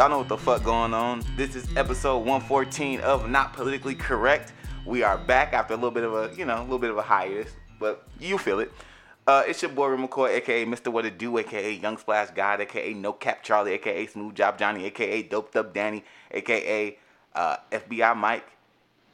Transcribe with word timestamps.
Y'all 0.00 0.08
know 0.08 0.16
what 0.16 0.28
the 0.28 0.38
fuck 0.38 0.64
going 0.64 0.94
on. 0.94 1.22
This 1.36 1.54
is 1.54 1.68
episode 1.76 2.20
114 2.20 3.00
of 3.00 3.28
Not 3.28 3.52
Politically 3.52 3.94
Correct. 3.94 4.54
We 4.86 5.02
are 5.02 5.18
back 5.18 5.52
after 5.52 5.74
a 5.74 5.76
little 5.76 5.90
bit 5.90 6.04
of 6.04 6.14
a, 6.14 6.34
you 6.34 6.46
know, 6.46 6.58
a 6.58 6.62
little 6.62 6.78
bit 6.78 6.88
of 6.88 6.96
a 6.96 7.02
hiatus, 7.02 7.52
but 7.78 8.08
you 8.18 8.38
feel 8.38 8.60
it. 8.60 8.72
Uh, 9.26 9.42
it's 9.46 9.60
your 9.60 9.70
boy 9.70 9.88
Real 9.88 10.08
McCoy, 10.08 10.30
aka 10.36 10.64
Mr. 10.64 10.90
What 10.90 11.04
It 11.04 11.18
Do, 11.18 11.36
aka 11.36 11.74
Young 11.74 11.98
Splash 11.98 12.30
God, 12.30 12.62
aka 12.62 12.94
No 12.94 13.12
Cap 13.12 13.42
Charlie, 13.42 13.72
aka 13.74 14.06
Smooth 14.06 14.34
Job 14.34 14.58
Johnny, 14.58 14.86
aka 14.86 15.22
Doped 15.22 15.54
Up 15.56 15.74
Danny, 15.74 16.02
aka 16.30 16.96
uh, 17.34 17.56
FBI 17.70 18.16
Mike, 18.16 18.46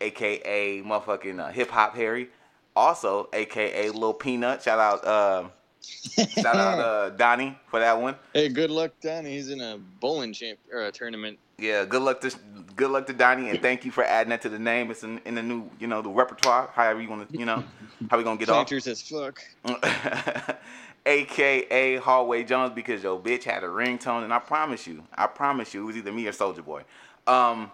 aka 0.00 0.82
motherfucking 0.82 1.48
uh, 1.48 1.50
Hip 1.50 1.70
Hop 1.70 1.96
Harry, 1.96 2.28
also 2.76 3.28
aka 3.32 3.90
Lil 3.90 4.14
Peanut. 4.14 4.62
Shout 4.62 4.78
out, 4.78 5.04
uh, 5.04 5.48
shout 6.28 6.56
out 6.56 6.78
uh, 6.78 7.10
Donnie 7.10 7.58
for 7.68 7.80
that 7.80 8.00
one. 8.00 8.16
Hey, 8.32 8.48
good 8.48 8.70
luck, 8.70 8.92
Donnie. 9.00 9.30
He's 9.30 9.50
in 9.50 9.60
a 9.60 9.78
bowling 10.00 10.32
champ 10.32 10.58
or 10.72 10.86
a 10.86 10.92
tournament. 10.92 11.38
Yeah, 11.58 11.84
good 11.84 12.02
luck 12.02 12.20
to 12.20 12.34
good 12.74 12.90
luck 12.90 13.06
to 13.06 13.12
Donnie, 13.12 13.48
and 13.48 13.60
thank 13.62 13.84
you 13.84 13.90
for 13.90 14.04
adding 14.04 14.30
that 14.30 14.42
to 14.42 14.48
the 14.48 14.58
name. 14.58 14.90
It's 14.90 15.04
in, 15.04 15.20
in 15.24 15.34
the 15.36 15.42
new, 15.42 15.70
you 15.78 15.86
know, 15.86 16.02
the 16.02 16.10
repertoire. 16.10 16.68
However 16.72 17.00
you 17.00 17.08
want 17.08 17.30
to, 17.30 17.38
you 17.38 17.46
know, 17.46 17.64
how 18.10 18.18
we 18.18 18.24
gonna 18.24 18.38
get 18.38 18.48
off. 18.48 18.66
Planters 18.68 18.86
as 18.86 19.02
fuck. 19.02 19.40
AKA 21.06 21.96
Hallway 21.96 22.42
Jones 22.42 22.72
because 22.74 23.02
your 23.02 23.18
bitch 23.18 23.44
had 23.44 23.62
a 23.64 23.68
ringtone, 23.68 24.24
and 24.24 24.34
I 24.34 24.38
promise 24.38 24.86
you, 24.86 25.04
I 25.14 25.26
promise 25.26 25.72
you, 25.72 25.82
it 25.82 25.86
was 25.86 25.96
either 25.96 26.12
me 26.12 26.26
or 26.26 26.32
Soldier 26.32 26.62
Boy. 26.62 26.82
Um, 27.26 27.70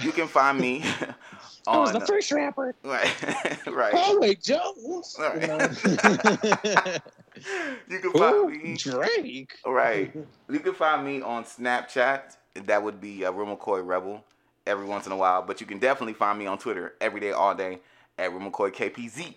you 0.00 0.12
can 0.12 0.28
find 0.28 0.58
me 0.58 0.84
I 1.68 1.78
was 1.78 1.92
the 1.92 2.00
first 2.00 2.32
rapper. 2.32 2.74
right, 2.82 3.66
right. 3.66 3.94
Hallway 3.94 4.34
Jones. 4.36 5.16
Right. 5.18 7.00
You 7.88 7.98
can 8.00 8.12
find 8.12 8.34
Ooh, 8.34 8.48
me 8.48 8.76
Drake. 8.76 9.58
right. 9.66 10.12
You 10.50 10.60
can 10.60 10.74
find 10.74 11.04
me 11.04 11.20
on 11.20 11.44
Snapchat. 11.44 12.36
That 12.66 12.82
would 12.82 13.00
be 13.00 13.24
uh, 13.24 13.32
Real 13.32 13.56
McCoy 13.56 13.86
Rebel 13.86 14.24
every 14.66 14.86
once 14.86 15.06
in 15.06 15.12
a 15.12 15.16
while, 15.16 15.42
but 15.42 15.60
you 15.60 15.66
can 15.66 15.78
definitely 15.78 16.14
find 16.14 16.38
me 16.38 16.46
on 16.46 16.58
Twitter 16.58 16.94
every 17.00 17.20
day, 17.20 17.32
all 17.32 17.54
day 17.54 17.80
at 18.18 18.32
Real 18.32 18.50
McCoy 18.50 18.72
KPZ. 18.72 19.34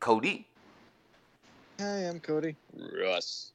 Cody. 0.00 0.46
Hi, 1.80 2.08
I'm 2.08 2.20
Cody. 2.20 2.56
Russ. 3.00 3.52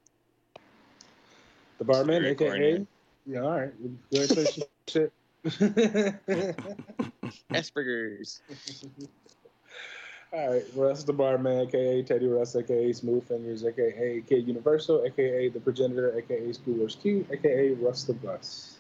The 1.78 1.86
barman, 1.86 2.26
aka. 2.26 2.86
Yeah, 3.26 3.42
all 3.42 3.60
right. 3.60 3.72
Go 4.12 4.20
ahead 4.20 4.38
and 4.38 4.38
say 4.38 4.46
some 4.46 4.68
shit. 4.88 5.14
Asperger's. 7.52 8.42
All 10.34 10.52
right, 10.52 10.66
Russ 10.76 11.04
the 11.04 11.14
barman, 11.14 11.68
aka 11.68 12.04
Teddy 12.04 12.28
Russ, 12.28 12.56
aka 12.56 12.92
Smooth 12.94 13.28
Fingers, 13.28 13.64
aka 13.64 14.22
Kid 14.28 14.48
Universal, 14.48 15.06
aka 15.06 15.50
the 15.50 15.60
progenitor, 15.60 16.18
aka 16.18 16.50
Schoolers 16.50 17.00
Q, 17.02 17.26
aka 17.32 17.72
Russ 17.74 18.04
the 18.04 18.14
Bus. 18.14 18.74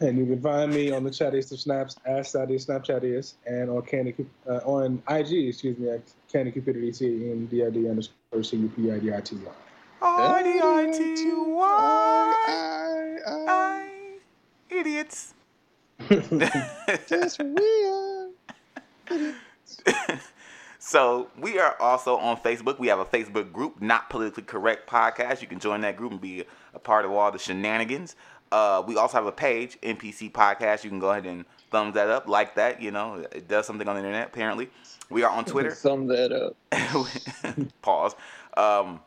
And 0.00 0.18
you 0.18 0.26
can 0.26 0.42
find 0.42 0.74
me 0.74 0.90
on 0.90 1.04
the 1.04 1.10
chattiest 1.10 1.52
of 1.52 1.60
snaps 1.60 1.96
as 2.04 2.30
Saturday 2.30 2.56
Snapchat 2.56 3.04
is, 3.04 3.34
and 3.46 3.70
on 3.70 3.82
Candy 3.82 4.12
Cup- 4.12 4.26
uh, 4.48 4.68
on 4.68 5.02
IG, 5.08 5.48
excuse 5.48 5.78
me, 5.78 5.88
at 5.88 6.02
Candy 6.30 6.50
Cupidity 6.50 6.92
C 6.92 7.06
E 7.06 7.30
N 7.30 7.46
D 7.46 7.64
I 7.64 7.70
D 7.70 7.88
underscore 7.88 8.42
C 8.42 8.56
U 8.56 8.68
P 8.68 8.90
I 8.90 8.98
D 8.98 9.12
I 9.12 9.20
T 9.20 9.36
Y. 9.36 9.52
R-D-I-T-Y. 10.02 11.64
I, 12.46 13.18
I, 13.26 13.44
I, 13.48 13.88
idiots. 14.68 15.33
We 16.14 16.20
so 20.78 21.28
we 21.38 21.58
are 21.58 21.76
also 21.80 22.16
on 22.16 22.36
Facebook. 22.36 22.78
We 22.78 22.88
have 22.88 22.98
a 22.98 23.04
Facebook 23.04 23.52
group, 23.52 23.80
Not 23.80 24.10
Politically 24.10 24.44
Correct 24.44 24.88
Podcast. 24.88 25.42
You 25.42 25.48
can 25.48 25.58
join 25.58 25.80
that 25.80 25.96
group 25.96 26.12
and 26.12 26.20
be 26.20 26.44
a 26.74 26.78
part 26.78 27.04
of 27.04 27.10
all 27.10 27.32
the 27.32 27.38
shenanigans. 27.38 28.16
Uh, 28.52 28.82
we 28.86 28.96
also 28.96 29.16
have 29.16 29.26
a 29.26 29.32
page, 29.32 29.78
NPC 29.82 30.30
Podcast. 30.30 30.84
You 30.84 30.90
can 30.90 31.00
go 31.00 31.10
ahead 31.10 31.26
and 31.26 31.44
thumbs 31.70 31.94
that 31.94 32.08
up, 32.08 32.28
like 32.28 32.54
that. 32.54 32.80
You 32.80 32.92
know, 32.92 33.26
it 33.32 33.48
does 33.48 33.66
something 33.66 33.88
on 33.88 33.96
the 33.96 34.00
internet. 34.00 34.28
Apparently, 34.28 34.70
we 35.10 35.24
are 35.24 35.30
on 35.30 35.44
Twitter. 35.44 35.72
Thumb 35.72 36.06
that 36.06 36.30
up. 36.30 36.56
Pause. 37.82 38.14
Um, 38.56 39.00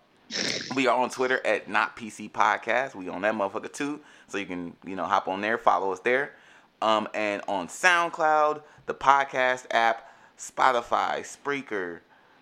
we 0.76 0.88
are 0.88 0.98
on 0.98 1.10
Twitter 1.10 1.40
at 1.46 1.70
Not 1.70 1.96
PC 1.96 2.32
Podcast. 2.32 2.96
We 2.96 3.08
on 3.08 3.22
that 3.22 3.34
motherfucker 3.34 3.72
too, 3.72 4.02
so 4.28 4.38
you 4.38 4.46
can 4.46 4.76
you 4.86 4.98
know 4.98 5.06
hop 5.06 5.30
on 5.30 5.40
there, 5.40 5.58
follow 5.58 5.94
us 5.94 6.02
there. 6.02 6.34
Um, 6.82 7.08
and 7.14 7.42
on 7.48 7.68
SoundCloud, 7.68 8.62
the 8.86 8.94
podcast 8.94 9.66
app, 9.72 10.12
Spotify, 10.38 11.20
Spreaker, 11.22 12.00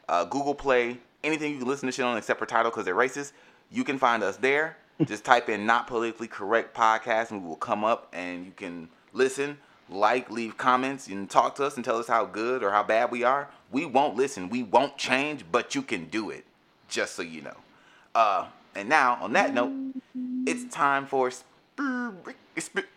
uh, 0.09 0.25
Google 0.25 0.55
Play, 0.55 0.99
anything 1.23 1.53
you 1.53 1.59
can 1.59 1.67
listen 1.67 1.87
to 1.87 1.91
shit 1.91 2.05
on 2.05 2.17
except 2.17 2.39
for 2.39 2.45
Tidal 2.45 2.71
because 2.71 2.85
they're 2.85 2.95
racist. 2.95 3.31
You 3.71 3.83
can 3.83 3.97
find 3.97 4.23
us 4.23 4.37
there. 4.37 4.77
Just 5.05 5.25
type 5.25 5.49
in 5.49 5.65
Not 5.65 5.87
Politically 5.87 6.27
Correct 6.27 6.75
Podcast, 6.75 7.31
and 7.31 7.41
we 7.41 7.49
will 7.49 7.55
come 7.57 7.83
up, 7.83 8.07
and 8.13 8.45
you 8.45 8.53
can 8.55 8.87
listen, 9.11 9.57
like, 9.89 10.31
leave 10.31 10.57
comments, 10.57 11.07
and 11.07 11.29
talk 11.29 11.55
to 11.55 11.65
us 11.65 11.75
and 11.75 11.83
tell 11.83 11.97
us 11.97 12.07
how 12.07 12.25
good 12.25 12.63
or 12.63 12.71
how 12.71 12.83
bad 12.83 13.11
we 13.11 13.23
are. 13.23 13.49
We 13.71 13.85
won't 13.85 14.15
listen. 14.15 14.49
We 14.49 14.63
won't 14.63 14.97
change, 14.97 15.43
but 15.51 15.75
you 15.75 15.81
can 15.81 16.05
do 16.05 16.29
it. 16.29 16.45
Just 16.87 17.15
so 17.15 17.23
you 17.23 17.41
know. 17.41 17.57
Uh, 18.13 18.47
and 18.73 18.87
now, 18.87 19.17
on 19.21 19.33
that 19.33 19.53
note, 19.53 19.73
it's 20.45 20.73
time 20.73 21.05
for 21.05 21.29
Sp- 21.31 22.87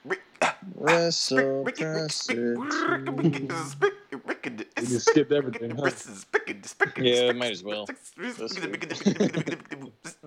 You 4.77 4.87
just 4.87 5.09
skipped 5.09 5.33
everything, 5.33 5.77
huh? 5.77 5.91
Yeah, 6.99 7.33
might 7.33 7.53
as 7.53 7.63
well. 7.63 7.87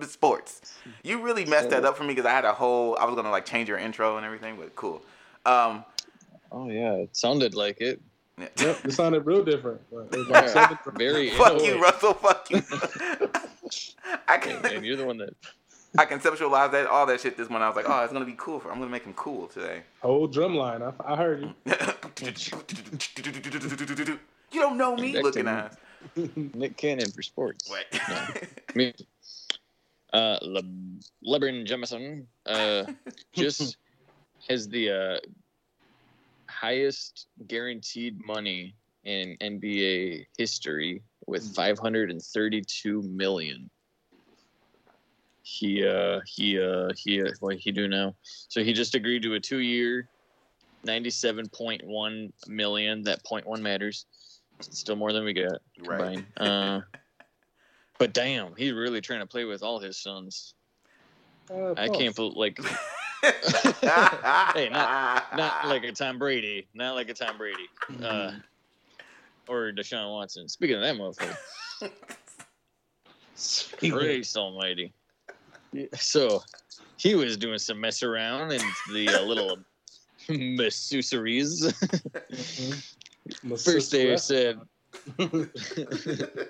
Sports. 0.02 0.74
You 1.02 1.22
really 1.22 1.44
messed 1.44 1.70
that 1.70 1.84
up 1.84 1.96
for 1.96 2.04
me 2.04 2.10
because 2.10 2.26
I 2.26 2.30
had 2.32 2.44
a 2.44 2.52
whole. 2.52 2.96
I 2.98 3.04
was 3.04 3.14
gonna 3.14 3.30
like 3.30 3.46
change 3.46 3.68
your 3.68 3.78
intro 3.78 4.16
and 4.16 4.26
everything, 4.26 4.56
but 4.56 4.74
cool. 4.76 5.02
Um, 5.46 5.84
Oh 6.54 6.68
yeah, 6.68 6.92
it 6.96 7.16
sounded 7.16 7.54
like 7.54 7.80
it. 7.80 8.00
yeah. 8.38 8.48
Yep, 8.60 8.84
it 8.84 8.92
sounded 8.92 9.24
real 9.24 9.42
different. 9.42 9.80
But 9.90 10.08
it 10.12 10.18
was 10.18 10.28
like 10.28 10.54
Yeah, 10.54 10.76
very. 10.96 11.30
fuck 11.30 11.62
you. 11.62 11.80
Russell. 11.82 12.14
Fuck 12.14 12.50
you. 12.50 12.62
I 14.28 14.38
Hey, 14.38 14.58
man, 14.60 14.84
you're 14.84 14.96
the 14.98 15.06
one 15.06 15.16
that. 15.18 15.34
I 15.98 16.06
conceptualized 16.06 16.72
that 16.72 16.86
all 16.86 17.04
that 17.06 17.20
shit 17.20 17.36
this 17.36 17.50
morning. 17.50 17.64
I 17.64 17.68
was 17.68 17.76
like, 17.76 17.84
oh, 17.88 18.02
it's 18.04 18.12
gonna 18.12 18.24
be 18.24 18.34
cool. 18.38 18.60
For, 18.60 18.70
I'm 18.72 18.78
gonna 18.78 18.90
make 18.90 19.04
him 19.04 19.12
cool 19.14 19.46
today. 19.48 19.82
whole 20.00 20.26
drum 20.26 20.54
line. 20.54 20.82
I, 20.82 20.92
I 21.04 21.16
heard 21.16 21.42
you. 21.42 21.54
you 24.52 24.60
don't 24.60 24.76
know 24.78 24.96
me, 24.96 25.12
Back 25.12 25.22
looking 25.24 25.44
to- 25.44 25.50
ass. 25.50 25.76
Nick 26.54 26.76
Cannon 26.76 27.10
for 27.10 27.22
sports. 27.22 27.68
What? 27.70 27.86
No. 28.08 28.26
Me. 28.74 28.92
Uh, 30.12 30.38
Le- 30.42 30.62
LeBron 31.26 31.64
Jameson 31.64 32.26
uh, 32.46 32.84
just 33.32 33.76
has 34.48 34.68
the 34.68 34.90
uh, 34.90 35.18
highest 36.48 37.28
guaranteed 37.46 38.20
money 38.26 38.74
in 39.04 39.36
NBA 39.40 40.26
history 40.36 41.02
with 41.26 41.54
532 41.54 43.02
million. 43.02 43.70
He 45.42 45.86
uh 45.86 46.20
he 46.24 46.60
uh 46.60 46.90
he 46.96 47.22
uh, 47.22 47.30
what 47.40 47.56
he 47.56 47.72
do 47.72 47.88
now? 47.88 48.14
So 48.22 48.62
he 48.62 48.72
just 48.72 48.94
agreed 48.94 49.22
to 49.24 49.34
a 49.34 49.40
two-year, 49.40 50.08
97.1 50.86 52.32
million. 52.46 53.02
That 53.02 53.24
point 53.24 53.46
one 53.46 53.62
matters. 53.62 54.06
It's 54.58 54.78
still 54.78 54.96
more 54.96 55.12
than 55.12 55.24
we 55.24 55.32
got 55.32 55.58
Right. 55.80 55.98
combined. 56.14 56.26
Uh, 56.36 56.80
but 57.98 58.12
damn, 58.12 58.54
he's 58.56 58.72
really 58.72 59.00
trying 59.00 59.20
to 59.20 59.26
play 59.26 59.44
with 59.44 59.62
all 59.62 59.80
his 59.80 59.98
sons. 59.98 60.54
Uh, 61.50 61.74
I 61.76 61.88
can't 61.88 62.14
believe 62.14 62.36
like 62.36 62.58
hey, 63.22 64.68
not 64.70 65.36
not 65.36 65.66
like 65.66 65.84
a 65.84 65.92
Tom 65.92 66.18
Brady, 66.18 66.68
not 66.74 66.94
like 66.94 67.08
a 67.08 67.14
Tom 67.14 67.38
Brady, 67.38 67.68
uh, 68.02 68.32
or 69.48 69.72
Deshaun 69.72 70.10
Watson. 70.10 70.48
Speaking 70.48 70.76
of 70.76 70.82
that 70.82 70.96
motherfucker, 70.96 71.36
Christ 73.90 74.36
Almighty. 74.36 74.92
So 75.94 76.42
he 76.96 77.14
was 77.14 77.36
doing 77.36 77.58
some 77.58 77.80
mess 77.80 78.02
around 78.02 78.52
and 78.52 78.62
the 78.92 79.08
uh, 79.08 79.22
little 79.22 79.58
masseuseries. 80.28 81.62
My 83.42 83.50
First 83.50 83.64
sister 83.90 83.96
they 83.98 84.10
left. 84.10 84.24
said 84.24 84.58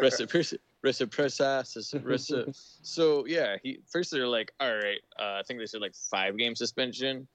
reciprocity. 0.00 0.60
Reciprocity. 0.82 2.52
So 2.82 3.24
yeah, 3.26 3.56
he 3.62 3.78
first 3.90 4.10
they're 4.10 4.26
like, 4.26 4.52
all 4.60 4.74
right, 4.74 4.98
uh, 5.18 5.38
I 5.38 5.42
think 5.46 5.60
they 5.60 5.66
said 5.66 5.80
like 5.80 5.94
five 5.94 6.36
game 6.36 6.54
suspension, 6.54 7.26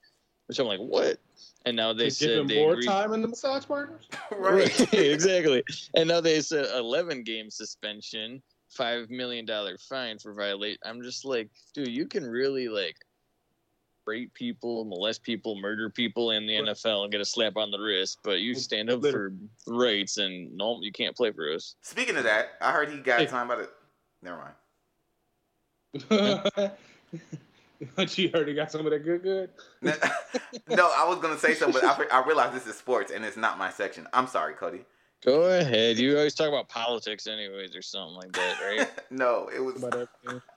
which 0.47 0.59
I'm 0.59 0.67
like, 0.67 0.79
what? 0.79 1.17
And 1.65 1.75
now 1.75 1.93
they 1.93 2.09
To 2.09 2.09
give 2.09 2.13
said 2.29 2.37
him 2.39 2.47
they 2.47 2.55
more 2.61 2.73
agreed. 2.73 2.85
time 2.87 3.13
in 3.13 3.21
the 3.21 3.27
massage 3.27 3.65
partners. 3.65 4.07
right. 4.31 4.79
Right, 4.79 4.93
exactly. 4.93 5.63
And 5.95 6.07
now 6.07 6.21
they 6.21 6.39
said 6.41 6.67
11 6.75 7.23
game 7.23 7.49
suspension, 7.49 8.41
five 8.77 9.09
million 9.09 9.45
dollar 9.45 9.77
fine 9.77 10.19
for 10.19 10.33
violate. 10.33 10.79
I'm 10.85 11.01
just 11.01 11.25
like, 11.25 11.49
dude, 11.73 11.87
you 11.89 12.05
can 12.05 12.23
really 12.23 12.69
like 12.69 12.95
rape 14.05 14.33
people, 14.33 14.85
molest 14.85 15.23
people, 15.23 15.59
murder 15.59 15.89
people 15.89 16.31
in 16.31 16.45
the 16.47 16.53
NFL 16.53 17.03
and 17.03 17.11
get 17.11 17.19
a 17.19 17.25
slap 17.25 17.57
on 17.57 17.71
the 17.71 17.79
wrist, 17.79 18.19
but 18.23 18.39
you 18.39 18.55
stand 18.55 18.89
up 18.89 19.01
for 19.01 19.33
rights 19.67 20.17
and 20.17 20.55
no, 20.55 20.79
you 20.81 20.91
can't 20.91 21.15
play 21.15 21.31
for 21.31 21.51
us. 21.51 21.75
Speaking 21.81 22.15
of 22.15 22.23
that, 22.23 22.51
I 22.61 22.71
heard 22.71 22.89
he 22.89 22.99
got 22.99 23.19
Hey. 23.19 23.27
signed 23.27 23.49
by 23.49 23.55
the. 23.57 23.69
Never 24.21 24.53
mind. 26.09 26.71
But 27.95 28.17
you 28.17 28.31
heard 28.33 28.47
he 28.47 28.55
got 28.55 28.71
some 28.71 28.85
of 28.85 28.91
that 28.91 29.03
good 29.03 29.21
good. 29.21 29.51
no, 29.83 30.91
I 30.97 31.07
was 31.07 31.19
gonna 31.21 31.37
say 31.37 31.53
something, 31.53 31.79
but 31.79 32.11
I, 32.11 32.21
I 32.21 32.25
realized 32.25 32.55
this 32.55 32.65
is 32.65 32.75
sports 32.75 33.11
and 33.11 33.23
it's 33.23 33.37
not 33.37 33.59
my 33.59 33.69
section. 33.69 34.07
I'm 34.13 34.25
sorry, 34.25 34.55
Cody. 34.55 34.83
Go 35.27 35.43
ahead. 35.59 35.99
You 35.99 36.15
always 36.15 36.33
talk 36.33 36.47
about 36.47 36.69
politics, 36.69 37.27
anyways, 37.27 37.75
or 37.75 37.81
something 37.81 38.15
like 38.15 38.31
that, 38.31 38.55
right? 38.65 38.89
no, 39.11 39.49
it 39.53 39.59
was. 39.59 39.75
About 39.83 39.93
everything. 39.93 40.41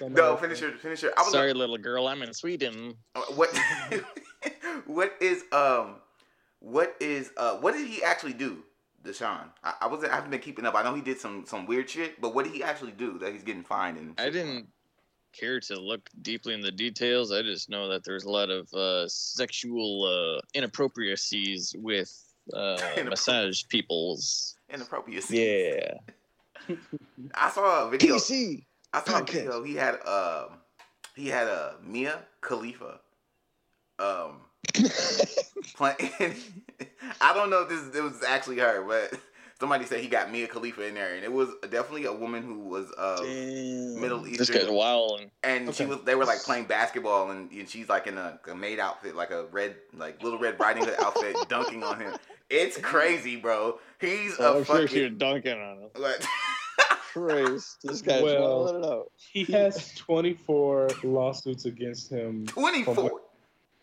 No, 0.00 0.36
finish 0.36 0.60
your 0.60 0.72
finish 0.72 1.02
your. 1.02 1.12
I 1.16 1.22
was 1.22 1.32
Sorry, 1.32 1.52
little 1.52 1.78
girl. 1.78 2.06
I'm 2.08 2.22
in 2.22 2.32
Sweden. 2.34 2.94
what 3.34 3.56
what 4.86 5.14
is 5.20 5.44
um 5.52 5.96
what 6.60 6.96
is 7.00 7.30
uh 7.36 7.56
what 7.56 7.74
did 7.74 7.86
he 7.86 8.02
actually 8.02 8.32
do 8.32 8.58
deshaun 9.04 9.44
i, 9.62 9.74
I 9.82 9.86
wasn't 9.86 10.12
i 10.12 10.16
haven't 10.16 10.30
been 10.30 10.40
keeping 10.40 10.66
up 10.66 10.74
i 10.74 10.82
know 10.82 10.94
he 10.94 11.00
did 11.00 11.20
some 11.20 11.44
some 11.46 11.66
weird 11.66 11.88
shit 11.88 12.20
but 12.20 12.34
what 12.34 12.44
did 12.44 12.54
he 12.54 12.62
actually 12.62 12.92
do 12.92 13.18
that 13.18 13.32
he's 13.32 13.44
getting 13.44 13.62
fined 13.62 13.96
and 13.96 14.14
I 14.18 14.30
didn't 14.30 14.66
care 15.32 15.60
to 15.60 15.78
look 15.78 16.08
deeply 16.22 16.54
in 16.54 16.60
the 16.60 16.72
details. 16.72 17.32
I 17.32 17.42
just 17.42 17.70
know 17.70 17.88
that 17.88 18.04
there's 18.04 18.24
a 18.24 18.30
lot 18.30 18.50
of 18.50 18.72
uh, 18.72 19.06
sexual 19.08 20.04
uh, 20.04 20.40
inappropriacies 20.58 21.76
with 21.76 22.12
uh, 22.54 22.78
massage 23.04 23.62
peoples. 23.68 24.56
inappropriate 24.72 25.30
Yeah. 25.30 25.94
i 27.34 27.50
saw 27.50 27.86
a 27.86 27.90
video 27.90 28.16
PC. 28.16 28.64
i 28.92 29.02
saw 29.02 29.20
a 29.20 29.24
video 29.24 29.62
he 29.62 29.74
had 29.74 29.94
um 30.06 30.58
he 31.16 31.28
had 31.28 31.46
a 31.46 31.50
uh, 31.50 31.72
mia 31.82 32.20
khalifa 32.40 33.00
um 33.98 34.40
playing 35.76 36.34
i 37.20 37.32
don't 37.32 37.50
know 37.50 37.62
if 37.62 37.68
this 37.68 37.96
it 37.96 38.02
was 38.02 38.22
actually 38.22 38.58
her 38.58 38.82
but 38.86 39.18
somebody 39.60 39.84
said 39.84 40.00
he 40.00 40.08
got 40.08 40.30
mia 40.30 40.46
khalifa 40.46 40.86
in 40.86 40.94
there 40.94 41.14
and 41.14 41.24
it 41.24 41.32
was 41.32 41.48
definitely 41.70 42.04
a 42.04 42.12
woman 42.12 42.42
who 42.42 42.58
was 42.60 42.86
uh 42.96 43.16
Damn. 43.22 44.00
Middle 44.00 44.20
This 44.20 44.42
Eastern- 44.42 44.56
guy's 44.62 44.70
wild. 44.70 45.20
and 45.42 45.74
she 45.74 45.84
was 45.86 45.98
they 46.04 46.14
were 46.14 46.24
like 46.24 46.40
playing 46.42 46.64
basketball 46.66 47.30
and, 47.30 47.50
and 47.50 47.68
she's 47.68 47.88
like 47.88 48.06
in 48.06 48.16
a, 48.18 48.38
a 48.48 48.54
maid 48.54 48.78
outfit 48.78 49.16
like 49.16 49.30
a 49.30 49.46
red 49.46 49.76
like 49.96 50.22
little 50.22 50.38
red 50.38 50.58
riding 50.60 50.84
hood 50.84 50.94
outfit 51.00 51.36
dunking 51.48 51.82
on 51.82 51.98
him 52.00 52.14
it's 52.50 52.78
crazy 52.78 53.36
bro 53.36 53.78
he's 54.00 54.38
a 54.38 54.42
Oh, 54.46 54.58
I'm 54.58 54.64
sure 54.64 54.82
fucking 54.82 54.96
you're 54.98 55.10
dunking 55.10 55.58
on 55.60 55.78
him. 55.82 55.88
like, 55.98 56.22
Christ, 57.12 57.78
this 57.82 58.00
guy's 58.02 58.22
Well- 58.22 58.64
wilding 58.64 58.84
it 58.84 58.86
out. 58.86 59.10
He 59.16 59.44
has 59.52 59.92
24 59.94 60.90
lawsuits 61.02 61.64
against 61.64 62.10
him 62.12 62.46
24 62.46 63.20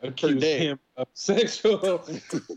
accused 0.01 0.43
him 0.43 0.79
of 0.97 1.07
sexual 1.13 2.05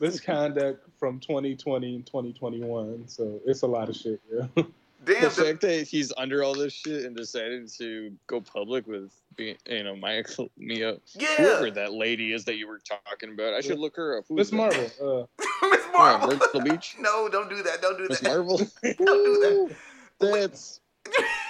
misconduct 0.00 0.88
from 0.98 1.20
2020 1.20 1.94
and 1.94 2.06
2021. 2.06 3.08
So 3.08 3.40
it's 3.46 3.62
a 3.62 3.66
lot 3.66 3.88
of 3.88 3.96
shit. 3.96 4.20
Yeah. 4.32 4.46
damn 4.54 4.72
The 5.04 5.14
the, 5.14 5.30
fact 5.30 5.60
that 5.62 5.88
he's 5.88 6.12
under 6.16 6.42
all 6.42 6.54
this 6.54 6.72
shit 6.72 7.04
and 7.04 7.16
decided 7.16 7.68
to 7.78 8.12
go 8.26 8.40
public 8.40 8.86
with 8.86 9.12
being, 9.36 9.56
you 9.66 9.84
know, 9.84 9.96
Michael 9.96 10.50
Mia, 10.56 10.96
yeah 11.14 11.36
whoever 11.36 11.70
that 11.70 11.92
lady 11.92 12.32
is 12.32 12.44
that 12.46 12.56
you 12.56 12.66
were 12.66 12.80
talking 12.80 13.32
about. 13.32 13.54
I 13.54 13.60
should 13.60 13.78
look 13.78 13.96
her 13.96 14.18
up. 14.18 14.24
Miss? 14.30 14.52
Marvel. 14.52 14.90
Uh, 15.00 15.44
miss 15.70 15.84
marvel 15.92 16.36
Myrtle 16.36 16.60
Beach. 16.62 16.96
no 17.00 17.28
don't 17.28 17.48
do 17.48 17.62
that 17.62 17.80
don't 17.80 17.98
do 17.98 18.06
Miss 18.08 18.20
that 18.20 18.28
Marvel. 18.28 18.58
don't 18.58 18.96
do 18.98 19.38
that 19.40 19.76
That's 20.20 20.80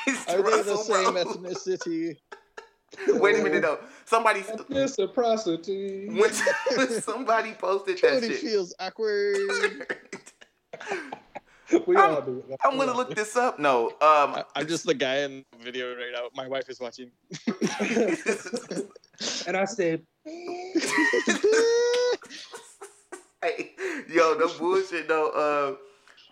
It's 0.06 0.26
are 0.28 0.42
they 0.42 0.62
the 0.62 0.76
same 0.76 1.14
ethnicity? 1.14 2.16
wait 3.08 3.36
a 3.38 3.42
minute 3.42 3.62
though 3.62 3.78
somebody 4.06 4.42
reciprocity. 4.70 6.08
when, 6.08 6.30
when 6.76 6.88
somebody 7.02 7.52
posted 7.52 7.98
that 7.98 8.10
Cody 8.20 8.28
shit 8.28 8.38
feels 8.38 8.74
awkward. 8.80 9.36
We 11.86 11.96
I'm- 11.96 12.14
all 12.14 12.22
do. 12.22 12.42
it. 12.48 12.58
i'm 12.64 12.78
gonna 12.78 12.94
look 12.96 13.14
this 13.14 13.36
up 13.36 13.58
no 13.58 13.88
um 14.00 14.34
I, 14.34 14.44
I'm 14.56 14.66
just 14.66 14.86
the 14.86 14.94
guy 14.94 15.18
in 15.18 15.44
the 15.52 15.62
video 15.64 15.94
right 15.94 16.12
now. 16.12 16.28
My 16.34 16.48
wife 16.48 16.68
is 16.70 16.80
watching. 16.80 17.10
And 19.46 19.56
I 19.56 19.64
said, 19.66 20.02
Hey, 23.42 23.72
yo, 24.08 24.34
no 24.38 24.48
bullshit 24.58 25.08
though. 25.08 25.28
Uh, 25.30 25.76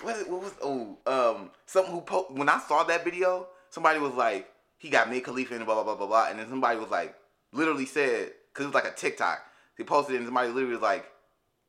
what, 0.04 0.28
what 0.28 0.42
was 0.42 0.52
oh 0.62 0.96
um 1.06 1.50
something 1.66 1.92
who 1.92 2.00
po- 2.00 2.26
when 2.30 2.48
I 2.48 2.58
saw 2.60 2.82
that 2.84 3.04
video, 3.04 3.46
somebody 3.70 3.98
was 4.00 4.14
like 4.14 4.48
he 4.78 4.88
got 4.90 5.10
Mia 5.10 5.20
Khalifa 5.20 5.54
and 5.54 5.64
blah 5.64 5.74
blah 5.74 5.84
blah 5.84 5.96
blah 5.96 6.06
blah, 6.06 6.28
and 6.28 6.38
then 6.38 6.48
somebody 6.48 6.78
was 6.78 6.90
like 6.90 7.14
literally 7.52 7.86
said 7.86 8.32
because 8.52 8.64
it 8.64 8.68
was 8.68 8.74
like 8.74 8.86
a 8.86 8.94
TikTok. 8.94 9.40
They 9.76 9.84
posted 9.84 10.14
it 10.14 10.18
and 10.18 10.26
somebody 10.26 10.48
literally 10.48 10.74
was 10.74 10.82
like, 10.82 11.06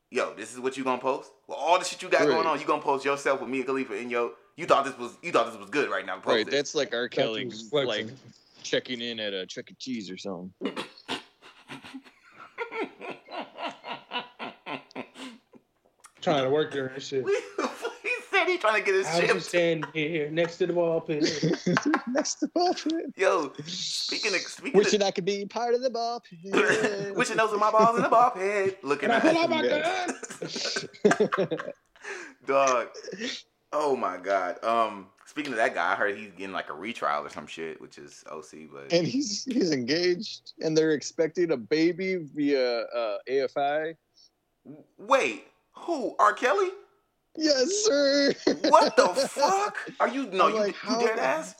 "Yo, 0.10 0.34
this 0.34 0.54
is 0.54 0.60
what 0.60 0.78
you 0.78 0.84
gonna 0.84 1.02
post? 1.02 1.32
Well, 1.48 1.58
all 1.58 1.80
the 1.80 1.86
shit 1.86 2.02
you 2.02 2.10
got 2.10 2.22
Right. 2.22 2.30
going 2.30 2.48
on, 2.48 2.60
you 2.60 2.66
gonna 2.66 2.82
post 2.82 3.06
yourself 3.06 3.42
with 3.42 3.50
Mia 3.50 3.64
Khalifa 3.64 3.98
and 3.98 4.12
yo, 4.12 4.34
you 4.56 4.66
thought 4.66 4.86
this 4.86 4.98
was 4.98 5.18
you 5.22 5.32
thought 5.32 5.48
this 5.48 5.58
was 5.58 5.70
good 5.70 5.90
right 5.90 6.06
now? 6.06 6.16
Post 6.16 6.28
right, 6.28 6.48
it. 6.48 6.52
that's 6.52 6.76
like 6.76 6.94
R. 6.94 7.08
Kelly, 7.08 7.50
like 7.72 8.08
checking 8.64 9.02
in 9.02 9.20
at 9.20 9.34
a 9.34 9.46
Chuck 9.46 9.72
E. 9.72 9.76
Cheese 9.80 10.10
or 10.10 10.18
something. 10.18 10.54
trying 16.22 16.44
to 16.44 16.50
work 16.50 16.74
there 16.74 16.88
and 16.88 17.02
shit. 17.02 17.26
He 18.48 18.58
trying 18.58 18.80
to 18.80 18.86
get 18.86 18.96
his 18.96 19.06
I 19.08 19.20
was 19.20 19.20
just 19.20 19.34
shit. 19.34 19.44
standing 19.44 19.90
here 19.94 20.30
next 20.32 20.58
to 20.58 20.68
the 20.68 20.74
ball 20.74 21.02
pit. 21.02 21.24
Next 22.08 22.36
to 22.36 22.46
the 22.48 22.52
ball 22.54 22.74
pit. 22.74 23.14
Yo, 23.16 23.52
speaking 23.66 24.34
of 24.34 24.42
speaking 24.42 24.78
Wishing 24.78 25.04
I 25.04 25.12
could 25.12 25.26
be 25.26 25.46
part 25.46 25.74
of 25.74 25.82
the 25.82 25.90
ball 25.90 26.22
pit. 26.22 27.14
wishing 27.16 27.38
those 27.38 27.52
are 27.54 27.58
my 27.58 27.72
balls 27.72 27.98
in 27.98 28.04
the 28.04 28.10
ball 28.10 28.32
pit, 28.32 28.80
looking 28.84 29.10
at 29.12 29.22
pull 29.22 29.38
out 29.38 29.50
my 29.50 29.64
Yeah. 29.64 30.08
gun. 30.42 31.60
Dog. 32.46 32.88
Oh 33.74 33.96
my 33.98 34.18
god. 34.18 34.64
Um, 34.64 35.08
speaking 35.26 35.52
of 35.52 35.58
that 35.58 35.74
guy, 35.76 35.92
I 35.92 35.96
heard 35.96 36.18
he's 36.18 36.32
getting 36.32 36.54
like 36.54 36.70
a 36.70 36.74
retrial 36.74 37.26
or 37.26 37.30
some 37.30 37.48
shit, 37.48 37.82
which 37.82 37.98
is 37.98 38.24
OC. 38.32 38.70
But 38.72 38.94
and 38.94 39.06
he's 39.06 39.44
he's 39.44 39.72
engaged, 39.72 40.54
and 40.62 40.76
they're 40.78 40.92
expecting 40.94 41.52
a 41.52 41.58
baby 41.58 42.16
via 42.16 42.82
uh, 42.84 43.18
AFI. 43.30 43.96
wait, 44.98 45.46
who? 45.74 46.16
R. 46.18 46.34
Kelly? 46.34 46.70
Yes, 47.38 47.72
sir. 47.86 48.34
What 48.70 48.96
the 48.96 49.08
fuck? 49.30 49.78
Are 50.00 50.08
you 50.08 50.26
no? 50.32 50.48
I'm 50.48 50.54
You, 50.54 50.60
like, 50.60 50.68
you 50.84 50.90
how 50.90 51.00
dead 51.00 51.18
the- 51.18 51.22
ass? 51.24 51.56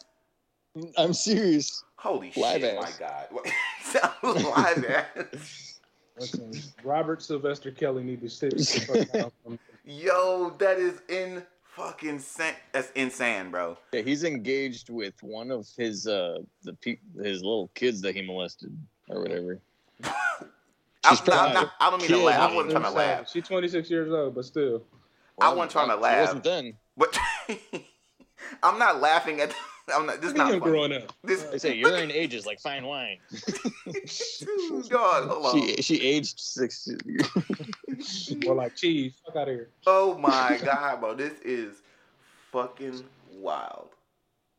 I'm 0.98 1.14
serious. 1.14 1.84
Holy 1.96 2.32
Live 2.36 2.62
shit! 2.62 2.76
ass. 2.78 3.00
My 3.00 3.08
god. 3.08 3.26
What- 3.32 3.48
Sounds 3.84 4.44
live 4.44 4.86
ass. 5.34 5.80
Listen, 6.20 6.52
Robert 6.84 7.22
Sylvester 7.22 7.72
Kelly 7.72 8.04
need 8.04 8.22
to 8.22 8.30
sit 8.30 8.58
the 8.58 8.64
fuck 8.64 9.32
down 9.46 9.60
Yo, 9.86 10.54
that 10.58 10.78
is 10.80 11.02
in 11.10 11.44
fucking 11.64 12.10
insane. 12.10 12.54
That's 12.74 12.92
insane, 12.92 13.52
bro. 13.52 13.78
Yeah, 13.94 14.02
he's 14.02 14.24
engaged 14.24 14.90
with 14.90 15.14
one 15.22 15.52
of 15.52 15.68
his 15.78 16.08
uh 16.08 16.40
the 16.64 16.74
pe- 16.74 16.98
his 17.24 17.42
little 17.44 17.70
kids 17.76 18.02
that 18.02 18.16
he 18.16 18.22
molested 18.24 18.76
or 19.10 19.22
whatever. 19.22 19.60
I'm 20.04 21.16
She's 21.16 21.26
not, 21.28 21.48
I'm 21.50 21.54
not, 21.54 21.72
I 21.80 21.90
don't 21.90 22.00
mean 22.02 22.10
to 22.10 22.18
laugh. 22.18 22.40
I 22.42 22.48
man. 22.48 22.56
wasn't 22.56 22.72
trying 22.72 22.84
to 22.84 22.90
laugh. 22.92 23.30
She's 23.30 23.48
26 23.48 23.90
years 23.90 24.12
old, 24.12 24.36
but 24.36 24.44
still. 24.44 24.84
I 25.40 25.54
wasn't 25.54 25.72
trying 25.72 25.88
to 25.90 25.96
It 25.96 26.02
laugh. 26.02 26.20
wasn't 26.28 26.44
then. 26.44 26.74
But 26.96 27.18
I'm 28.64 28.80
not 28.80 29.02
laughing 29.02 29.40
at. 29.42 29.54
I'm 29.94 30.06
not. 30.06 30.20
This 30.20 30.32
is 30.32 30.36
not 30.36 30.48
funny. 30.50 30.60
growing 30.60 30.92
up. 30.94 31.14
This 31.24 31.44
They 31.44 31.58
say 31.60 31.76
urine 31.76 32.12
ages 32.12 32.46
like 32.46 32.60
fine 32.60 32.86
wine. 32.86 33.20
dog. 34.90 35.30
Hold 35.30 35.46
on. 35.46 35.54
She 35.54 35.82
she 35.82 36.02
aged 36.02 36.40
six. 36.40 36.90
Or 38.46 38.56
like 38.56 38.76
cheese. 38.76 39.14
Fuck 39.26 39.36
out 39.38 39.48
of 39.48 39.54
here. 39.56 39.70
Oh 39.86 40.18
my 40.18 40.60
god, 40.64 41.00
bro, 41.00 41.14
this 41.16 41.40
is 41.46 41.82
fucking 42.52 43.04
wild. 43.34 43.90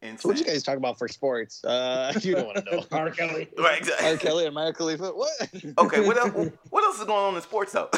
So 0.01 0.07
Insane. 0.09 0.29
what 0.31 0.39
you 0.39 0.45
guys 0.45 0.63
talk 0.63 0.77
about 0.77 0.97
for 0.97 1.09
sports? 1.09 1.65
Uh, 1.65 2.13
you 2.23 2.37
don't 2.37 2.47
want 2.47 2.65
to 2.65 2.77
know. 2.77 2.85
R. 2.93 3.11
Kelly. 3.11 3.49
Right, 3.59 3.73
R. 3.73 3.79
exactly. 3.79 4.17
Kelly 4.19 4.47
and 4.47 4.55
Maya 4.55 4.73
Khalifa. 4.73 5.11
What? 5.11 5.33
Okay, 5.79 6.07
what 6.07 6.17
else? 6.17 6.51
What 6.71 6.85
else 6.85 7.01
is 7.01 7.05
going 7.05 7.19
on 7.25 7.35
in 7.35 7.43
sports 7.43 7.73
though? 7.73 7.89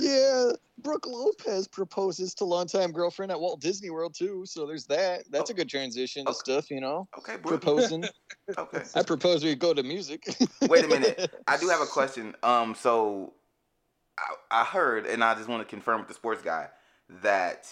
yeah, 0.00 0.52
Brook 0.78 1.06
Lopez 1.06 1.68
proposes 1.68 2.34
to 2.36 2.44
longtime 2.46 2.90
girlfriend 2.92 3.30
at 3.30 3.38
Walt 3.38 3.60
Disney 3.60 3.90
World 3.90 4.14
too. 4.14 4.44
So 4.46 4.66
there's 4.66 4.86
that. 4.86 5.24
That's 5.30 5.50
a 5.50 5.54
good 5.54 5.68
transition 5.68 6.24
to 6.24 6.30
Okay. 6.30 6.38
stuff, 6.38 6.70
you 6.70 6.80
know. 6.80 7.06
okay, 7.18 7.36
bro. 7.36 7.50
Proposing. 7.58 8.04
Okay. 8.56 8.82
I 8.94 9.02
propose 9.02 9.44
we 9.44 9.54
go 9.54 9.74
to 9.74 9.82
music. 9.82 10.24
Wait 10.62 10.84
a 10.84 10.88
minute. 10.88 11.34
I 11.46 11.58
do 11.58 11.68
have 11.68 11.82
a 11.82 11.86
question. 11.86 12.34
Um, 12.42 12.74
so 12.74 13.34
I, 14.18 14.62
I 14.62 14.64
heard, 14.64 15.04
and 15.06 15.22
I 15.22 15.34
just 15.34 15.48
want 15.48 15.60
to 15.60 15.68
confirm 15.68 15.98
with 16.00 16.08
the 16.08 16.14
sports 16.14 16.40
guy 16.42 16.68
that 17.22 17.66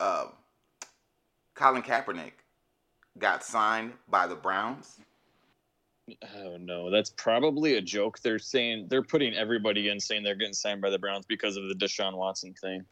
um, 0.00 0.32
Colin 1.54 1.82
Kaepernick 1.82 2.32
got 3.18 3.44
signed 3.44 3.92
by 4.08 4.26
the 4.26 4.34
Browns. 4.34 4.98
Oh 6.36 6.56
no, 6.58 6.90
that's 6.90 7.10
probably 7.10 7.74
a 7.74 7.82
joke. 7.82 8.18
They're 8.20 8.38
saying 8.38 8.86
they're 8.88 9.02
putting 9.02 9.34
everybody 9.34 9.88
in, 9.88 10.00
saying 10.00 10.22
they're 10.22 10.34
getting 10.34 10.54
signed 10.54 10.80
by 10.80 10.90
the 10.90 10.98
Browns 10.98 11.26
because 11.26 11.56
of 11.56 11.68
the 11.68 11.74
Deshaun 11.74 12.16
Watson 12.16 12.54
thing. 12.54 12.84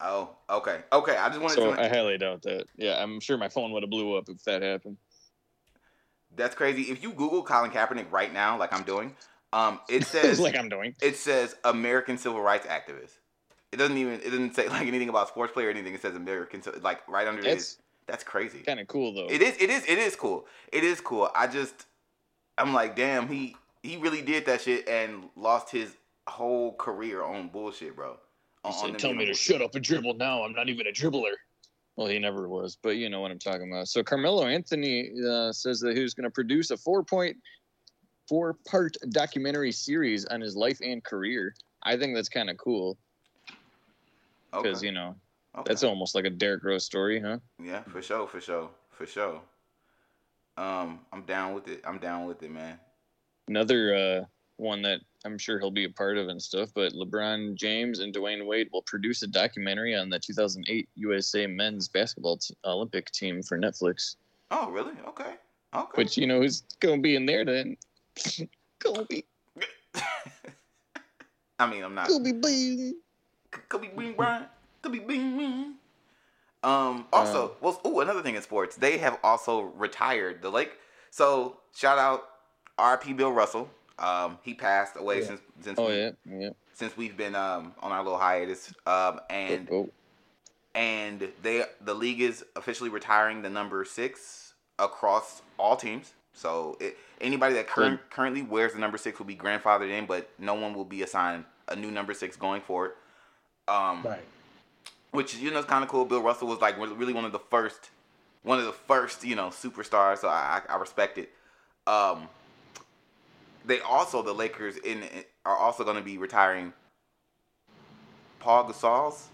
Oh, 0.00 0.30
okay, 0.50 0.80
okay. 0.92 1.16
I 1.16 1.28
just 1.28 1.40
wanted 1.40 1.54
So 1.54 1.74
to. 1.74 1.80
I 1.80 1.88
highly 1.88 2.18
doubt 2.18 2.42
that. 2.42 2.64
Yeah, 2.76 3.02
I'm 3.02 3.20
sure 3.20 3.38
my 3.38 3.48
phone 3.48 3.72
would 3.72 3.82
have 3.82 3.90
blew 3.90 4.16
up 4.16 4.28
if 4.28 4.42
that 4.44 4.62
happened. 4.62 4.96
That's 6.34 6.54
crazy. 6.54 6.82
If 6.82 7.02
you 7.02 7.12
Google 7.12 7.42
Colin 7.42 7.70
Kaepernick 7.70 8.10
right 8.10 8.32
now, 8.32 8.58
like 8.58 8.72
I'm 8.72 8.82
doing, 8.82 9.14
um, 9.52 9.80
it 9.88 10.04
says 10.06 10.40
like 10.40 10.56
I'm 10.56 10.68
doing. 10.68 10.94
it 11.00 11.16
says 11.16 11.54
American 11.64 12.18
civil 12.18 12.42
rights 12.42 12.66
activist. 12.66 13.12
It 13.72 13.76
doesn't 13.76 13.96
even 13.96 14.14
it 14.14 14.24
doesn't 14.24 14.54
say 14.56 14.68
like 14.68 14.86
anything 14.88 15.08
about 15.08 15.28
sports 15.28 15.52
player 15.52 15.68
or 15.68 15.70
anything. 15.70 15.94
It 15.94 16.02
says 16.02 16.16
American, 16.16 16.62
like 16.82 17.06
right 17.08 17.28
under 17.28 17.42
his 17.42 17.78
That's 18.06 18.22
crazy. 18.24 18.60
Kind 18.60 18.80
of 18.80 18.86
cool 18.86 19.12
though. 19.14 19.26
It 19.28 19.42
is. 19.42 19.56
It 19.60 19.68
is. 19.70 19.84
It 19.86 19.98
is 19.98 20.14
cool. 20.16 20.46
It 20.72 20.84
is 20.84 21.00
cool. 21.00 21.28
I 21.34 21.46
just, 21.48 21.86
I'm 22.56 22.72
like, 22.72 22.94
damn. 22.96 23.26
He 23.28 23.56
he 23.82 23.96
really 23.96 24.22
did 24.22 24.46
that 24.46 24.60
shit 24.62 24.88
and 24.88 25.28
lost 25.36 25.70
his 25.70 25.96
whole 26.28 26.74
career 26.74 27.22
on 27.24 27.48
bullshit, 27.48 27.96
bro. 27.96 28.16
He 28.64 28.68
On- 28.68 28.74
on 28.74 28.90
said, 28.92 28.98
"Tell 28.98 29.12
me 29.12 29.24
to 29.24 29.30
bullshit. 29.30 29.36
shut 29.36 29.62
up 29.62 29.74
and 29.74 29.84
dribble 29.84 30.14
now. 30.14 30.44
I'm 30.44 30.52
not 30.52 30.68
even 30.68 30.86
a 30.86 30.90
dribbler." 30.92 31.32
Well, 31.96 32.06
he 32.08 32.18
never 32.18 32.46
was, 32.48 32.76
but 32.82 32.90
you 32.96 33.08
know 33.08 33.20
what 33.22 33.30
I'm 33.30 33.38
talking 33.38 33.70
about. 33.72 33.88
So 33.88 34.02
Carmelo 34.04 34.44
Anthony 34.46 35.10
uh, 35.28 35.50
says 35.50 35.80
that 35.80 35.96
he's 35.96 36.12
going 36.14 36.24
to 36.24 36.30
produce 36.30 36.70
a 36.70 36.76
four 36.76 37.02
point, 37.02 37.36
four 38.28 38.56
part 38.68 38.96
documentary 39.10 39.72
series 39.72 40.26
on 40.26 40.40
his 40.42 40.54
life 40.54 40.78
and 40.82 41.02
career. 41.02 41.54
I 41.82 41.96
think 41.96 42.14
that's 42.14 42.28
kind 42.28 42.50
of 42.50 42.56
cool 42.58 42.98
because 44.52 44.78
Okay. 44.78 44.86
you 44.86 44.92
know 44.92 45.16
okay. 45.56 45.62
that's 45.66 45.82
almost 45.82 46.14
like 46.14 46.24
a 46.24 46.30
Derrick 46.30 46.64
Rose 46.64 46.84
story, 46.84 47.20
huh? 47.20 47.38
Yeah, 47.62 47.82
for 47.82 48.02
sure, 48.02 48.26
for 48.26 48.40
sure, 48.40 48.70
for 48.90 49.06
sure. 49.06 49.40
Um, 50.56 51.00
I'm 51.12 51.22
down 51.22 51.54
with 51.54 51.68
it. 51.68 51.82
I'm 51.84 51.98
down 51.98 52.26
with 52.26 52.42
it, 52.42 52.50
man. 52.50 52.78
Another 53.48 53.94
uh, 53.94 54.24
one 54.56 54.82
that 54.82 55.00
I'm 55.24 55.38
sure 55.38 55.58
he'll 55.58 55.70
be 55.70 55.84
a 55.84 55.90
part 55.90 56.16
of 56.16 56.28
and 56.28 56.40
stuff. 56.40 56.70
But 56.74 56.92
LeBron 56.92 57.54
James 57.54 58.00
and 58.00 58.14
Dwyane 58.14 58.46
Wade 58.46 58.68
will 58.72 58.82
produce 58.82 59.22
a 59.22 59.26
documentary 59.26 59.94
on 59.94 60.08
the 60.08 60.18
2008 60.18 60.88
USA 60.94 61.46
men's 61.46 61.88
basketball 61.88 62.38
t- 62.38 62.54
Olympic 62.64 63.10
team 63.10 63.42
for 63.42 63.58
Netflix. 63.58 64.16
Oh, 64.50 64.70
really? 64.70 64.94
Okay. 65.08 65.34
Okay. 65.74 65.90
Which 65.94 66.16
you 66.16 66.26
know 66.26 66.40
who's 66.40 66.62
gonna 66.80 67.02
be 67.02 67.16
in 67.16 67.26
there 67.26 67.44
then? 67.44 67.76
Kobe, 68.78 69.22
I 71.58 71.70
mean, 71.70 71.82
I'm 71.82 71.94
not. 71.94 72.08
Kobe 72.08 72.32
Bean. 72.32 72.96
Could 73.68 73.80
be 73.80 73.88
Bean 73.88 74.14
Bryant. 74.14 74.48
Could 74.86 74.92
be 74.92 75.00
Bean 75.00 75.36
Bean. 75.36 75.74
Um. 76.62 77.06
Also, 77.12 77.44
Um, 77.46 77.50
well, 77.60 77.80
ooh, 77.84 77.98
another 77.98 78.22
thing 78.22 78.36
in 78.36 78.42
sports, 78.42 78.76
they 78.76 78.98
have 78.98 79.18
also 79.24 79.62
retired 79.62 80.42
the 80.42 80.50
Lake. 80.50 80.78
So 81.10 81.58
shout 81.74 81.98
out, 81.98 82.28
R.P. 82.78 83.14
Bill 83.14 83.32
Russell. 83.32 83.68
Um, 83.98 84.38
he 84.42 84.54
passed 84.54 84.94
away 84.96 85.22
Yeah. 85.22 85.26
since 85.26 85.40
since 85.60 85.78
Oh 85.80 85.88
we, 85.88 85.96
yeah, 85.96 86.10
yeah. 86.24 86.50
since 86.72 86.96
we've 86.96 87.16
been 87.16 87.34
um 87.34 87.74
on 87.82 87.90
our 87.90 88.04
little 88.04 88.18
hiatus. 88.18 88.72
Um, 88.86 89.20
and 89.28 89.68
oh, 89.72 89.88
and 90.76 91.32
they 91.42 91.64
the 91.80 91.94
league 91.94 92.20
is 92.20 92.44
officially 92.54 92.88
retiring 92.88 93.42
the 93.42 93.50
number 93.50 93.84
six 93.84 94.54
across 94.78 95.42
all 95.58 95.76
teams. 95.76 96.12
So 96.32 96.76
it, 96.78 96.96
anybody 97.20 97.54
that 97.54 97.66
current, 97.66 97.98
currently 98.10 98.42
wears 98.42 98.72
the 98.74 98.78
number 98.78 98.98
six 98.98 99.18
will 99.18 99.26
be 99.26 99.34
grandfathered 99.34 99.90
in, 99.90 100.06
but 100.06 100.30
no 100.38 100.54
one 100.54 100.74
will 100.74 100.84
be 100.84 101.02
assigned 101.02 101.44
a 101.66 101.74
new 101.74 101.90
number 101.90 102.14
six 102.14 102.36
going 102.36 102.60
forward. 102.60 102.92
Um, 103.66 104.02
Right. 104.04 104.22
Which 105.12 105.36
you 105.36 105.50
know 105.50 105.58
is 105.58 105.64
kind 105.64 105.82
of 105.84 105.90
cool. 105.90 106.04
Bill 106.04 106.22
Russell 106.22 106.48
was 106.48 106.60
like 106.60 106.78
really 106.78 107.12
one 107.12 107.24
of 107.24 107.32
the 107.32 107.38
first, 107.38 107.90
one 108.42 108.58
of 108.58 108.64
the 108.66 108.72
first 108.72 109.24
you 109.24 109.34
know 109.36 109.48
superstars. 109.48 110.18
So 110.18 110.28
I 110.28 110.60
I 110.68 110.74
I 110.74 110.76
respect 110.76 111.18
it. 111.18 111.30
Um, 111.86 112.28
they 113.64 113.80
also 113.80 114.22
the 114.22 114.32
Lakers 114.32 114.76
in 114.78 115.04
are 115.44 115.56
also 115.56 115.84
going 115.84 115.96
to 115.96 116.02
be 116.02 116.18
retiring 116.18 116.72
Paul 118.40 118.64
Gasol's. 118.68 119.28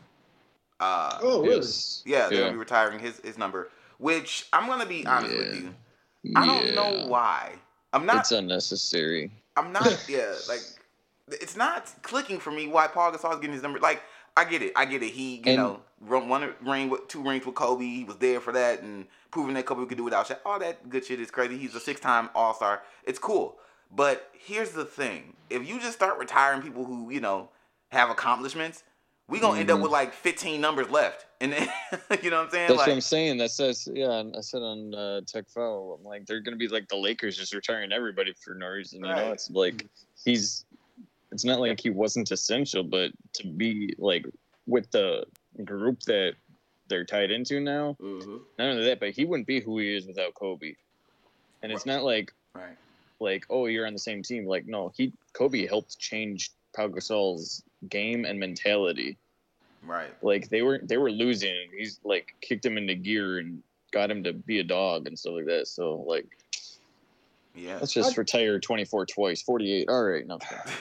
Uh, 0.80 1.18
Oh, 1.22 1.42
really? 1.42 1.66
yeah, 2.04 2.28
they're 2.28 2.32
yeah. 2.32 2.40
gonna 2.40 2.52
be 2.52 2.58
retiring 2.58 2.98
his 2.98 3.20
his 3.20 3.38
number. 3.38 3.70
Which 3.98 4.46
I'm 4.52 4.66
gonna 4.66 4.86
be 4.86 5.06
honest 5.06 5.36
with 5.36 5.54
you, 5.54 5.74
I 6.34 6.44
don't 6.44 6.74
know 6.74 7.06
why. 7.06 7.52
I'm 7.92 8.04
not. 8.06 8.20
It's 8.20 8.32
unnecessary. 8.32 9.30
I'm 9.56 9.72
not. 9.72 10.04
Yeah, 10.08 10.34
like 10.48 10.60
it's 11.28 11.56
not 11.56 11.92
clicking 12.02 12.38
for 12.40 12.50
me 12.50 12.66
why 12.66 12.88
Paul 12.88 13.12
Gasol's 13.12 13.36
getting 13.36 13.52
his 13.52 13.62
number. 13.62 13.78
Like 13.78 14.02
I 14.36 14.44
get 14.44 14.62
it. 14.62 14.72
I 14.76 14.84
get 14.84 15.02
it. 15.02 15.10
He 15.12 15.36
you 15.36 15.42
And- 15.46 15.56
know 15.56 15.80
one 16.00 16.54
ring 16.62 16.88
with 16.90 17.06
two 17.08 17.22
rings 17.22 17.46
with 17.46 17.54
Kobe. 17.54 17.84
He 17.84 18.04
was 18.04 18.16
there 18.16 18.40
for 18.40 18.52
that 18.52 18.82
and 18.82 19.06
proving 19.30 19.54
that 19.54 19.66
Kobe 19.66 19.86
could 19.86 19.98
do 19.98 20.04
without 20.04 20.26
Shaq. 20.26 20.38
All 20.44 20.58
that 20.58 20.88
good 20.88 21.04
shit 21.04 21.20
is 21.20 21.30
crazy. 21.30 21.56
He's 21.58 21.74
a 21.74 21.80
six 21.80 22.00
time 22.00 22.28
All 22.34 22.54
Star. 22.54 22.82
It's 23.04 23.18
cool. 23.18 23.58
But 23.94 24.30
here's 24.32 24.70
the 24.70 24.84
thing: 24.84 25.36
if 25.50 25.66
you 25.68 25.78
just 25.78 25.94
start 25.94 26.18
retiring 26.18 26.62
people 26.62 26.84
who 26.84 27.10
you 27.10 27.20
know 27.20 27.50
have 27.90 28.08
accomplishments, 28.10 28.82
we 29.28 29.38
gonna 29.38 29.60
end 29.60 29.70
up 29.70 29.78
Mhm. 29.78 29.82
with 29.82 29.92
like 29.92 30.12
15 30.14 30.60
numbers 30.60 30.88
left, 30.88 31.26
and 31.42 31.52
then 31.52 31.68
you 32.22 32.30
know 32.30 32.38
what 32.38 32.46
I'm 32.46 32.50
saying? 32.50 32.68
That's 32.68 32.78
like, 32.78 32.86
what 32.88 32.90
I'm 32.94 33.00
saying. 33.02 33.38
That 33.38 33.50
says, 33.50 33.86
yeah. 33.92 34.22
I 34.36 34.40
said 34.40 34.62
on 34.62 34.94
uh, 34.94 35.20
Tech 35.26 35.48
Foul, 35.50 35.98
I'm 36.00 36.04
like, 36.04 36.26
they're 36.26 36.40
gonna 36.40 36.56
be 36.56 36.68
like 36.68 36.88
the 36.88 36.96
Lakers, 36.96 37.36
just 37.36 37.52
retiring 37.54 37.92
everybody 37.92 38.32
for 38.32 38.54
no 38.54 38.66
reason. 38.68 39.00
You 39.04 39.10
Right. 39.10 39.26
know, 39.26 39.32
it's 39.32 39.50
like 39.50 39.86
he's. 40.24 40.64
It's 41.32 41.44
not 41.44 41.60
like 41.60 41.80
he 41.80 41.90
wasn't 41.90 42.30
essential, 42.30 42.84
but 42.84 43.10
to 43.34 43.46
be 43.48 43.94
like 43.98 44.26
with 44.66 44.90
the 44.90 45.24
group 45.64 46.00
that 46.02 46.34
they're 46.88 47.04
tied 47.04 47.30
into 47.30 47.60
now, 47.60 47.96
Mhm. 48.00 48.40
not 48.58 48.68
only 48.70 48.84
that, 48.84 49.00
but 49.00 49.10
he 49.10 49.24
wouldn't 49.24 49.46
be 49.46 49.60
who 49.60 49.78
he 49.78 49.96
is 49.96 50.06
without 50.06 50.34
Kobe. 50.34 50.74
And 51.62 51.72
it's 51.72 51.86
not 51.86 52.02
like 52.04 52.32
right. 52.54 52.76
like 53.20 53.46
oh 53.48 53.66
you're 53.66 53.86
on 53.86 53.92
the 53.92 53.98
same 53.98 54.22
team. 54.22 54.46
Like 54.46 54.66
no, 54.66 54.92
he 54.96 55.12
Kobe 55.32 55.66
helped 55.66 55.98
change 55.98 56.50
Pau 56.74 56.88
Gasol's 56.88 57.62
game 57.88 58.24
and 58.24 58.38
mentality. 58.38 59.16
Right. 59.84 60.10
Like 60.22 60.48
they 60.48 60.62
were 60.62 60.80
they 60.82 60.96
were 60.98 61.10
losing. 61.10 61.70
He's 61.76 61.98
like 62.04 62.34
kicked 62.40 62.64
him 62.66 62.76
into 62.76 62.94
gear 62.94 63.38
and 63.38 63.62
got 63.92 64.10
him 64.10 64.22
to 64.24 64.32
be 64.32 64.58
a 64.58 64.64
dog 64.64 65.06
and 65.06 65.18
stuff 65.18 65.34
like 65.34 65.46
that. 65.46 65.68
So 65.68 66.04
like 66.06 66.26
Yeah. 67.54 67.76
let's 67.80 67.92
just 67.92 68.16
I- 68.16 68.20
retire 68.20 68.58
24 68.58 69.06
twice, 69.06 69.42
48. 69.42 69.88
All 69.88 70.04
right, 70.04 70.26
no. 70.26 70.38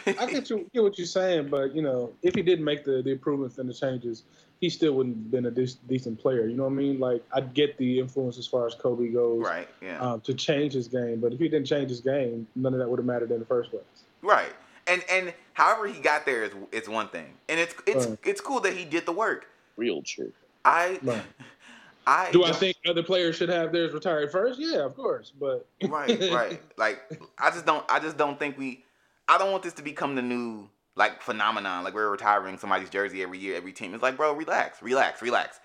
I 0.08 0.26
get 0.26 0.50
you 0.50 0.70
get 0.74 0.84
what 0.84 0.98
you're 0.98 1.08
saying, 1.08 1.50
but 1.50 1.76
you 1.76 1.82
know, 1.82 2.14
if 2.24 2.36
he 2.36 2.42
didn't 2.42 2.66
make 2.66 2.84
the, 2.84 3.02
the 3.02 3.12
improvements 3.12 3.58
and 3.58 3.68
the 3.70 3.74
changes, 3.74 4.24
he 4.62 4.70
still 4.70 4.94
wouldn't 4.94 5.16
have 5.18 5.32
been 5.32 5.46
a 5.48 5.52
de- 5.52 5.74
decent 5.90 6.20
player. 6.20 6.46
You 6.48 6.56
know 6.56 6.64
what 6.64 6.70
I 6.72 6.76
mean? 6.76 7.00
Like 7.00 7.24
I 7.34 7.42
get 7.42 7.78
the 7.78 8.00
influence 8.00 8.38
as 8.38 8.48
far 8.48 8.68
as 8.68 8.76
Kobe 8.76 9.10
goes 9.10 9.44
right. 9.44 9.68
Yeah. 9.82 10.00
um, 10.00 10.22
to 10.22 10.34
change 10.34 10.74
his 10.74 10.88
game, 10.88 11.20
but 11.20 11.34
if 11.34 11.40
he 11.40 11.50
didn't 11.50 11.68
change 11.68 11.90
his 11.90 12.00
game, 12.02 12.48
none 12.56 12.74
of 12.74 12.80
that 12.80 12.90
would 12.90 13.00
have 13.00 13.06
mattered 13.06 13.32
in 13.32 13.40
the 13.40 13.46
first 13.46 13.72
place. 13.72 13.84
Right. 14.22 14.54
And 14.88 15.04
and 15.12 15.34
however 15.54 15.88
he 15.88 16.00
got 16.00 16.26
there 16.26 16.44
is 16.44 16.52
is 16.72 16.88
one 16.88 17.08
thing. 17.10 17.34
And 17.50 17.60
it's 17.60 17.76
it's 17.86 18.06
Right. 18.08 18.18
it's 18.24 18.40
cool 18.42 18.60
that 18.62 18.74
he 18.74 18.86
did 18.86 19.06
the 19.06 19.12
work. 19.12 19.48
Real 19.78 20.02
true. 20.04 20.32
I 20.64 21.00
Right. 21.04 21.22
I 22.08 22.32
Do 22.32 22.44
I 22.44 22.52
think 22.52 22.78
other 22.88 23.04
players 23.04 23.36
should 23.36 23.50
have 23.50 23.72
theirs 23.72 23.94
retired 23.94 24.32
first? 24.32 24.60
Yeah, 24.60 24.80
of 24.86 24.96
course, 24.96 25.32
but 25.40 25.68
right, 25.88 26.20
right. 26.32 26.62
Like 26.78 27.00
I 27.38 27.52
just 27.52 27.66
don't 27.66 27.86
I 27.90 28.00
just 28.00 28.18
don't 28.18 28.38
think 28.40 28.58
we 28.58 28.84
I 29.28 29.38
don't 29.38 29.52
want 29.52 29.64
this 29.64 29.74
to 29.74 29.84
become 29.84 30.16
the 30.16 30.22
new 30.22 30.68
like 30.96 31.22
phenomenon 31.22 31.84
like 31.84 31.94
we're 31.94 32.10
retiring 32.10 32.58
somebody's 32.58 32.90
jersey 32.90 33.22
every 33.24 33.38
year 33.40 33.56
every 33.56 33.72
team. 33.72 33.94
It's 33.94 34.04
like, 34.04 34.18
bro, 34.18 34.34
relax, 34.34 34.82
relax, 34.82 35.22
relax. 35.22 35.60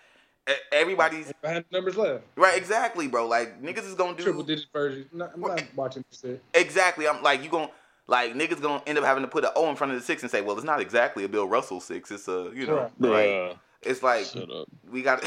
Everybody's 0.70 1.32
I 1.42 1.48
had 1.48 1.64
numbers 1.72 1.96
left. 1.96 2.22
right, 2.36 2.56
exactly, 2.56 3.08
bro. 3.08 3.26
Like 3.26 3.60
niggas 3.62 3.84
is 3.86 3.94
gonna 3.94 4.16
do 4.16 4.22
Triple 4.22 4.42
digit 4.44 4.66
version. 4.72 5.06
No, 5.12 5.28
I'm 5.32 5.40
not 5.40 5.62
watching 5.74 6.04
this. 6.10 6.20
shit. 6.20 6.42
Exactly. 6.54 7.08
I'm 7.08 7.22
like 7.22 7.42
you 7.42 7.50
gonna 7.50 7.70
like 8.06 8.34
niggas 8.34 8.60
gonna 8.62 8.82
end 8.86 8.98
up 8.98 9.04
having 9.04 9.24
to 9.24 9.28
put 9.28 9.44
an 9.44 9.50
O 9.56 9.68
in 9.70 9.74
front 9.76 9.92
of 9.92 9.98
the 9.98 10.04
six 10.04 10.22
and 10.22 10.30
say, 10.30 10.42
well, 10.42 10.54
it's 10.56 10.64
not 10.64 10.80
exactly 10.80 11.24
a 11.24 11.28
Bill 11.28 11.48
Russell 11.48 11.80
six. 11.80 12.10
It's 12.12 12.28
a 12.28 12.52
you 12.54 12.66
know 12.66 12.76
Right. 12.98 13.10
right. 13.10 13.28
Bruh, 13.28 13.58
It's 13.82 14.02
like 14.04 14.26
shut 14.26 14.48
up. 14.50 14.68
we 14.88 15.02
got 15.02 15.24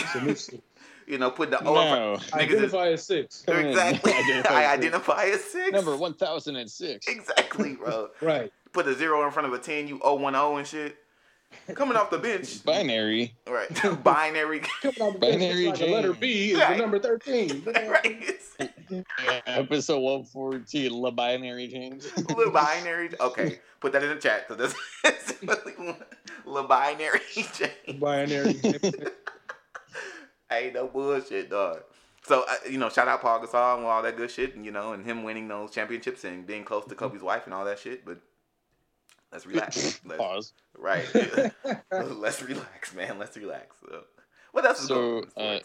It's 1.09 1.15
a 1.15 1.17
new 1.17 1.17
six. 1.17 1.17
you 1.17 1.17
know 1.17 1.31
put 1.31 1.51
the 1.51 1.63
O 1.63 1.79
in. 1.79 1.87
No. 1.89 2.17
Niggas 2.17 2.51
is- 2.51 2.73
Identify 2.73 2.87
as 2.89 3.05
six. 3.05 3.43
Come. 3.45 3.57
Exactly. 3.65 4.13
Identify 4.13 4.53
I 4.55 4.61
six. 4.61 4.77
identify 4.85 5.23
as 5.25 5.43
six. 5.43 5.71
Number 5.71 5.95
1006. 5.97 7.07
Exactly, 7.07 7.73
bro. 7.75 8.09
Right. 8.21 8.51
Put 8.71 8.87
a 8.87 8.93
zero 8.95 9.25
in 9.25 9.31
front 9.31 9.47
of 9.47 9.53
a 9.53 9.59
ten. 9.59 9.87
You 9.87 9.99
O 10.03 10.13
one 10.15 10.35
O 10.35 10.57
and 10.57 10.67
shit. 10.67 10.97
Coming 11.73 11.97
off 11.97 12.11
the 12.11 12.19
bench. 12.19 12.63
Binary. 12.65 13.33
Right. 13.47 13.67
Binary. 14.03 14.59
Coming 14.59 15.01
out 15.01 15.13
the 15.13 15.19
Binary 15.19 15.67
it's 15.67 15.79
like 15.79 15.89
the 15.89 15.93
letter 15.95 16.13
B 16.13 16.51
is 16.51 16.59
Right. 16.59 16.73
the 16.77 16.81
number 16.81 16.99
thirteen. 16.99 17.63
right. 17.65 18.35
Episode 19.47 19.99
114, 19.99 20.91
La 20.91 21.11
Binary 21.11 21.67
Change. 21.67 22.03
Little 22.35 22.51
binary. 22.51 23.09
Okay. 23.19 23.59
Put 23.79 23.91
that 23.93 24.03
in 24.03 24.09
the 24.09 24.15
chat 24.15 24.47
because 24.47 24.73
that's 25.03 25.41
little 26.45 26.67
binary 26.67 27.19
change. 27.35 27.99
Binary. 27.99 28.59
Hey, 30.49 30.71
no 30.73 30.87
bullshit, 30.87 31.49
dog. 31.49 31.83
So 32.25 32.43
uh, 32.47 32.55
you 32.69 32.77
know, 32.77 32.89
shout 32.89 33.07
out 33.07 33.21
Paul 33.21 33.39
Gasol 33.39 33.77
and 33.77 33.85
all 33.85 34.01
that 34.01 34.17
good 34.17 34.31
shit, 34.31 34.55
and 34.55 34.65
you 34.65 34.71
know, 34.71 34.93
and 34.93 35.05
him 35.05 35.23
winning 35.23 35.47
those 35.47 35.71
championships 35.71 36.23
and 36.23 36.45
being 36.45 36.63
close 36.63 36.85
to 36.85 36.95
Kobe's 36.95 37.21
wife 37.21 37.45
and 37.45 37.53
all 37.53 37.65
that 37.65 37.79
shit. 37.79 38.05
But 38.05 38.19
let's 39.31 39.45
relax. 39.45 39.99
Let's, 40.05 40.17
Pause. 40.17 40.53
right. 40.77 41.05
let's 41.91 42.41
relax, 42.41 42.93
man. 42.93 43.19
Let's 43.19 43.37
relax. 43.37 43.75
So, 43.87 44.03
what 44.51 44.65
else 44.65 44.81
is 44.81 44.87
So, 44.87 44.95
going 44.95 45.25
on? 45.37 45.43
in 45.43 45.57
uh. 45.57 45.59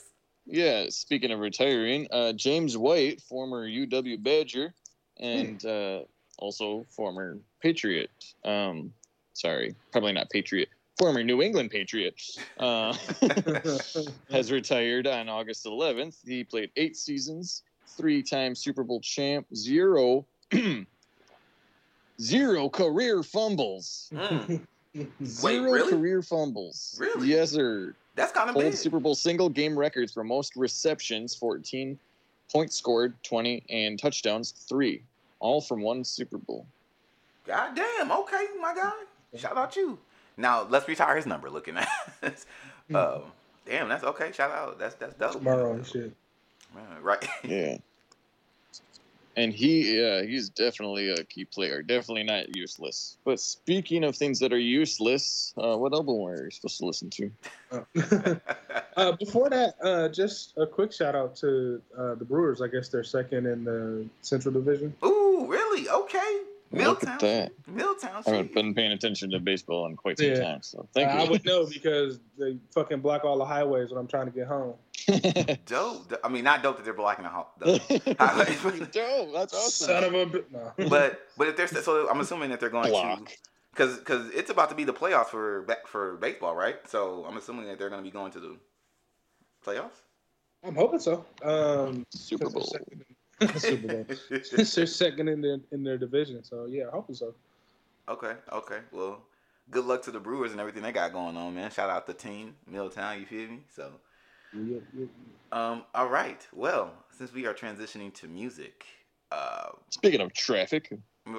Yeah, 0.46 0.86
speaking 0.90 1.30
of 1.30 1.40
retiring, 1.40 2.06
uh, 2.10 2.34
James 2.34 2.76
White, 2.76 3.22
former 3.22 3.66
UW 3.66 4.22
Badger, 4.22 4.74
and 5.18 5.64
uh, 5.64 6.00
also 6.38 6.84
former 6.90 7.38
Patriot. 7.62 8.10
Um, 8.44 8.92
sorry, 9.32 9.74
probably 9.90 10.12
not 10.12 10.28
Patriot. 10.28 10.68
Former 10.98 11.24
New 11.24 11.42
England 11.42 11.70
Patriot 11.70 12.22
uh, 12.58 12.94
has 14.30 14.52
retired 14.52 15.06
on 15.06 15.28
August 15.28 15.64
11th. 15.66 16.16
He 16.24 16.44
played 16.44 16.70
eight 16.76 16.96
seasons, 16.96 17.62
three-time 17.88 18.54
Super 18.54 18.84
Bowl 18.84 19.00
champ, 19.00 19.46
zero, 19.54 20.24
zero 22.20 22.68
career 22.68 23.22
fumbles. 23.24 24.10
Mm. 24.14 24.60
Zero 25.24 25.72
really? 25.72 25.90
career 25.90 26.22
fumbles. 26.22 26.96
Really? 27.00 27.28
Yes, 27.28 27.50
sir. 27.50 27.96
That's 28.14 28.30
kind 28.30 28.48
of 28.48 28.54
Hold 28.54 28.66
big. 28.66 28.74
Super 28.74 29.00
Bowl 29.00 29.16
single 29.16 29.48
game 29.48 29.76
records 29.76 30.12
for 30.12 30.22
most 30.22 30.54
receptions, 30.54 31.34
14, 31.34 31.98
points 32.52 32.76
scored, 32.76 33.14
20, 33.24 33.64
and 33.68 33.98
touchdowns, 33.98 34.52
3. 34.52 35.02
All 35.40 35.60
from 35.60 35.82
one 35.82 36.04
Super 36.04 36.38
Bowl. 36.38 36.64
God 37.44 37.74
damn. 37.74 38.12
Okay, 38.12 38.46
my 38.60 38.74
guy. 38.74 38.92
Shout 39.36 39.56
out 39.56 39.74
you. 39.74 39.98
Now 40.36 40.66
let's 40.68 40.88
retire 40.88 41.16
his 41.16 41.26
number. 41.26 41.50
Looking 41.50 41.76
at. 41.76 41.88
this. 42.20 42.46
um, 42.94 43.22
damn, 43.66 43.88
that's 43.88 44.04
okay. 44.04 44.32
Shout 44.32 44.50
out. 44.50 44.78
That's 44.78 44.94
that's 44.96 45.14
dope. 45.14 45.32
Tomorrow 45.32 45.72
and 45.74 45.86
shit. 45.86 46.12
Man, 46.74 46.84
right. 47.02 47.26
Yeah. 47.44 47.78
And 49.36 49.52
he, 49.52 50.00
yeah, 50.00 50.22
he's 50.22 50.48
definitely 50.48 51.10
a 51.10 51.24
key 51.24 51.44
player. 51.44 51.82
Definitely 51.82 52.22
not 52.22 52.56
useless. 52.56 53.16
But 53.24 53.40
speaking 53.40 54.04
of 54.04 54.14
things 54.14 54.38
that 54.38 54.52
are 54.52 54.58
useless, 54.58 55.52
uh, 55.56 55.76
what 55.76 55.92
album 55.92 56.20
were 56.20 56.44
you 56.44 56.50
supposed 56.52 56.78
to 56.78 56.86
listen 56.86 57.10
to? 57.10 57.30
Uh, 57.72 58.34
uh, 58.96 59.12
before 59.12 59.50
that, 59.50 59.74
uh, 59.82 60.08
just 60.10 60.56
a 60.56 60.66
quick 60.66 60.92
shout 60.92 61.16
out 61.16 61.34
to 61.36 61.82
uh, 61.98 62.14
the 62.14 62.24
Brewers. 62.24 62.62
I 62.62 62.68
guess 62.68 62.88
they're 62.88 63.02
second 63.02 63.46
in 63.46 63.64
the 63.64 64.06
Central 64.22 64.54
Division. 64.54 64.94
Ooh, 65.04 65.46
really? 65.48 65.88
Okay. 65.88 66.23
Look 66.74 67.04
Milltown. 67.04 67.14
at 67.14 67.20
that. 67.20 67.52
Milltown. 67.68 68.22
I 68.26 68.30
haven't 68.30 68.54
been 68.54 68.74
paying 68.74 68.92
attention 68.92 69.30
to 69.30 69.38
baseball 69.40 69.86
in 69.86 69.96
quite 69.96 70.18
some 70.18 70.26
Yeah. 70.28 70.40
time, 70.40 70.62
so 70.62 70.88
thank 70.94 71.08
I 71.10 71.24
you. 71.24 71.30
would 71.30 71.44
know 71.44 71.66
because 71.72 72.20
they 72.38 72.56
fucking 72.72 73.00
block 73.00 73.24
all 73.24 73.38
the 73.38 73.44
highways 73.44 73.90
when 73.90 73.98
I'm 73.98 74.06
trying 74.08 74.26
to 74.26 74.32
get 74.32 74.46
home. 74.46 74.74
Dope. 75.66 76.12
I 76.24 76.28
mean, 76.28 76.44
not 76.44 76.62
dope 76.62 76.76
that 76.78 76.84
they're 76.84 76.94
blocking 76.94 77.24
the 77.24 77.30
house. 77.30 77.48
Dope. 77.60 77.82
Dope, 78.92 79.32
that's 79.34 79.54
awesome. 79.54 79.86
Son 79.86 80.04
of 80.04 80.14
a 80.14 80.26
bi- 80.26 80.40
no. 80.50 80.72
but 80.88 81.20
but 81.36 81.48
if 81.48 81.56
they're 81.56 81.66
so, 81.68 82.08
I'm 82.10 82.20
assuming 82.20 82.50
that 82.50 82.60
they're 82.60 82.70
going 82.70 82.90
Block. 82.90 83.26
to 83.28 83.34
because 83.72 83.98
because 83.98 84.30
it's 84.30 84.50
about 84.50 84.70
to 84.70 84.74
be 84.74 84.84
the 84.84 84.94
playoffs 84.94 85.26
for 85.26 85.62
ba- 85.62 85.78
for 85.86 86.16
baseball, 86.16 86.54
right? 86.54 86.76
So 86.88 87.24
I'm 87.28 87.36
assuming 87.36 87.66
that 87.66 87.78
they're 87.78 87.90
going 87.90 88.00
to 88.02 88.04
be 88.08 88.12
going 88.12 88.32
to 88.32 88.40
the 88.40 88.56
playoffs. 89.66 90.00
I'm 90.64 90.74
hoping 90.74 91.00
so. 91.00 91.24
Um, 91.42 92.06
Super 92.10 92.44
'cause 92.46 92.70
they're 92.72 92.80
Bowl. 92.80 92.88
Second 93.40 93.54
in- 93.54 93.60
Super 93.60 93.88
Bowl. 93.88 94.06
Since 94.42 94.74
they're 94.74 94.86
second 94.86 95.28
in 95.28 95.40
their 95.40 95.58
in 95.72 95.84
their 95.84 95.98
division, 95.98 96.42
so 96.44 96.66
yeah, 96.66 96.84
hoping 96.92 97.14
so. 97.14 97.34
Okay, 98.08 98.34
okay. 98.52 98.78
Well, 98.92 99.22
good 99.70 99.84
luck 99.86 100.02
to 100.02 100.10
the 100.10 100.20
Brewers 100.20 100.52
and 100.52 100.60
everything 100.60 100.82
they 100.82 100.92
got 100.92 101.12
going 101.12 101.36
on, 101.36 101.54
man. 101.54 101.70
Shout 101.70 101.88
out 101.90 102.06
the 102.06 102.12
team, 102.14 102.54
Milltown. 102.70 103.18
You 103.20 103.26
feel 103.26 103.48
me? 103.48 103.60
So, 103.74 103.92
Yeah, 104.52 104.78
yeah, 104.96 105.06
um, 105.52 105.84
all 105.94 106.08
right. 106.08 106.46
Well, 106.52 106.92
since 107.16 107.32
we 107.32 107.46
are 107.46 107.54
transitioning 107.54 108.12
to 108.14 108.28
music, 108.28 108.84
uh, 109.32 109.70
Speaking 109.90 110.20
of 110.20 110.32
traffic, 110.34 110.92
um, 111.26 111.38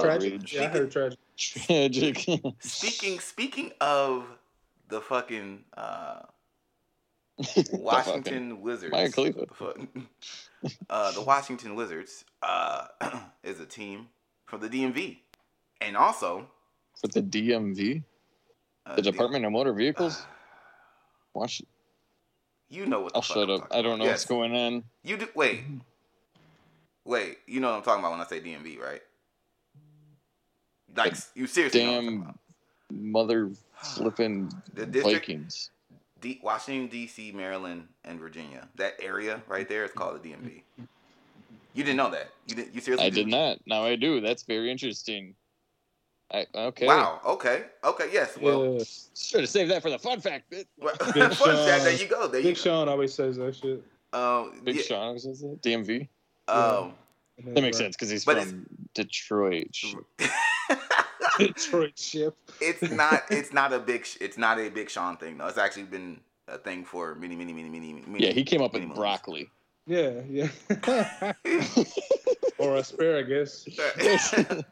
Tragic. 0.00 0.52
Yeah, 0.52 0.62
I 0.62 0.66
heard 0.66 0.90
tragic. 0.90 1.18
tragic. 1.36 2.18
speaking 2.60 3.18
speaking 3.20 3.72
of 3.80 4.26
the 4.88 5.00
fucking 5.00 5.64
uh, 5.76 6.20
Washington 7.72 8.60
Wizards, 8.62 8.92
Maya 8.92 9.10
Khalifa. 9.10 9.44
the, 9.58 10.70
uh, 10.90 11.12
the 11.12 11.22
Washington 11.22 11.74
Wizards 11.74 12.24
uh, 12.42 12.86
is 13.44 13.60
a 13.60 13.66
team 13.66 14.08
from 14.46 14.60
the 14.60 14.68
DMV, 14.68 15.18
and 15.80 15.96
also 15.96 16.46
For 17.00 17.08
the 17.08 17.22
DMV, 17.22 18.02
uh, 18.86 18.96
the 18.96 19.02
Department 19.02 19.44
of 19.44 19.52
Motor 19.52 19.72
Vehicles. 19.74 20.24
Watch. 21.34 21.60
you 22.70 22.86
know 22.86 23.00
what? 23.02 23.12
The 23.12 23.16
I'll 23.16 23.22
fuck 23.22 23.36
shut 23.36 23.50
I'm 23.50 23.60
up. 23.62 23.68
I 23.70 23.82
don't 23.82 23.98
know 23.98 24.06
Yes. 24.06 24.12
what's 24.20 24.24
going 24.26 24.54
on. 24.56 24.84
You 25.04 25.18
do 25.18 25.28
wait, 25.34 25.64
wait. 27.04 27.38
You 27.46 27.60
know 27.60 27.70
what 27.70 27.76
I'm 27.76 27.82
talking 27.82 28.00
about 28.00 28.12
when 28.12 28.20
I 28.20 28.26
say 28.26 28.40
DMV, 28.40 28.80
right? 28.80 29.02
Like 30.96 31.14
you 31.34 31.46
seriously 31.46 31.84
know 31.84 31.90
what 31.92 31.98
I'm 31.98 32.04
Damn 32.06 32.22
about. 32.22 32.38
mother 32.90 33.50
flipping 33.82 34.50
The 34.72 34.86
district, 34.86 35.26
Vikings. 35.26 35.70
D- 36.26 36.40
Washington 36.42 36.88
D.C., 36.88 37.32
Maryland, 37.32 37.86
and 38.04 38.18
Virginia. 38.18 38.68
That 38.76 38.94
area 39.00 39.42
right 39.48 39.68
there 39.68 39.84
is 39.84 39.92
called 39.92 40.22
the 40.22 40.30
DMV. 40.30 40.62
You 41.74 41.84
didn't 41.84 41.96
know 41.96 42.10
that? 42.10 42.28
You 42.48 42.56
did? 42.56 42.74
You 42.74 42.80
seriously? 42.80 43.06
I 43.06 43.10
did 43.10 43.26
didn't? 43.26 43.30
not. 43.30 43.58
Now 43.66 43.84
I 43.84 43.96
do. 43.96 44.20
That's 44.20 44.42
very 44.42 44.70
interesting. 44.70 45.34
I 46.32 46.46
okay. 46.54 46.86
Wow. 46.86 47.20
Okay. 47.24 47.64
Okay. 47.84 48.08
Yes. 48.12 48.36
Well. 48.38 48.78
Yeah. 48.78 48.84
Should 49.14 49.40
have 49.42 49.48
saved 49.50 49.70
that 49.70 49.82
for 49.82 49.90
the 49.90 49.98
fun 49.98 50.20
fact 50.20 50.50
bit. 50.50 50.66
well 50.78 50.94
Big 51.14 51.32
fun 51.34 51.34
fact, 51.34 51.38
Sean. 51.38 51.84
there 51.84 51.92
you 51.92 52.08
go. 52.08 52.26
There 52.26 52.40
you 52.40 52.48
Big 52.48 52.56
Sean 52.56 52.88
always 52.88 53.14
says 53.14 53.36
that 53.36 53.54
shit. 53.54 53.82
go. 54.12 54.18
Um, 54.42 54.60
Big 54.64 54.76
yeah, 54.76 54.82
Sean 54.82 55.18
says 55.18 55.40
that. 55.42 55.62
DMV. 55.62 56.08
Um, 56.48 56.94
And 57.38 57.46
then, 57.46 57.54
That 57.54 57.60
makes 57.62 57.76
sense 57.76 57.94
because 57.94 58.10
he's 58.10 58.24
But 58.24 58.42
from 58.42 58.66
Detroit. 58.94 59.76
Shit. 61.38 61.54
Detroit 61.56 61.98
ship. 61.98 62.36
it's 62.60 62.82
not. 62.90 63.22
It's 63.30 63.52
not 63.52 63.72
a 63.72 63.78
big. 63.78 64.04
sh- 64.06 64.18
It's 64.20 64.38
not 64.38 64.58
a 64.58 64.68
big 64.68 64.90
Sean 64.90 65.16
thing 65.16 65.38
though. 65.38 65.46
It's 65.46 65.58
actually 65.58 65.84
been 65.84 66.20
a 66.48 66.58
thing 66.58 66.84
for 66.84 67.14
many, 67.14 67.34
many, 67.36 67.52
many, 67.52 67.68
many, 67.68 67.92
many. 68.06 68.24
Yeah, 68.24 68.32
he 68.32 68.44
came 68.44 68.62
up 68.62 68.72
with 68.72 68.94
broccoli. 68.94 69.50
Yeah, 69.86 70.20
yeah. 70.28 70.48
or 72.58 72.76
asparagus. 72.76 73.66
I 73.78 73.94
'Cause 74.02 74.64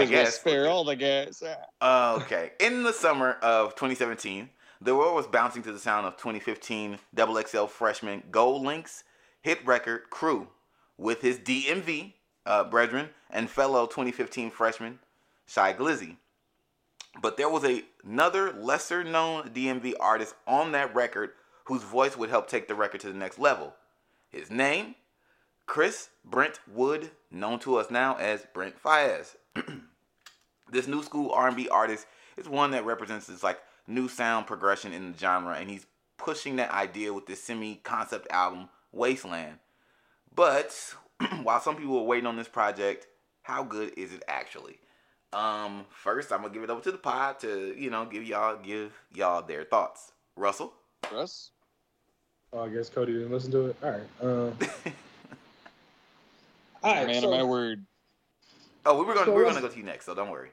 we'll 0.00 0.08
guess. 0.08 0.34
spare 0.40 0.68
all 0.68 0.84
the 0.84 0.96
gas. 0.96 1.42
Okay. 1.82 2.52
In 2.60 2.82
the 2.82 2.92
summer 2.92 3.32
of 3.42 3.74
2017, 3.74 4.50
the 4.80 4.94
world 4.94 5.14
was 5.14 5.26
bouncing 5.26 5.62
to 5.62 5.72
the 5.72 5.78
sound 5.78 6.06
of 6.06 6.16
2015 6.16 6.98
Double 7.14 7.40
XL 7.42 7.64
freshman 7.66 8.22
GoldLink's 8.30 9.04
hit 9.40 9.64
record 9.66 10.10
Crew 10.10 10.48
with 10.98 11.22
his 11.22 11.38
DMV 11.38 12.12
uh, 12.46 12.64
brethren 12.64 13.08
and 13.30 13.48
fellow 13.48 13.86
2015 13.86 14.50
freshman 14.50 14.98
Shy 15.48 15.72
Glizzy. 15.72 16.16
But 17.20 17.36
there 17.36 17.48
was 17.48 17.64
a, 17.64 17.82
another 18.04 18.52
lesser 18.52 19.02
known 19.02 19.48
DMV 19.48 19.94
artist 19.98 20.34
on 20.46 20.72
that 20.72 20.94
record 20.94 21.30
whose 21.64 21.82
voice 21.82 22.16
would 22.16 22.30
help 22.30 22.48
take 22.48 22.68
the 22.68 22.74
record 22.74 23.00
to 23.00 23.08
the 23.08 23.18
next 23.18 23.38
level. 23.38 23.74
His 24.30 24.50
name, 24.50 24.94
Chris 25.66 26.10
Brent 26.24 26.60
Wood, 26.70 27.10
known 27.30 27.58
to 27.60 27.76
us 27.76 27.90
now 27.90 28.16
as 28.16 28.46
Brent 28.52 28.80
Faiyaz. 28.80 29.36
this 30.70 30.86
new 30.86 31.02
school 31.02 31.32
R&B 31.32 31.68
artist 31.70 32.06
is 32.36 32.48
one 32.48 32.70
that 32.72 32.84
represents 32.84 33.26
this 33.26 33.42
like 33.42 33.58
new 33.86 34.06
sound 34.06 34.46
progression 34.46 34.92
in 34.92 35.12
the 35.12 35.18
genre, 35.18 35.54
and 35.54 35.70
he's 35.70 35.86
pushing 36.18 36.56
that 36.56 36.70
idea 36.72 37.12
with 37.12 37.26
this 37.26 37.42
semi-concept 37.42 38.26
album 38.30 38.68
Wasteland. 38.92 39.58
But 40.34 40.94
while 41.42 41.60
some 41.60 41.76
people 41.76 41.98
are 41.98 42.04
waiting 42.04 42.26
on 42.26 42.36
this 42.36 42.48
project, 42.48 43.06
how 43.42 43.62
good 43.62 43.94
is 43.96 44.12
it 44.12 44.22
actually? 44.28 44.78
Um, 45.32 45.84
first 45.90 46.32
I'm 46.32 46.42
gonna 46.42 46.54
give 46.54 46.62
it 46.62 46.70
over 46.70 46.80
to 46.80 46.92
the 46.92 46.98
pod 46.98 47.40
to 47.40 47.74
you 47.76 47.90
know 47.90 48.06
give 48.06 48.24
y'all 48.24 48.56
give 48.56 48.92
y'all 49.14 49.42
their 49.42 49.64
thoughts. 49.64 50.12
Russell. 50.36 50.72
Russ? 51.12 51.50
Oh, 52.52 52.64
I 52.64 52.68
guess 52.68 52.88
Cody 52.88 53.12
didn't 53.12 53.30
listen 53.30 53.50
to 53.52 53.66
it. 53.66 53.76
All 53.82 53.90
right. 53.90 54.00
Um, 54.22 54.56
all 56.82 56.94
right. 56.94 57.06
Man 57.06 57.20
so, 57.20 57.32
of 57.32 57.38
my 57.38 57.42
word. 57.42 57.84
oh, 58.86 58.98
we 58.98 59.04
were 59.04 59.14
gonna 59.14 59.26
So 59.26 59.32
we 59.32 59.42
we're 59.42 59.48
gonna 59.48 59.60
go 59.60 59.68
to 59.68 59.76
you 59.76 59.82
next, 59.82 60.06
so 60.06 60.14
don't 60.14 60.30
worry. 60.30 60.50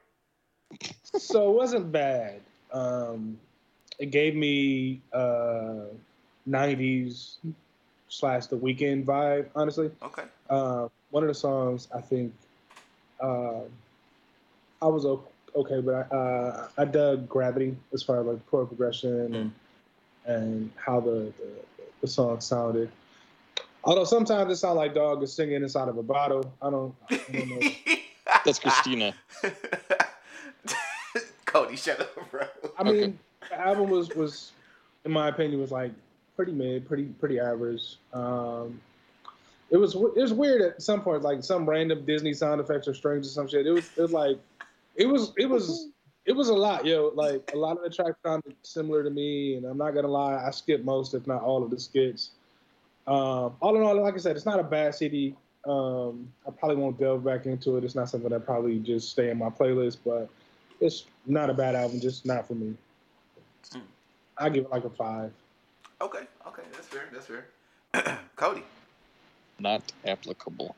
so 1.17 1.51
it 1.51 1.55
wasn't 1.55 1.91
bad. 1.91 2.41
Um, 2.73 3.39
it 3.99 4.07
gave 4.07 4.35
me 4.35 5.01
uh, 5.13 5.85
90s 6.49 7.35
slash 8.09 8.47
the 8.47 8.57
Weeknd 8.57 9.05
vibe, 9.05 9.47
honestly. 9.55 9.89
Okay. 10.03 10.23
Uh, 10.49 10.89
one 11.11 11.23
of 11.23 11.27
the 11.29 11.33
songs 11.33 11.87
I 11.95 12.01
think 12.01 12.33
uh, 13.21 13.61
I 14.81 14.87
was 14.87 15.05
okay, 15.05 15.81
but 15.81 16.07
I, 16.11 16.15
uh, 16.15 16.67
I 16.77 16.85
dug 16.85 17.27
Gravity 17.27 17.75
as 17.93 18.03
far 18.03 18.19
as 18.19 18.25
like 18.25 18.45
chord 18.47 18.67
progression 18.67 19.35
and 19.35 19.51
and 20.25 20.71
how 20.75 20.99
the, 20.99 21.31
the 21.37 21.85
the 22.01 22.07
song 22.07 22.39
sounded. 22.41 22.89
Although 23.83 24.03
sometimes 24.03 24.51
it 24.51 24.55
sounds 24.57 24.77
like 24.77 24.95
dog 24.95 25.21
is 25.23 25.31
singing 25.31 25.61
inside 25.61 25.87
of 25.87 25.97
a 25.97 26.03
bottle. 26.03 26.51
I 26.61 26.69
don't, 26.71 26.95
I 27.09 27.17
don't 27.31 27.49
know. 27.49 27.69
That's 28.45 28.59
Christina. 28.59 29.13
Cody, 31.45 31.75
shut 31.75 31.99
up, 32.01 32.31
bro. 32.31 32.41
I 32.77 32.83
mean, 32.83 33.19
the 33.49 33.59
album 33.59 33.89
was 33.89 34.09
was, 34.09 34.51
in 35.05 35.11
my 35.11 35.29
opinion, 35.29 35.61
was 35.61 35.71
like 35.71 35.91
pretty 36.35 36.51
mid, 36.51 36.87
pretty 36.87 37.05
pretty 37.05 37.39
average. 37.39 37.97
Um, 38.13 38.81
it 39.69 39.77
was 39.77 39.95
it 39.95 40.21
was 40.21 40.33
weird 40.33 40.61
at 40.61 40.81
some 40.81 41.01
point, 41.01 41.21
like 41.21 41.43
some 41.43 41.69
random 41.69 42.03
Disney 42.05 42.33
sound 42.33 42.59
effects 42.61 42.87
or 42.87 42.93
strings 42.93 43.27
or 43.27 43.31
some 43.31 43.47
shit. 43.47 43.67
It 43.67 43.71
was 43.71 43.89
it 43.97 44.01
was 44.01 44.11
like, 44.11 44.37
it 44.95 45.05
was 45.07 45.33
it 45.37 45.45
was 45.47 45.89
it 46.25 46.31
was 46.31 46.49
a 46.49 46.53
lot, 46.53 46.85
yo. 46.85 47.11
Like 47.13 47.51
a 47.53 47.57
lot 47.57 47.77
of 47.77 47.83
the 47.83 47.89
tracks 47.89 48.17
sounded 48.25 48.55
similar 48.63 49.03
to 49.03 49.09
me, 49.09 49.55
and 49.55 49.65
I'm 49.65 49.77
not 49.77 49.91
gonna 49.91 50.07
lie, 50.07 50.43
I 50.43 50.51
skipped 50.51 50.83
most, 50.83 51.13
if 51.13 51.27
not 51.27 51.41
all, 51.41 51.63
of 51.63 51.69
the 51.69 51.79
skits. 51.79 52.31
Um, 53.07 53.55
all 53.59 53.75
in 53.75 53.83
all, 53.83 54.01
like 54.01 54.15
I 54.15 54.17
said, 54.17 54.35
it's 54.35 54.45
not 54.45 54.59
a 54.59 54.63
bad 54.63 54.95
CD. 54.95 55.35
Um, 55.67 56.31
I 56.47 56.51
probably 56.51 56.77
won't 56.77 56.99
delve 56.99 57.23
back 57.23 57.45
into 57.45 57.77
it. 57.77 57.83
It's 57.83 57.95
not 57.95 58.09
something 58.09 58.29
that 58.29 58.45
probably 58.45 58.79
just 58.79 59.09
stay 59.09 59.29
in 59.29 59.37
my 59.37 59.49
playlist, 59.49 59.97
but 60.03 60.29
it's 60.79 61.05
not 61.25 61.49
a 61.49 61.53
bad 61.53 61.75
album, 61.75 61.99
just 61.99 62.25
not 62.25 62.47
for 62.47 62.55
me. 62.55 62.75
Mm. 63.71 63.81
I 64.37 64.49
give 64.49 64.65
it 64.65 64.71
like 64.71 64.85
a 64.85 64.89
five. 64.89 65.31
Okay, 66.01 66.21
okay, 66.47 66.63
that's 66.71 66.87
fair. 66.87 67.09
That's 67.13 67.27
fair. 67.27 68.17
Cody. 68.35 68.63
Not 69.59 69.81
applicable. 70.05 70.75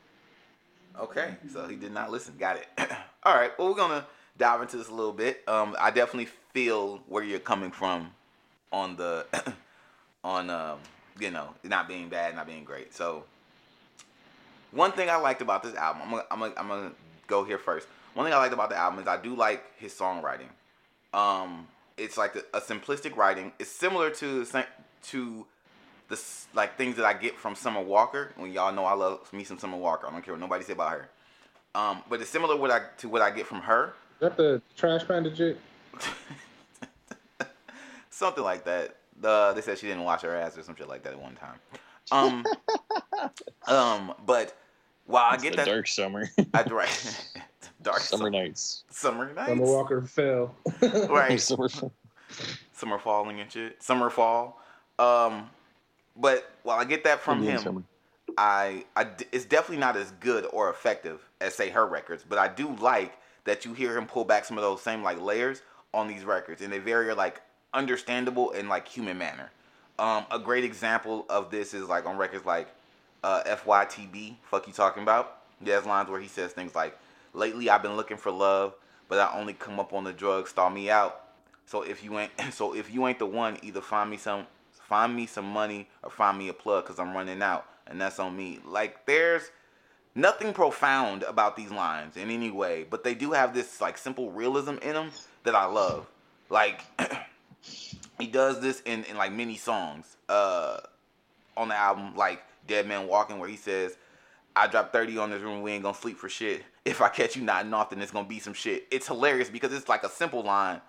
Okay, 0.98 1.36
so 1.50 1.66
he 1.66 1.76
did 1.76 1.92
not 1.92 2.10
listen. 2.10 2.34
Got 2.38 2.56
it. 2.56 2.68
All 3.24 3.34
right. 3.34 3.50
Well, 3.58 3.68
we're 3.68 3.74
gonna 3.74 4.06
dive 4.36 4.62
into 4.62 4.76
this 4.76 4.88
a 4.88 4.94
little 4.94 5.12
bit. 5.12 5.42
Um, 5.48 5.76
I 5.78 5.90
definitely 5.90 6.28
feel 6.52 7.02
where 7.08 7.22
you're 7.22 7.40
coming 7.40 7.70
from 7.70 8.12
on 8.72 8.96
the 8.96 9.26
on 10.24 10.50
um, 10.50 10.78
you 11.18 11.30
know 11.30 11.54
not 11.64 11.88
being 11.88 12.08
bad, 12.08 12.36
not 12.36 12.46
being 12.46 12.64
great. 12.64 12.94
So 12.94 13.24
one 14.70 14.92
thing 14.92 15.10
I 15.10 15.16
liked 15.16 15.42
about 15.42 15.62
this 15.62 15.74
album, 15.74 16.02
I'm 16.04 16.10
gonna, 16.10 16.24
I'm 16.30 16.38
gonna, 16.38 16.54
I'm 16.56 16.68
gonna 16.68 16.92
go 17.26 17.44
here 17.44 17.58
first. 17.58 17.88
One 18.14 18.24
thing 18.24 18.34
I 18.34 18.38
liked 18.38 18.54
about 18.54 18.70
the 18.70 18.76
album 18.76 19.00
is 19.00 19.08
I 19.08 19.20
do 19.20 19.34
like 19.34 19.64
his 19.78 19.92
songwriting. 19.92 20.48
Um, 21.12 21.66
it's 21.96 22.16
like 22.16 22.36
a, 22.36 22.42
a 22.56 22.60
simplistic 22.60 23.16
writing. 23.16 23.52
It's 23.58 23.70
similar 23.70 24.10
to 24.10 24.46
to 25.08 25.46
the 26.08 26.20
like 26.54 26.76
things 26.76 26.96
that 26.96 27.04
I 27.04 27.14
get 27.14 27.36
from 27.36 27.56
Summer 27.56 27.82
Walker. 27.82 28.32
When 28.36 28.52
y'all 28.52 28.72
know 28.72 28.84
I 28.84 28.92
love 28.92 29.32
me 29.32 29.42
some 29.42 29.58
Summer 29.58 29.76
Walker. 29.76 30.06
I 30.06 30.12
don't 30.12 30.22
care 30.22 30.34
what 30.34 30.40
nobody 30.40 30.62
say 30.62 30.74
about 30.74 30.92
her. 30.92 31.08
Um, 31.78 32.02
but 32.08 32.20
it's 32.20 32.30
similar 32.30 32.56
what 32.56 32.72
I 32.72 32.80
to 32.98 33.08
what 33.08 33.22
I 33.22 33.30
get 33.30 33.46
from 33.46 33.60
her. 33.60 33.94
Is 34.14 34.20
that 34.20 34.36
the 34.36 34.60
trash 34.76 35.06
panda 35.06 35.30
chick? 35.30 35.56
Something 38.10 38.42
like 38.42 38.64
that. 38.64 38.96
The 39.20 39.52
they 39.54 39.60
said 39.60 39.78
she 39.78 39.86
didn't 39.86 40.02
wash 40.02 40.22
her 40.22 40.34
ass 40.34 40.58
or 40.58 40.62
some 40.62 40.74
shit 40.74 40.88
like 40.88 41.04
that 41.04 41.12
at 41.12 41.20
one 41.20 41.36
time. 41.36 41.58
Um, 42.10 42.44
um, 43.68 44.14
but 44.26 44.56
while 45.06 45.32
it's 45.34 45.44
I 45.44 45.48
get 45.48 45.56
that 45.56 45.66
dark 45.66 45.86
summer, 45.86 46.28
I 46.52 46.62
right, 46.64 47.34
dark 47.82 48.00
summer 48.00 48.24
summer, 48.24 48.30
nights, 48.30 48.82
summer 48.90 49.32
nights, 49.32 49.48
Summer 49.48 49.64
Walker 49.64 50.02
fell. 50.02 50.56
right, 50.82 51.40
summer. 51.40 51.68
summer 52.72 52.98
falling 52.98 53.40
and 53.40 53.52
shit, 53.52 53.80
summer 53.80 54.10
fall. 54.10 54.60
Um, 54.98 55.48
but 56.16 56.50
while 56.64 56.80
I 56.80 56.84
get 56.84 57.04
that 57.04 57.20
from 57.20 57.38
Indian 57.38 57.56
him, 57.56 57.62
summer. 57.62 57.82
I, 58.38 58.84
I 58.94 59.08
it's 59.32 59.44
definitely 59.44 59.78
not 59.78 59.96
as 59.96 60.12
good 60.20 60.46
or 60.52 60.70
effective 60.70 61.28
as 61.40 61.54
say 61.54 61.70
her 61.70 61.84
records, 61.84 62.24
but 62.26 62.38
I 62.38 62.46
do 62.46 62.72
like 62.76 63.18
that 63.44 63.64
you 63.64 63.74
hear 63.74 63.98
him 63.98 64.06
pull 64.06 64.24
back 64.24 64.44
some 64.44 64.56
of 64.56 64.62
those 64.62 64.80
same 64.80 65.02
like 65.02 65.20
layers 65.20 65.60
on 65.92 66.06
these 66.06 66.24
records 66.24 66.62
in 66.62 66.72
a 66.72 66.78
very 66.78 67.12
like 67.14 67.40
understandable 67.74 68.52
and 68.52 68.68
like 68.68 68.86
human 68.86 69.18
manner. 69.18 69.50
Um, 69.98 70.24
a 70.30 70.38
great 70.38 70.62
example 70.62 71.26
of 71.28 71.50
this 71.50 71.74
is 71.74 71.88
like 71.88 72.06
on 72.06 72.16
records 72.16 72.46
like 72.46 72.68
uh, 73.24 73.42
FYTB, 73.44 74.36
fuck 74.44 74.68
you 74.68 74.72
talking 74.72 75.02
about. 75.02 75.38
He 75.60 75.68
has 75.70 75.84
lines 75.84 76.08
where 76.08 76.20
he 76.20 76.28
says 76.28 76.52
things 76.52 76.76
like, 76.76 76.96
"Lately 77.34 77.68
I've 77.68 77.82
been 77.82 77.96
looking 77.96 78.18
for 78.18 78.30
love, 78.30 78.74
but 79.08 79.18
I 79.18 79.36
only 79.36 79.54
come 79.54 79.80
up 79.80 79.92
on 79.92 80.04
the 80.04 80.12
drugs, 80.12 80.50
stall 80.50 80.70
me 80.70 80.90
out. 80.90 81.24
So 81.66 81.82
if 81.82 82.04
you 82.04 82.16
ain't, 82.20 82.30
so 82.52 82.72
if 82.76 82.94
you 82.94 83.08
ain't 83.08 83.18
the 83.18 83.26
one, 83.26 83.58
either 83.62 83.80
find 83.80 84.08
me 84.08 84.16
some, 84.16 84.46
find 84.74 85.16
me 85.16 85.26
some 85.26 85.46
money 85.46 85.88
or 86.04 86.10
find 86.10 86.38
me 86.38 86.48
a 86.50 86.52
plug, 86.52 86.84
cause 86.84 87.00
I'm 87.00 87.12
running 87.12 87.42
out, 87.42 87.66
and 87.88 88.00
that's 88.00 88.18
on 88.18 88.36
me. 88.36 88.60
Like 88.64 89.06
there's 89.06 89.50
nothing 90.14 90.52
profound 90.52 91.22
about 91.22 91.56
these 91.56 91.70
lines 91.70 92.16
in 92.16 92.30
any 92.30 92.50
way, 92.50 92.86
but 92.88 93.04
they 93.04 93.14
do 93.14 93.32
have 93.32 93.54
this 93.54 93.80
like 93.80 93.98
simple 93.98 94.30
realism 94.30 94.76
in 94.82 94.94
them 94.94 95.10
that 95.44 95.54
I 95.54 95.66
love. 95.66 96.06
Like 96.50 96.82
he 98.18 98.26
does 98.26 98.60
this 98.60 98.80
in, 98.84 99.04
in 99.04 99.16
like 99.16 99.32
many 99.32 99.56
songs 99.56 100.16
uh 100.28 100.78
on 101.56 101.68
the 101.68 101.76
album, 101.76 102.14
like 102.14 102.42
Dead 102.66 102.86
Man 102.86 103.08
Walking, 103.08 103.38
where 103.38 103.48
he 103.48 103.56
says, 103.56 103.96
I 104.54 104.68
dropped 104.68 104.92
30 104.92 105.18
on 105.18 105.30
this 105.30 105.42
room, 105.42 105.62
we 105.62 105.72
ain't 105.72 105.82
gonna 105.82 105.96
sleep 105.96 106.16
for 106.16 106.28
shit. 106.28 106.64
If 106.84 107.00
I 107.00 107.08
catch 107.08 107.36
you 107.36 107.42
nodding 107.42 107.74
off, 107.74 107.90
then 107.90 108.00
it's 108.00 108.12
gonna 108.12 108.28
be 108.28 108.38
some 108.38 108.54
shit. 108.54 108.86
It's 108.90 109.06
hilarious 109.06 109.50
because 109.50 109.72
it's 109.72 109.88
like 109.88 110.04
a 110.04 110.08
simple 110.08 110.42
line. 110.42 110.80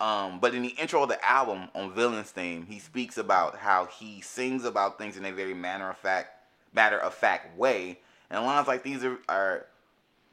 Um, 0.00 0.40
but 0.40 0.54
in 0.54 0.62
the 0.62 0.68
intro 0.68 1.02
of 1.02 1.10
the 1.10 1.22
album 1.26 1.68
on 1.74 1.92
Villain's 1.92 2.30
theme, 2.30 2.66
he 2.66 2.78
speaks 2.78 3.18
about 3.18 3.58
how 3.58 3.86
he 3.86 4.22
sings 4.22 4.64
about 4.64 4.96
things 4.96 5.18
in 5.18 5.26
a 5.26 5.32
very 5.32 5.52
matter 5.52 5.88
of 5.90 5.98
fact 5.98 6.39
matter 6.72 6.98
of 6.98 7.14
fact 7.14 7.56
way. 7.58 7.98
And 8.30 8.44
lines 8.44 8.68
like 8.68 8.82
these 8.82 9.04
are, 9.04 9.18
are 9.28 9.66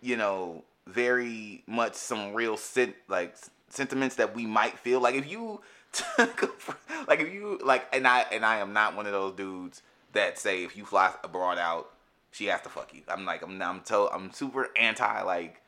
you 0.02 0.16
know, 0.16 0.64
very 0.86 1.64
much 1.68 1.96
some 1.96 2.34
real 2.34 2.58
sit 2.58 2.96
like 3.08 3.36
sentiments 3.70 4.16
that 4.16 4.36
we 4.36 4.46
might 4.46 4.78
feel. 4.80 5.00
Like 5.00 5.16
if 5.16 5.30
you 5.30 5.62
like 7.08 7.20
if 7.20 7.34
you 7.34 7.60
like 7.64 7.88
and 7.94 8.08
I 8.08 8.26
and 8.32 8.46
I 8.46 8.58
am 8.58 8.74
not 8.74 8.96
one 8.96 9.06
of 9.06 9.12
those 9.12 9.34
dudes 9.34 9.82
that 10.14 10.40
say 10.40 10.64
if 10.64 10.78
you 10.78 10.86
fly 10.86 11.14
abroad 11.24 11.58
out, 11.58 11.90
she 12.32 12.46
has 12.46 12.62
to 12.62 12.70
fuck 12.70 12.94
you. 12.94 13.02
I'm 13.08 13.26
like 13.26 13.42
I'm 13.42 13.62
I'm 13.62 13.82
to, 13.82 14.10
I'm 14.14 14.32
super 14.32 14.70
anti 14.78 15.22
like 15.24 15.62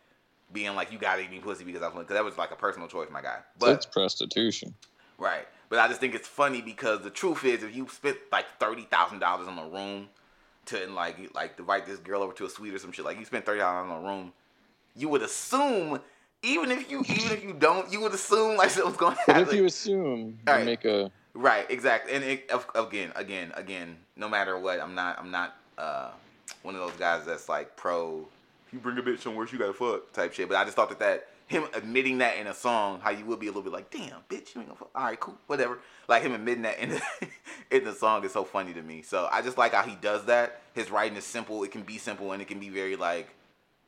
being 0.52 0.76
like 0.76 0.92
you 0.92 0.98
gotta 0.98 1.22
eat 1.22 1.32
me 1.32 1.40
pussy 1.40 1.64
because 1.64 1.82
I'm 1.82 1.94
because 1.94 2.14
that 2.14 2.24
was 2.24 2.38
like 2.38 2.52
a 2.52 2.56
personal 2.56 2.88
choice, 2.88 3.10
my 3.12 3.22
guy. 3.22 3.40
But 3.58 3.68
That's 3.68 3.86
prostitution. 3.86 4.74
Right. 5.18 5.48
But 5.70 5.80
I 5.80 5.88
just 5.88 6.00
think 6.00 6.16
it's 6.16 6.28
funny 6.28 6.62
because 6.62 7.02
the 7.02 7.12
truth 7.12 7.44
is, 7.46 7.62
if 7.62 7.76
you 7.76 7.88
spent 7.90 8.18
like 8.32 8.46
thirty 8.60 8.84
thousand 8.84 9.20
dollars 9.20 9.48
on 9.48 9.58
a 9.58 9.68
room 9.68 10.08
to 10.70 10.88
like 10.92 11.18
like 11.36 11.58
to 11.58 11.64
invite 11.64 11.86
this 11.86 12.00
girl 12.00 12.24
over 12.24 12.34
to 12.34 12.46
a 12.46 12.50
suite 12.50 12.74
or 12.74 12.80
some 12.80 12.92
shit, 12.92 13.06
like 13.06 13.20
you 13.20 13.26
spent 13.26 13.46
thirty 13.46 13.60
dollars 13.60 13.90
on 13.92 14.04
a 14.04 14.08
room, 14.08 14.34
you 14.96 15.10
would 15.10 15.22
assume, 15.24 16.02
even 16.44 16.72
if 16.72 16.92
you 16.92 17.06
even 17.10 17.32
if 17.32 17.44
you 17.44 17.54
don't, 17.54 17.92
you 17.92 18.02
would 18.02 18.14
assume 18.14 18.58
like 18.58 18.70
something's 18.72 18.98
going 18.98 19.16
to 19.16 19.22
But 19.26 19.38
happen. 19.38 19.50
if 19.50 19.54
you 19.54 19.66
assume, 19.66 20.40
you 20.48 20.60
make 20.60 20.86
a 20.86 21.12
Right, 21.36 21.70
exactly. 21.72 22.14
And 22.14 22.24
it, 22.26 22.52
again, 22.76 23.14
again, 23.16 23.54
again, 23.56 23.98
no 24.18 24.30
matter 24.30 24.60
what, 24.60 24.82
I'm 24.82 24.96
not, 24.96 25.20
I'm 25.20 25.32
not 25.32 25.56
uh, 25.78 26.12
one 26.64 26.76
of 26.76 26.82
those 26.82 27.00
guys 27.00 27.26
that's 27.26 27.50
like 27.50 27.78
pro. 27.78 28.28
If 28.68 28.74
you 28.74 28.80
bring 28.80 28.98
a 29.00 29.04
bitch 29.04 29.22
somewhere, 29.22 29.48
she 29.48 29.58
gotta 29.58 29.74
fuck 29.74 30.12
type 30.14 30.34
shit. 30.34 30.50
But 30.50 30.58
I 30.58 30.66
just 30.66 30.76
thought 30.76 30.90
that 30.90 31.00
that 31.00 31.29
him 31.50 31.66
admitting 31.74 32.20
that 32.20 32.38
in 32.38 32.48
a 32.48 32.54
song, 32.54 33.02
how 33.02 33.10
you 33.10 33.26
would 33.26 33.40
be 33.40 33.48
a 33.48 33.50
little 33.50 33.64
bit 33.64 33.74
like, 33.74 33.92
damn, 33.92 34.22
bitch, 34.30 34.56
you 34.56 34.62
ain't 34.62 34.68
gonna 34.68 34.76
fuck. 34.76 34.92
All 34.96 35.04
right, 35.04 35.20
cool, 35.20 35.38
whatever. 35.48 35.80
Like 36.08 36.24
him 36.24 36.34
admitting 36.34 36.62
that 36.62 36.80
in 36.80 36.90
the 36.92 37.02
in 37.72 37.84
the 37.84 37.94
song 37.94 38.24
is 38.24 38.32
so 38.32 38.46
funny 38.46 38.74
to 38.74 38.82
me. 38.82 39.02
So 39.02 39.28
I 39.32 39.42
just 39.42 39.58
like 39.58 39.74
how 39.74 39.84
he 39.84 39.96
does 39.96 40.26
that. 40.26 40.62
His 40.74 40.90
writing 40.90 41.18
is 41.18 41.26
simple. 41.26 41.64
It 41.64 41.72
can 41.72 41.82
be 41.82 41.98
simple 41.98 42.32
and 42.32 42.42
it 42.42 42.48
can 42.48 42.60
be 42.60 42.70
very 42.70 42.96
like 42.96 43.36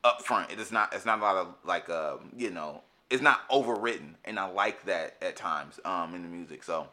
upfront. 0.04 0.52
It 0.52 0.60
is 0.60 0.70
not. 0.70 0.92
It's 0.92 1.06
not 1.06 1.20
a 1.20 1.22
lot 1.22 1.36
of 1.36 1.54
like, 1.64 1.88
um, 1.88 2.32
you 2.36 2.50
know, 2.50 2.82
it's 3.08 3.22
not 3.22 3.48
overwritten, 3.48 4.14
and 4.24 4.38
I 4.38 4.46
like 4.50 4.84
that 4.84 5.16
at 5.22 5.36
times 5.36 5.80
um, 5.84 6.14
in 6.14 6.22
the 6.22 6.28
music. 6.28 6.62
So 6.62 6.88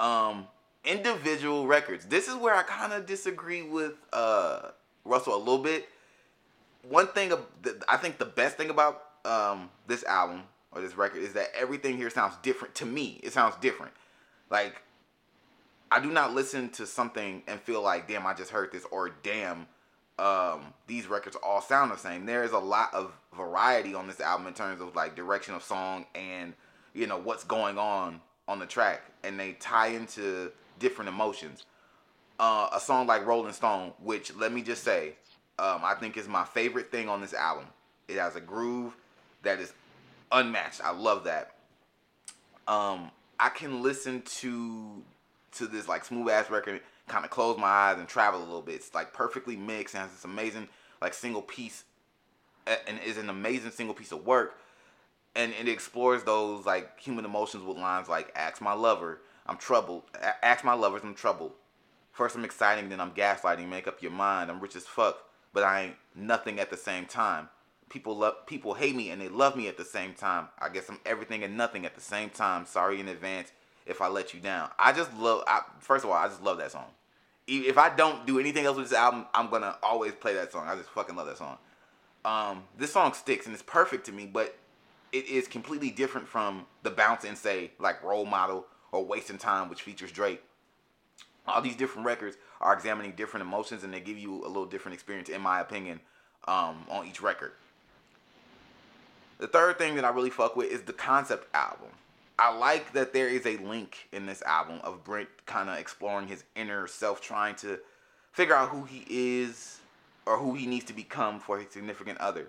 um 0.00 0.48
individual 0.84 1.66
records 1.66 2.06
this 2.06 2.26
is 2.26 2.34
where 2.34 2.54
i 2.54 2.62
kind 2.62 2.92
of 2.92 3.04
disagree 3.04 3.62
with 3.62 3.92
uh 4.14 4.70
russell 5.04 5.36
a 5.36 5.38
little 5.38 5.58
bit 5.58 5.88
one 6.88 7.06
thing 7.08 7.32
i 7.88 7.96
think 7.96 8.18
the 8.18 8.24
best 8.24 8.56
thing 8.56 8.70
about 8.70 9.02
um 9.24 9.68
this 9.86 10.04
album 10.04 10.42
or 10.72 10.80
this 10.80 10.96
record 10.96 11.22
is 11.22 11.32
that 11.32 11.48
everything 11.58 11.96
here 11.96 12.10
sounds 12.10 12.34
different 12.42 12.74
to 12.76 12.86
me. 12.86 13.20
It 13.22 13.32
sounds 13.32 13.56
different. 13.60 13.92
Like 14.50 14.82
i 15.92 16.00
do 16.00 16.10
not 16.10 16.34
listen 16.34 16.68
to 16.70 16.86
something 16.86 17.42
and 17.48 17.60
feel 17.60 17.82
like 17.82 18.06
damn 18.06 18.24
i 18.24 18.32
just 18.32 18.50
heard 18.50 18.70
this 18.70 18.84
or 18.92 19.10
damn 19.24 19.66
um 20.20 20.72
these 20.86 21.08
records 21.08 21.36
all 21.42 21.60
sound 21.60 21.90
the 21.90 21.96
same. 21.96 22.26
There 22.26 22.44
is 22.44 22.52
a 22.52 22.58
lot 22.58 22.94
of 22.94 23.12
variety 23.36 23.94
on 23.94 24.06
this 24.06 24.20
album 24.20 24.46
in 24.46 24.54
terms 24.54 24.80
of 24.80 24.94
like 24.94 25.16
direction 25.16 25.54
of 25.54 25.62
song 25.62 26.06
and 26.14 26.54
you 26.94 27.06
know 27.06 27.18
what's 27.18 27.44
going 27.44 27.78
on 27.78 28.20
on 28.48 28.58
the 28.58 28.66
track 28.66 29.02
and 29.24 29.38
they 29.38 29.52
tie 29.52 29.88
into 29.88 30.52
different 30.78 31.08
emotions. 31.08 31.64
Uh, 32.38 32.70
a 32.72 32.80
song 32.80 33.06
like 33.06 33.26
rolling 33.26 33.52
stone 33.52 33.92
which 34.02 34.34
let 34.36 34.52
me 34.52 34.62
just 34.62 34.82
say 34.82 35.14
um, 35.60 35.82
i 35.84 35.94
think 35.94 36.16
is 36.16 36.26
my 36.26 36.44
favorite 36.44 36.90
thing 36.90 37.08
on 37.08 37.20
this 37.20 37.34
album. 37.34 37.66
It 38.08 38.16
has 38.16 38.34
a 38.34 38.40
groove 38.40 38.96
that 39.42 39.60
is 39.60 39.72
unmatched. 40.32 40.80
I 40.82 40.90
love 40.92 41.24
that. 41.24 41.54
Um, 42.66 43.10
i 43.38 43.48
can 43.48 43.82
listen 43.82 44.22
to 44.22 45.02
to 45.52 45.66
this 45.66 45.88
like 45.88 46.04
smooth 46.04 46.28
ass 46.30 46.50
record 46.50 46.80
kind 47.08 47.24
of 47.24 47.30
close 47.30 47.58
my 47.58 47.66
eyes 47.66 47.98
and 47.98 48.08
travel 48.08 48.40
a 48.40 48.44
little 48.44 48.62
bit. 48.62 48.76
It's 48.76 48.94
like 48.94 49.12
perfectly 49.12 49.56
mixed 49.56 49.94
and 49.94 50.02
has 50.02 50.12
this 50.12 50.24
amazing 50.24 50.68
like 51.02 51.12
single 51.12 51.42
piece 51.42 51.84
and 52.66 53.00
is 53.04 53.18
an 53.18 53.28
amazing 53.28 53.72
single 53.72 53.94
piece 53.94 54.12
of 54.12 54.24
work. 54.24 54.58
And 55.34 55.52
it 55.60 55.68
explores 55.68 56.22
those 56.24 56.64
like 56.66 56.98
human 56.98 57.24
emotions 57.24 57.64
with 57.64 57.76
lines 57.76 58.08
like 58.08 58.32
ask 58.34 58.62
my 58.62 58.72
lover 58.72 59.20
i'm 59.46 59.56
troubled. 59.58 60.04
Ask 60.42 60.64
my 60.64 60.74
lovers 60.74 61.02
i'm 61.04 61.14
troubled. 61.14 61.52
First 62.12 62.34
i'm 62.36 62.44
exciting 62.44 62.88
then 62.88 63.00
i'm 63.00 63.10
gaslighting 63.10 63.68
make 63.68 63.86
up 63.86 64.00
your 64.00 64.12
mind. 64.12 64.50
I'm 64.50 64.60
rich 64.60 64.76
as 64.76 64.86
fuck 64.86 65.26
but 65.52 65.62
i 65.62 65.82
ain't 65.82 65.96
nothing 66.14 66.60
at 66.60 66.70
the 66.70 66.76
same 66.76 67.06
time. 67.06 67.48
People 67.88 68.16
love 68.16 68.46
people 68.46 68.74
hate 68.74 68.94
me 68.94 69.10
and 69.10 69.20
they 69.20 69.28
love 69.28 69.56
me 69.56 69.68
at 69.68 69.76
the 69.76 69.84
same 69.84 70.14
time. 70.14 70.48
I 70.58 70.68
guess 70.68 70.88
i'm 70.88 70.98
everything 71.04 71.42
and 71.42 71.56
nothing 71.56 71.84
at 71.84 71.94
the 71.94 72.00
same 72.00 72.30
time. 72.30 72.66
Sorry 72.66 73.00
in 73.00 73.08
advance 73.08 73.52
if 73.86 74.00
i 74.00 74.08
let 74.08 74.32
you 74.34 74.40
down. 74.40 74.70
I 74.78 74.92
just 74.92 75.12
love 75.16 75.42
I, 75.46 75.62
first 75.80 76.04
of 76.04 76.10
all 76.10 76.16
i 76.16 76.28
just 76.28 76.42
love 76.42 76.58
that 76.58 76.72
song. 76.72 76.86
If 77.46 77.78
i 77.78 77.94
don't 77.94 78.26
do 78.26 78.38
anything 78.38 78.64
else 78.64 78.76
with 78.76 78.88
this 78.88 78.98
album 78.98 79.26
i'm 79.34 79.50
gonna 79.50 79.76
always 79.82 80.12
play 80.12 80.34
that 80.34 80.52
song. 80.52 80.68
I 80.68 80.76
just 80.76 80.90
fucking 80.90 81.16
love 81.16 81.26
that 81.26 81.38
song. 81.38 81.58
Um, 82.24 82.64
this 82.76 82.92
song 82.92 83.14
sticks 83.14 83.46
and 83.46 83.54
it's 83.54 83.62
perfect 83.62 84.04
to 84.06 84.12
me, 84.12 84.26
but 84.26 84.56
it 85.10 85.26
is 85.26 85.48
completely 85.48 85.90
different 85.90 86.28
from 86.28 86.66
the 86.82 86.90
bounce 86.90 87.24
and 87.24 87.36
say 87.36 87.72
like 87.80 88.02
role 88.04 88.26
model 88.26 88.66
or 88.92 89.04
wasting 89.04 89.38
time 89.38 89.68
which 89.68 89.82
features 89.82 90.12
drake 90.12 90.42
all 91.46 91.60
these 91.60 91.76
different 91.76 92.06
records 92.06 92.36
are 92.60 92.72
examining 92.72 93.12
different 93.12 93.46
emotions 93.46 93.84
and 93.84 93.92
they 93.92 94.00
give 94.00 94.18
you 94.18 94.44
a 94.44 94.48
little 94.48 94.66
different 94.66 94.94
experience 94.94 95.28
in 95.28 95.40
my 95.40 95.60
opinion 95.60 96.00
um, 96.46 96.84
on 96.88 97.06
each 97.06 97.22
record. 97.22 97.52
The 99.38 99.46
third 99.46 99.78
thing 99.78 99.94
that 99.94 100.04
i 100.04 100.10
really 100.10 100.30
fuck 100.30 100.54
with 100.54 100.70
is 100.70 100.82
the 100.82 100.92
concept 100.92 101.48
album. 101.54 101.88
I 102.38 102.54
like 102.56 102.92
that 102.92 103.12
there 103.12 103.28
is 103.28 103.46
a 103.46 103.56
link 103.58 104.08
in 104.12 104.26
this 104.26 104.42
album 104.42 104.80
of 104.82 105.04
brent 105.04 105.28
kind 105.46 105.68
of 105.68 105.78
exploring 105.78 106.28
his 106.28 106.44
inner 106.56 106.86
self 106.86 107.20
trying 107.20 107.54
to 107.56 107.78
figure 108.32 108.54
out 108.54 108.70
who 108.70 108.84
he 108.84 109.04
is 109.08 109.80
or 110.26 110.38
who 110.38 110.54
he 110.54 110.66
needs 110.66 110.84
to 110.86 110.92
become 110.92 111.40
for 111.40 111.58
his 111.58 111.70
significant 111.70 112.18
other. 112.18 112.48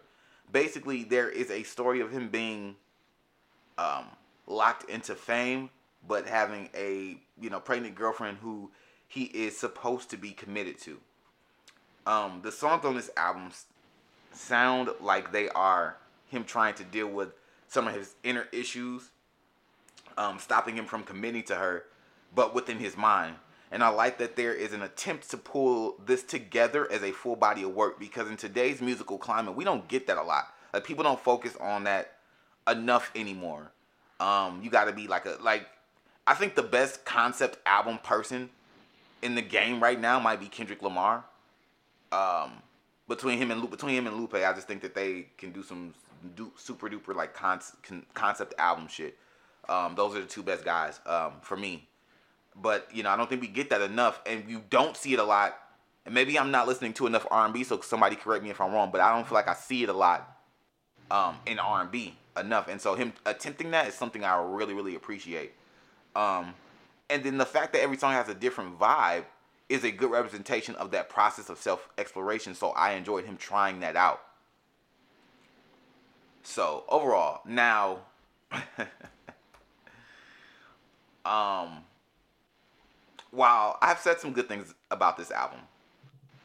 Basically 0.51 1.03
there 1.03 1.29
is 1.29 1.49
a 1.49 1.63
story 1.63 2.01
of 2.01 2.11
him 2.11 2.29
being 2.29 2.75
um, 3.77 4.05
locked 4.47 4.89
into 4.89 5.15
fame, 5.15 5.69
but 6.07 6.27
having 6.27 6.69
a 6.75 7.17
you 7.39 7.49
know 7.49 7.59
pregnant 7.59 7.95
girlfriend 7.95 8.37
who 8.41 8.71
he 9.07 9.23
is 9.25 9.57
supposed 9.57 10.09
to 10.09 10.17
be 10.17 10.31
committed 10.31 10.79
to. 10.79 10.97
Um, 12.05 12.41
the 12.43 12.51
songs 12.51 12.85
on 12.85 12.95
this 12.95 13.11
album 13.17 13.51
sound 14.31 14.89
like 15.01 15.31
they 15.31 15.49
are 15.49 15.97
him 16.27 16.45
trying 16.45 16.73
to 16.75 16.83
deal 16.83 17.07
with 17.07 17.29
some 17.67 17.87
of 17.87 17.93
his 17.93 18.15
inner 18.23 18.47
issues, 18.51 19.09
um, 20.17 20.39
stopping 20.39 20.75
him 20.75 20.85
from 20.85 21.03
committing 21.03 21.43
to 21.43 21.55
her, 21.55 21.85
but 22.33 22.55
within 22.55 22.79
his 22.79 22.97
mind. 22.97 23.35
And 23.71 23.83
I 23.83 23.89
like 23.89 24.17
that 24.17 24.35
there 24.35 24.53
is 24.53 24.73
an 24.73 24.81
attempt 24.81 25.29
to 25.31 25.37
pull 25.37 25.95
this 26.05 26.23
together 26.23 26.91
as 26.91 27.03
a 27.03 27.11
full 27.11 27.37
body 27.37 27.63
of 27.63 27.73
work 27.73 27.99
because 27.99 28.29
in 28.29 28.35
today's 28.35 28.81
musical 28.81 29.17
climate, 29.17 29.55
we 29.55 29.63
don't 29.63 29.87
get 29.87 30.07
that 30.07 30.17
a 30.17 30.23
lot. 30.23 30.53
Like 30.73 30.83
people 30.83 31.03
don't 31.03 31.19
focus 31.19 31.55
on 31.59 31.85
that 31.85 32.17
enough 32.69 33.11
anymore. 33.15 33.71
Um, 34.19 34.61
you 34.61 34.69
got 34.69 34.85
to 34.85 34.93
be 34.93 35.07
like 35.07 35.25
a 35.25 35.37
like. 35.41 35.67
I 36.27 36.33
think 36.33 36.55
the 36.55 36.63
best 36.63 37.03
concept 37.05 37.57
album 37.65 37.99
person 37.99 38.49
in 39.21 39.35
the 39.35 39.41
game 39.41 39.81
right 39.81 39.99
now 39.99 40.19
might 40.19 40.39
be 40.39 40.47
Kendrick 40.47 40.81
Lamar. 40.81 41.23
Um, 42.11 42.53
between 43.07 43.37
him 43.37 43.51
and 43.51 43.69
between 43.69 43.95
him 43.95 44.07
and 44.07 44.15
Lupe, 44.17 44.35
I 44.35 44.53
just 44.53 44.67
think 44.67 44.81
that 44.81 44.95
they 44.95 45.27
can 45.37 45.51
do 45.51 45.63
some 45.63 45.93
super 46.55 46.89
duper 46.89 47.15
like 47.15 47.33
con- 47.33 47.61
con- 47.83 48.05
concept 48.13 48.53
album 48.57 48.87
shit. 48.87 49.17
Um, 49.69 49.95
those 49.95 50.15
are 50.15 50.21
the 50.21 50.27
two 50.27 50.43
best 50.43 50.65
guys 50.65 50.99
um, 51.05 51.33
for 51.41 51.57
me. 51.57 51.87
But 52.55 52.87
you 52.93 53.03
know, 53.03 53.09
I 53.09 53.17
don't 53.17 53.29
think 53.29 53.41
we 53.41 53.47
get 53.47 53.69
that 53.69 53.81
enough, 53.81 54.21
and 54.25 54.49
you 54.49 54.63
don't 54.69 54.95
see 54.95 55.13
it 55.13 55.19
a 55.19 55.23
lot. 55.23 55.57
And 56.05 56.13
maybe 56.13 56.37
I'm 56.37 56.51
not 56.51 56.67
listening 56.67 56.93
to 56.93 57.07
enough 57.07 57.27
R&B, 57.29 57.63
so 57.63 57.79
somebody 57.81 58.15
correct 58.15 58.43
me 58.43 58.49
if 58.49 58.59
I'm 58.59 58.73
wrong. 58.73 58.89
But 58.91 59.01
I 59.01 59.15
don't 59.15 59.27
feel 59.27 59.35
like 59.35 59.47
I 59.47 59.53
see 59.53 59.83
it 59.83 59.89
a 59.89 59.93
lot 59.93 60.39
um, 61.11 61.35
in 61.45 61.59
R&B 61.59 62.15
enough. 62.37 62.67
And 62.67 62.81
so 62.81 62.95
him 62.95 63.13
attempting 63.25 63.71
that 63.71 63.87
is 63.87 63.93
something 63.93 64.23
I 64.23 64.41
really, 64.41 64.73
really 64.73 64.95
appreciate. 64.95 65.53
Um, 66.15 66.53
and 67.09 67.23
then 67.23 67.37
the 67.37 67.45
fact 67.45 67.73
that 67.73 67.81
every 67.81 67.97
song 67.97 68.13
has 68.13 68.29
a 68.29 68.33
different 68.33 68.79
vibe 68.79 69.25
is 69.69 69.83
a 69.83 69.91
good 69.91 70.11
representation 70.11 70.75
of 70.75 70.91
that 70.91 71.09
process 71.09 71.49
of 71.49 71.57
self 71.57 71.89
exploration. 71.97 72.53
So 72.55 72.69
I 72.71 72.93
enjoyed 72.93 73.25
him 73.25 73.37
trying 73.37 73.79
that 73.81 73.95
out. 73.95 74.21
So 76.43 76.83
overall, 76.89 77.41
now, 77.45 77.99
um, 81.25 81.83
while 83.31 83.77
I've 83.81 83.99
said 83.99 84.19
some 84.19 84.33
good 84.33 84.47
things 84.47 84.73
about 84.89 85.17
this 85.17 85.31
album, 85.31 85.59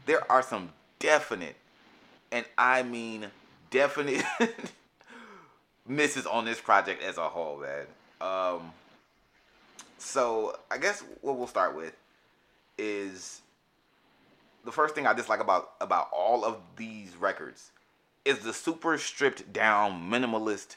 there 0.04 0.30
are 0.30 0.42
some 0.42 0.70
definite, 0.98 1.56
and 2.30 2.46
I 2.56 2.82
mean 2.82 3.26
definite, 3.70 4.24
misses 5.88 6.26
on 6.26 6.44
this 6.44 6.60
project 6.60 7.02
as 7.02 7.18
a 7.18 7.28
whole, 7.28 7.58
man. 7.58 7.86
Um, 8.20 8.72
so 9.98 10.58
I 10.70 10.78
guess 10.78 11.02
what 11.20 11.36
we'll 11.36 11.46
start 11.46 11.76
with 11.76 11.94
is 12.78 13.42
the 14.64 14.72
first 14.72 14.94
thing 14.94 15.06
I 15.06 15.12
dislike 15.12 15.40
about 15.40 15.70
about 15.80 16.08
all 16.12 16.44
of 16.44 16.58
these 16.76 17.16
records 17.16 17.70
is 18.24 18.40
the 18.40 18.52
super 18.52 18.98
stripped 18.98 19.52
down 19.52 20.10
minimalist 20.10 20.76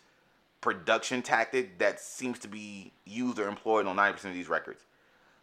production 0.62 1.22
tactic 1.22 1.80
that 1.80 2.00
seems 2.00 2.38
to 2.40 2.48
be 2.48 2.92
used 3.06 3.40
or 3.40 3.48
employed 3.48 3.88
on 3.88 3.96
90% 3.96 4.26
of 4.26 4.34
these 4.34 4.50
records. 4.50 4.86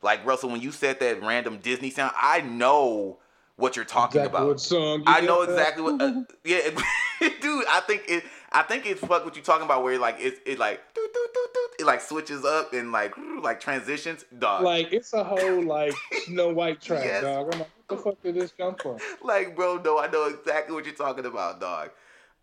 Like 0.03 0.25
Russell, 0.25 0.51
when 0.51 0.61
you 0.61 0.71
said 0.73 1.01
that 1.01 1.23
random 1.23 1.59
Disney 1.59 1.91
sound, 1.91 2.13
I 2.21 2.43
know 2.43 3.19
what 3.57 3.75
you're 3.77 3.85
talking 3.87 4.21
Exactly 4.21 4.39
about. 4.39 4.49
what 4.49 4.61
song 4.61 5.03
I 5.07 5.23
know 5.23 5.45
that? 5.45 5.53
exactly 5.53 5.83
what. 5.83 6.01
Uh, 6.01 6.23
yeah, 6.45 6.59
dude. 7.41 7.65
I 7.69 7.81
think 7.87 8.03
it. 8.07 8.25
I 8.53 8.63
think 8.63 8.87
it's 8.87 9.01
fuck 9.01 9.25
what 9.25 9.35
you're 9.37 9.45
talking 9.45 9.65
about. 9.65 9.83
Where 9.83 9.99
like 9.99 10.17
it, 10.21 10.39
it 10.47 10.59
like 10.59 10.81
doo, 10.95 11.09
doo, 11.13 11.27
doo, 11.35 11.69
it 11.81 11.85
like 11.87 12.01
switches 12.01 12.45
up 12.45 12.73
and 12.73 12.93
like 12.93 13.15
like 13.43 13.61
transitions. 13.61 14.25
Dog. 14.39 14.63
Like 14.63 14.93
it's 14.93 15.13
a 15.13 15.25
whole 15.25 15.63
like 15.63 15.95
Snow 16.25 16.51
White 16.53 16.81
track, 16.81 17.05
Yes. 17.05 17.23
dog. 17.23 17.53
I'm 17.53 17.61
like, 17.61 17.69
what 17.87 17.89
the 17.89 18.03
fuck 18.03 18.23
did 18.23 18.35
this 18.37 18.53
come 18.53 18.75
from? 18.77 18.99
like, 19.23 19.55
bro, 19.57 19.77
no, 19.85 19.99
I 19.99 20.09
know 20.11 20.27
exactly 20.27 20.75
what 20.75 20.85
you're 20.85 20.95
talking 20.95 21.27
about, 21.27 21.61
dog. 21.61 21.91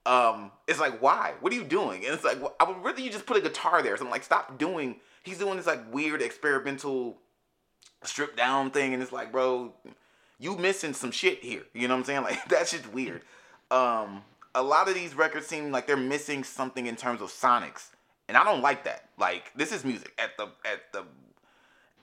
Um, 0.06 0.52
it's 0.68 0.80
like, 0.82 1.02
why? 1.02 1.34
What 1.40 1.54
are 1.54 1.56
you 1.56 1.64
doing? 1.64 2.04
And 2.06 2.14
it's 2.14 2.26
like, 2.26 2.42
well, 2.42 2.56
I 2.60 2.66
would 2.66 2.84
rather 2.84 3.00
you 3.00 3.10
just 3.10 3.26
put 3.26 3.38
a 3.38 3.42
guitar 3.42 3.82
there. 3.82 3.96
So 3.96 4.04
I'm 4.04 4.12
like, 4.12 4.24
stop 4.24 4.58
doing. 4.58 4.98
He's 5.24 5.38
doing 5.38 5.56
this 5.56 5.66
like 5.66 5.94
weird 5.94 6.22
experimental 6.22 7.18
stripped 8.04 8.36
down 8.36 8.70
thing, 8.72 8.94
and 8.94 9.02
it's 9.02 9.14
like, 9.14 9.32
bro, 9.32 9.74
you 10.40 10.58
missing 10.58 10.94
some 10.94 11.12
shit 11.12 11.40
here. 11.42 11.64
You 11.74 11.88
know 11.88 11.94
what 11.94 12.00
I'm 12.00 12.06
saying? 12.06 12.24
Like 12.24 12.46
that's 12.50 12.72
just 12.72 12.92
weird. 12.92 13.22
Um, 13.72 14.24
a 14.56 14.64
lot 14.64 14.88
of 14.88 14.96
these 14.96 15.16
records 15.16 15.48
seem 15.48 15.72
like 15.72 15.88
they're 15.88 15.98
missing 15.98 16.44
something 16.44 16.86
in 16.86 16.96
terms 16.96 17.22
of 17.22 17.30
sonics, 17.30 17.90
and 18.28 18.38
I 18.38 18.44
don't 18.44 18.62
like 18.62 18.84
that. 18.86 19.10
Like 19.18 19.52
this 19.56 19.72
is 19.72 19.84
music 19.84 20.14
at 20.18 20.38
the 20.38 20.46
at 20.66 20.92
the 20.92 21.04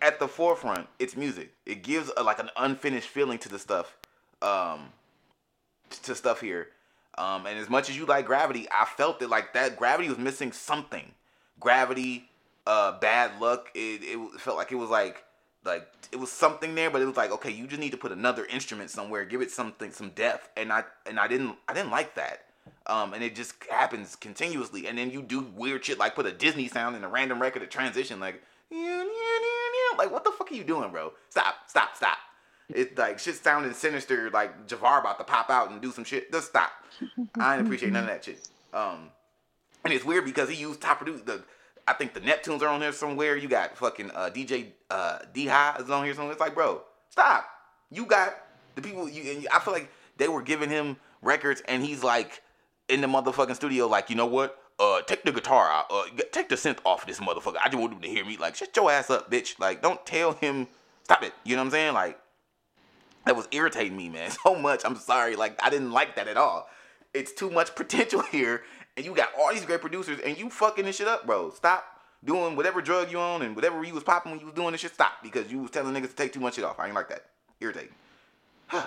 at 0.02 0.18
the 0.18 0.28
forefront. 0.28 0.88
It's 0.98 1.16
music. 1.16 1.52
It 1.66 1.82
gives 1.82 2.10
a, 2.16 2.22
like 2.22 2.38
an 2.38 2.50
unfinished 2.56 3.08
feeling 3.08 3.38
to 3.38 3.48
the 3.48 3.58
stuff. 3.58 3.96
Um, 4.42 4.88
to 6.02 6.14
stuff 6.14 6.40
here. 6.40 6.68
Um, 7.18 7.46
and 7.46 7.58
as 7.58 7.68
much 7.68 7.90
as 7.90 7.96
you 7.96 8.06
like 8.06 8.26
Gravity, 8.26 8.66
I 8.70 8.84
felt 8.84 9.20
that 9.20 9.28
like 9.28 9.52
that 9.54 9.76
Gravity 9.76 10.08
was 10.08 10.18
missing 10.18 10.52
something. 10.52 11.12
Gravity, 11.58 12.28
uh, 12.66 12.98
Bad 12.98 13.40
Luck. 13.40 13.70
It, 13.74 14.02
it 14.02 14.40
felt 14.40 14.56
like 14.56 14.72
it 14.72 14.76
was 14.76 14.90
like 14.90 15.24
like 15.64 15.86
it 16.12 16.18
was 16.18 16.30
something 16.30 16.74
there, 16.74 16.90
but 16.90 17.02
it 17.02 17.06
was 17.06 17.16
like 17.16 17.30
okay, 17.32 17.50
you 17.50 17.66
just 17.66 17.80
need 17.80 17.90
to 17.90 17.96
put 17.96 18.12
another 18.12 18.44
instrument 18.46 18.90
somewhere, 18.90 19.24
give 19.24 19.40
it 19.40 19.50
something, 19.50 19.92
some 19.92 20.10
depth. 20.10 20.48
And 20.56 20.72
I 20.72 20.84
and 21.06 21.18
I 21.18 21.28
didn't 21.28 21.56
I 21.68 21.74
didn't 21.74 21.90
like 21.90 22.14
that. 22.14 22.46
Um, 22.86 23.14
and 23.14 23.22
it 23.22 23.34
just 23.34 23.54
happens 23.70 24.16
continuously. 24.16 24.86
And 24.86 24.98
then 24.98 25.10
you 25.10 25.22
do 25.22 25.40
weird 25.54 25.84
shit 25.84 25.98
like 25.98 26.14
put 26.14 26.26
a 26.26 26.32
Disney 26.32 26.68
sound 26.68 26.96
in 26.96 27.04
a 27.04 27.08
random 27.08 27.40
record 27.40 27.62
of 27.62 27.68
transition, 27.68 28.20
like 28.20 28.42
like 29.98 30.10
what 30.10 30.24
the 30.24 30.30
fuck 30.30 30.50
are 30.50 30.54
you 30.54 30.64
doing, 30.64 30.90
bro? 30.90 31.12
Stop, 31.28 31.56
stop, 31.66 31.96
stop. 31.96 32.18
It's 32.68 32.96
like 32.96 33.18
shit 33.18 33.36
sounding 33.36 33.72
sinister, 33.74 34.30
like 34.30 34.66
Jafar 34.66 35.00
about 35.00 35.18
to 35.18 35.24
pop 35.24 35.50
out 35.50 35.70
and 35.70 35.80
do 35.80 35.90
some 35.90 36.04
shit. 36.04 36.30
Just 36.32 36.48
stop. 36.48 36.70
I 37.38 37.56
didn't 37.56 37.66
appreciate 37.66 37.92
none 37.92 38.04
of 38.04 38.08
that 38.08 38.24
shit. 38.24 38.48
Um, 38.72 39.10
and 39.84 39.92
it's 39.92 40.04
weird 40.04 40.24
because 40.24 40.48
he 40.48 40.56
used 40.56 40.80
top 40.80 40.98
produce. 40.98 41.22
The 41.22 41.42
I 41.90 41.94
think 41.94 42.14
the 42.14 42.20
Neptunes 42.20 42.62
are 42.62 42.68
on 42.68 42.80
there 42.80 42.92
somewhere. 42.92 43.36
You 43.36 43.48
got 43.48 43.76
fucking 43.76 44.12
uh, 44.12 44.30
DJ 44.32 44.68
uh, 44.90 45.18
Dahi 45.34 45.80
is 45.80 45.90
on 45.90 46.04
here 46.04 46.14
somewhere. 46.14 46.32
It's 46.32 46.40
like, 46.40 46.54
bro, 46.54 46.82
stop. 47.08 47.48
You 47.90 48.06
got 48.06 48.36
the 48.76 48.82
people. 48.82 49.08
You 49.08 49.48
I 49.52 49.58
feel 49.58 49.74
like 49.74 49.90
they 50.16 50.28
were 50.28 50.42
giving 50.42 50.70
him 50.70 50.96
records, 51.20 51.62
and 51.66 51.84
he's 51.84 52.04
like 52.04 52.42
in 52.88 53.00
the 53.00 53.06
motherfucking 53.06 53.54
studio, 53.56 53.86
like, 53.86 54.10
you 54.10 54.16
know 54.16 54.26
what? 54.26 54.58
Uh, 54.78 55.02
take 55.02 55.24
the 55.24 55.32
guitar 55.32 55.68
out. 55.70 55.86
Uh, 55.90 56.04
take 56.32 56.48
the 56.48 56.54
synth 56.56 56.78
off 56.84 57.06
this 57.06 57.20
motherfucker. 57.20 57.56
I 57.62 57.68
just 57.68 57.78
want 57.78 57.92
him 57.92 58.00
to 58.00 58.08
hear 58.08 58.24
me. 58.24 58.36
Like, 58.36 58.56
shut 58.56 58.74
your 58.76 58.90
ass 58.90 59.10
up, 59.10 59.30
bitch. 59.30 59.58
Like, 59.58 59.82
don't 59.82 60.04
tell 60.06 60.32
him. 60.32 60.68
Stop 61.04 61.22
it. 61.22 61.32
You 61.44 61.56
know 61.56 61.62
what 61.62 61.66
I'm 61.66 61.70
saying? 61.70 61.94
Like, 61.94 62.18
that 63.26 63.36
was 63.36 63.46
irritating 63.52 63.96
me, 63.96 64.08
man, 64.08 64.30
so 64.44 64.54
much. 64.54 64.82
I'm 64.84 64.96
sorry. 64.96 65.36
Like, 65.36 65.62
I 65.62 65.70
didn't 65.70 65.92
like 65.92 66.16
that 66.16 66.28
at 66.28 66.36
all. 66.36 66.68
It's 67.12 67.32
too 67.32 67.50
much 67.50 67.74
potential 67.74 68.22
here, 68.32 68.62
and 68.96 69.06
you 69.06 69.14
got 69.14 69.30
all 69.38 69.52
these 69.52 69.64
great 69.64 69.80
producers, 69.80 70.18
and 70.24 70.36
you 70.38 70.50
fucking 70.50 70.84
this 70.84 70.96
shit 70.96 71.08
up, 71.08 71.26
bro. 71.26 71.50
Stop 71.50 71.84
doing 72.24 72.56
whatever 72.56 72.82
drug 72.82 73.10
you 73.10 73.18
on 73.18 73.42
and 73.42 73.56
whatever 73.56 73.82
you 73.82 73.94
was 73.94 74.02
popping 74.02 74.32
when 74.32 74.40
you 74.40 74.46
was 74.46 74.54
doing 74.54 74.72
this 74.72 74.80
shit. 74.80 74.92
Stop 74.92 75.22
because 75.22 75.50
you 75.50 75.60
was 75.60 75.70
telling 75.70 75.94
niggas 75.94 76.10
to 76.10 76.16
take 76.16 76.32
too 76.32 76.40
much 76.40 76.54
shit 76.54 76.64
off. 76.64 76.78
I 76.78 76.86
ain't 76.86 76.94
like 76.94 77.08
that. 77.08 77.26
Irritating. 77.60 77.94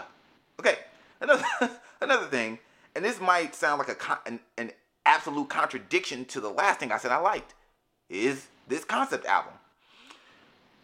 Okay, 0.59 0.77
another 1.19 1.43
another 2.01 2.27
thing, 2.27 2.59
and 2.95 3.03
this 3.03 3.19
might 3.19 3.55
sound 3.55 3.79
like 3.79 3.89
a 3.89 3.95
con- 3.95 4.19
an, 4.27 4.39
an 4.59 4.71
absolute 5.03 5.49
contradiction 5.49 6.25
to 6.25 6.39
the 6.39 6.49
last 6.49 6.79
thing 6.79 6.91
I 6.91 6.97
said 6.97 7.11
I 7.11 7.17
liked, 7.17 7.55
is 8.07 8.47
this 8.67 8.85
concept 8.85 9.25
album. 9.25 9.53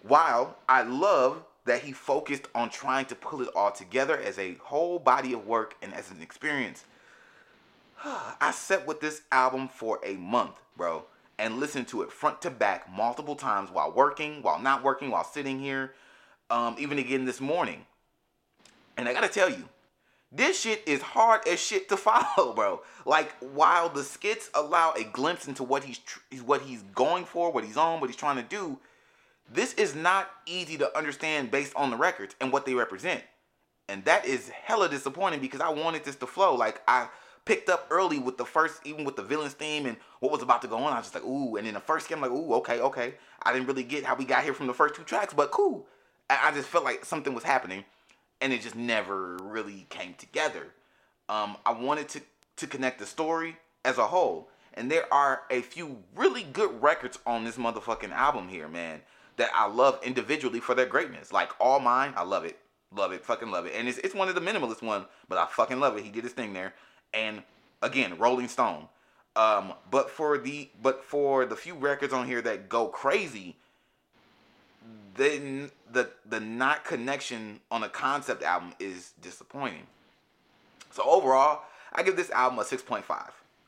While 0.01 0.58
I 0.67 0.82
love 0.82 1.43
that 1.65 1.84
he 1.84 1.91
focused 1.91 2.47
on 2.55 2.69
trying 2.69 3.05
to 3.05 3.15
pull 3.15 3.41
it 3.41 3.49
all 3.55 3.71
together 3.71 4.17
as 4.17 4.39
a 4.39 4.55
whole 4.55 4.97
body 4.97 5.34
of 5.34 5.45
work 5.45 5.75
and 5.82 5.93
as 5.93 6.10
an 6.10 6.21
experience, 6.21 6.86
I 8.42 8.52
sat 8.52 8.88
with 8.88 9.02
this 9.02 9.22
album 9.32 9.68
for 9.68 10.00
a 10.06 10.16
month, 10.16 10.62
bro, 10.78 11.06
and 11.38 11.60
listened 11.60 11.88
to 11.90 12.02
it 12.02 12.12
front 12.12 12.42
to 12.44 12.50
back 12.50 12.92
multiple 12.92 13.36
times 13.36 13.70
while 13.72 13.92
working, 13.92 14.42
while 14.42 14.60
not 14.60 14.84
working, 14.84 15.10
while 15.12 15.24
sitting 15.24 15.60
here, 15.60 15.94
um, 16.50 16.76
even 16.80 16.98
again 17.00 17.26
this 17.26 17.42
morning. 17.42 17.86
And 18.98 19.08
I 19.08 19.14
gotta 19.14 19.30
tell 19.30 19.50
you, 19.50 19.68
this 20.32 20.62
shit 20.62 20.84
is 20.86 21.02
hard 21.02 21.48
as 21.48 21.60
shit 21.60 21.90
to 21.90 21.98
follow, 21.98 22.54
bro. 22.54 22.82
Like 23.06 23.36
while 23.40 23.90
the 23.90 24.04
skits 24.04 24.50
allow 24.54 24.94
a 24.94 25.04
glimpse 25.04 25.48
into 25.48 25.64
what 25.64 25.84
he's 25.84 26.00
tr- 26.00 26.20
what 26.46 26.62
he's 26.62 26.84
going 26.84 27.26
for, 27.26 27.52
what 27.52 27.66
he's 27.66 27.78
on, 27.78 28.00
what 28.00 28.10
he's 28.10 28.18
trying 28.18 28.38
to 28.38 28.44
do, 28.44 28.80
this 29.52 29.74
is 29.74 29.96
not 29.96 30.30
easy 30.46 30.78
to 30.78 30.98
understand 30.98 31.52
based 31.52 31.74
on 31.76 31.90
the 31.90 31.98
records 31.98 32.36
and 32.40 32.52
what 32.52 32.66
they 32.66 32.76
represent. 32.76 33.24
And 33.88 34.06
that 34.06 34.26
is 34.26 34.50
hella 34.50 34.88
disappointing 34.88 35.40
because 35.40 35.62
I 35.62 35.70
wanted 35.70 36.04
this 36.04 36.16
to 36.18 36.28
flow. 36.28 36.54
Like 36.54 36.82
I 36.88 37.08
picked 37.45 37.69
up 37.69 37.88
early 37.89 38.19
with 38.19 38.38
the 38.38 38.45
first, 38.45 38.82
even 38.86 39.06
with 39.06 39.15
the 39.15 39.23
villain's 39.23 39.54
theme 39.54 39.86
and 39.86 39.97
what 40.19 40.32
was 40.32 40.41
about 40.41 40.62
to 40.62 40.67
go 40.67 40.78
on. 40.78 40.93
I 40.93 40.97
was 40.97 41.06
just 41.06 41.15
like, 41.15 41.25
ooh. 41.25 41.56
And 41.58 41.65
then 41.65 41.73
the 41.73 41.80
first 41.80 42.08
game, 42.08 42.21
like, 42.21 42.32
ooh, 42.32 42.54
okay, 42.56 42.80
okay. 42.82 43.15
I 43.43 43.54
didn't 43.54 43.67
really 43.67 43.84
get 43.84 44.04
how 44.04 44.15
we 44.15 44.25
got 44.25 44.43
here 44.43 44.54
from 44.54 44.67
the 44.67 44.73
first 44.73 44.95
two 44.95 45.04
tracks, 45.04 45.34
but 45.34 45.52
cool. 45.52 45.88
I 46.30 46.49
I 46.49 46.52
just 46.52 46.67
felt 46.67 46.84
like 46.84 47.06
something 47.06 47.34
was 47.34 47.43
happening 47.43 47.86
and 48.41 48.54
it 48.54 48.62
just 48.62 48.75
never 48.75 49.38
really 49.38 49.86
came 49.89 50.13
together. 50.13 50.67
Um, 51.28 51.58
I 51.65 51.73
wanted 51.73 52.10
to 52.10 52.21
to 52.58 52.67
connect 52.67 52.99
the 52.99 53.06
story 53.06 53.58
as 53.86 53.97
a 53.97 54.08
whole, 54.08 54.49
And 54.73 54.91
there 54.91 55.12
are 55.13 55.43
a 55.49 55.62
few 55.62 56.04
really 56.15 56.43
good 56.43 56.82
records 56.82 57.17
on 57.25 57.43
this 57.43 57.58
motherfucking 57.58 58.12
album 58.12 58.49
here, 58.49 58.67
man, 58.67 59.02
that 59.38 59.49
I 59.56 59.67
love 59.67 59.99
individually 60.04 60.60
for 60.60 60.75
their 60.75 60.86
greatness. 60.86 61.32
Like 61.32 61.52
All 61.60 61.80
Mine, 61.80 62.13
I 62.15 62.23
love 62.23 62.45
it. 62.45 62.60
Love 62.93 63.12
it, 63.12 63.23
fucking 63.25 63.52
love 63.52 63.65
it. 63.65 63.73
And 63.75 63.88
it's, 63.88 63.97
it's 63.99 64.15
one 64.15 64.30
of 64.30 64.36
the 64.36 64.41
minimalist 64.41 64.82
one, 64.82 65.06
but 65.28 65.38
I 65.38 65.45
fucking 65.45 65.80
love 65.80 65.97
it. 65.97 66.04
He 66.04 66.10
did 66.10 66.23
his 66.23 66.34
thing 66.34 66.54
there. 66.54 66.73
And 67.13 67.43
again, 67.82 68.17
Rolling 68.17 68.48
Stone. 68.48 68.88
Um, 69.36 69.74
but 69.89 70.10
for 70.10 70.38
the 70.38 70.69
but 70.82 71.04
for 71.04 71.45
the 71.45 71.56
few 71.56 71.76
records 71.76 72.13
on 72.13 72.28
here 72.28 72.41
that 72.41 72.67
go 72.67 72.88
crazy, 72.88 73.56
then 75.15 75.72
the 75.91 76.10
the 76.26 76.39
not 76.39 76.84
connection 76.84 77.60
on 77.72 77.84
a 77.84 77.89
concept 77.89 78.43
album 78.43 78.74
is 78.80 79.13
disappointing. 79.22 79.88
So 80.91 81.04
overall, 81.04 81.62
I 81.93 82.04
give 82.04 82.15
this 82.15 82.32
album 82.32 82.60
a 82.60 82.63
6.5. 82.63 83.04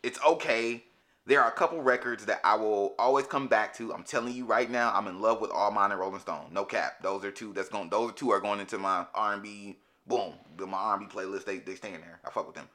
It's 0.03 0.19
okay. 0.25 0.83
There 1.27 1.41
are 1.41 1.47
a 1.47 1.53
couple 1.53 1.81
records 1.81 2.25
that 2.25 2.41
I 2.43 2.55
will 2.55 2.95
always 2.97 3.27
come 3.27 3.47
back 3.47 3.75
to. 3.77 3.93
I'm 3.93 4.03
telling 4.03 4.33
you 4.33 4.45
right 4.45 4.69
now, 4.69 4.91
I'm 4.93 5.07
in 5.07 5.21
love 5.21 5.39
with 5.39 5.51
All 5.51 5.69
Mine 5.69 5.91
and 5.91 5.99
Rolling 5.99 6.19
Stone. 6.19 6.47
No 6.51 6.65
cap. 6.65 7.03
Those 7.03 7.23
are 7.23 7.31
two 7.31 7.53
that's 7.53 7.69
going. 7.69 7.89
Those 7.89 8.13
two 8.13 8.31
are 8.31 8.39
going 8.39 8.59
into 8.59 8.79
my 8.79 9.05
R&B. 9.13 9.77
Boom, 10.07 10.33
my 10.57 10.77
R&B 10.77 11.05
playlist. 11.05 11.45
They 11.45 11.59
they 11.59 11.75
stay 11.75 11.93
in 11.93 12.01
there. 12.01 12.19
I 12.25 12.31
fuck 12.31 12.47
with 12.47 12.55
them. 12.55 12.67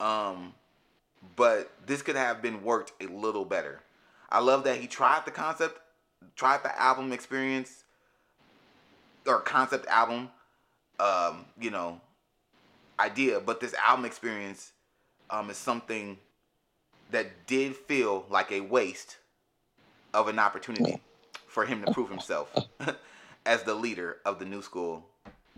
Um, 0.00 0.54
but 1.36 1.70
this 1.86 2.02
could 2.02 2.16
have 2.16 2.40
been 2.40 2.64
worked 2.64 2.92
a 3.02 3.06
little 3.06 3.44
better. 3.44 3.80
I 4.30 4.40
love 4.40 4.64
that 4.64 4.78
he 4.78 4.86
tried 4.86 5.24
the 5.26 5.30
concept, 5.30 5.78
tried 6.34 6.62
the 6.62 6.80
album 6.80 7.12
experience, 7.12 7.84
or 9.26 9.40
concept 9.40 9.86
album, 9.86 10.30
um, 10.98 11.44
you 11.60 11.70
know, 11.70 12.00
idea. 12.98 13.40
But 13.40 13.60
this 13.60 13.74
album 13.74 14.04
experience 14.04 14.72
um, 15.28 15.50
is 15.50 15.56
something 15.56 16.18
that 17.10 17.46
did 17.46 17.76
feel 17.76 18.24
like 18.30 18.52
a 18.52 18.60
waste 18.60 19.18
of 20.14 20.28
an 20.28 20.38
opportunity 20.38 21.00
for 21.46 21.66
him 21.66 21.84
to 21.84 21.92
prove 21.92 22.08
himself 22.08 22.54
as 23.46 23.62
the 23.64 23.74
leader 23.74 24.18
of 24.24 24.38
the 24.38 24.44
new 24.44 24.62
school 24.62 25.04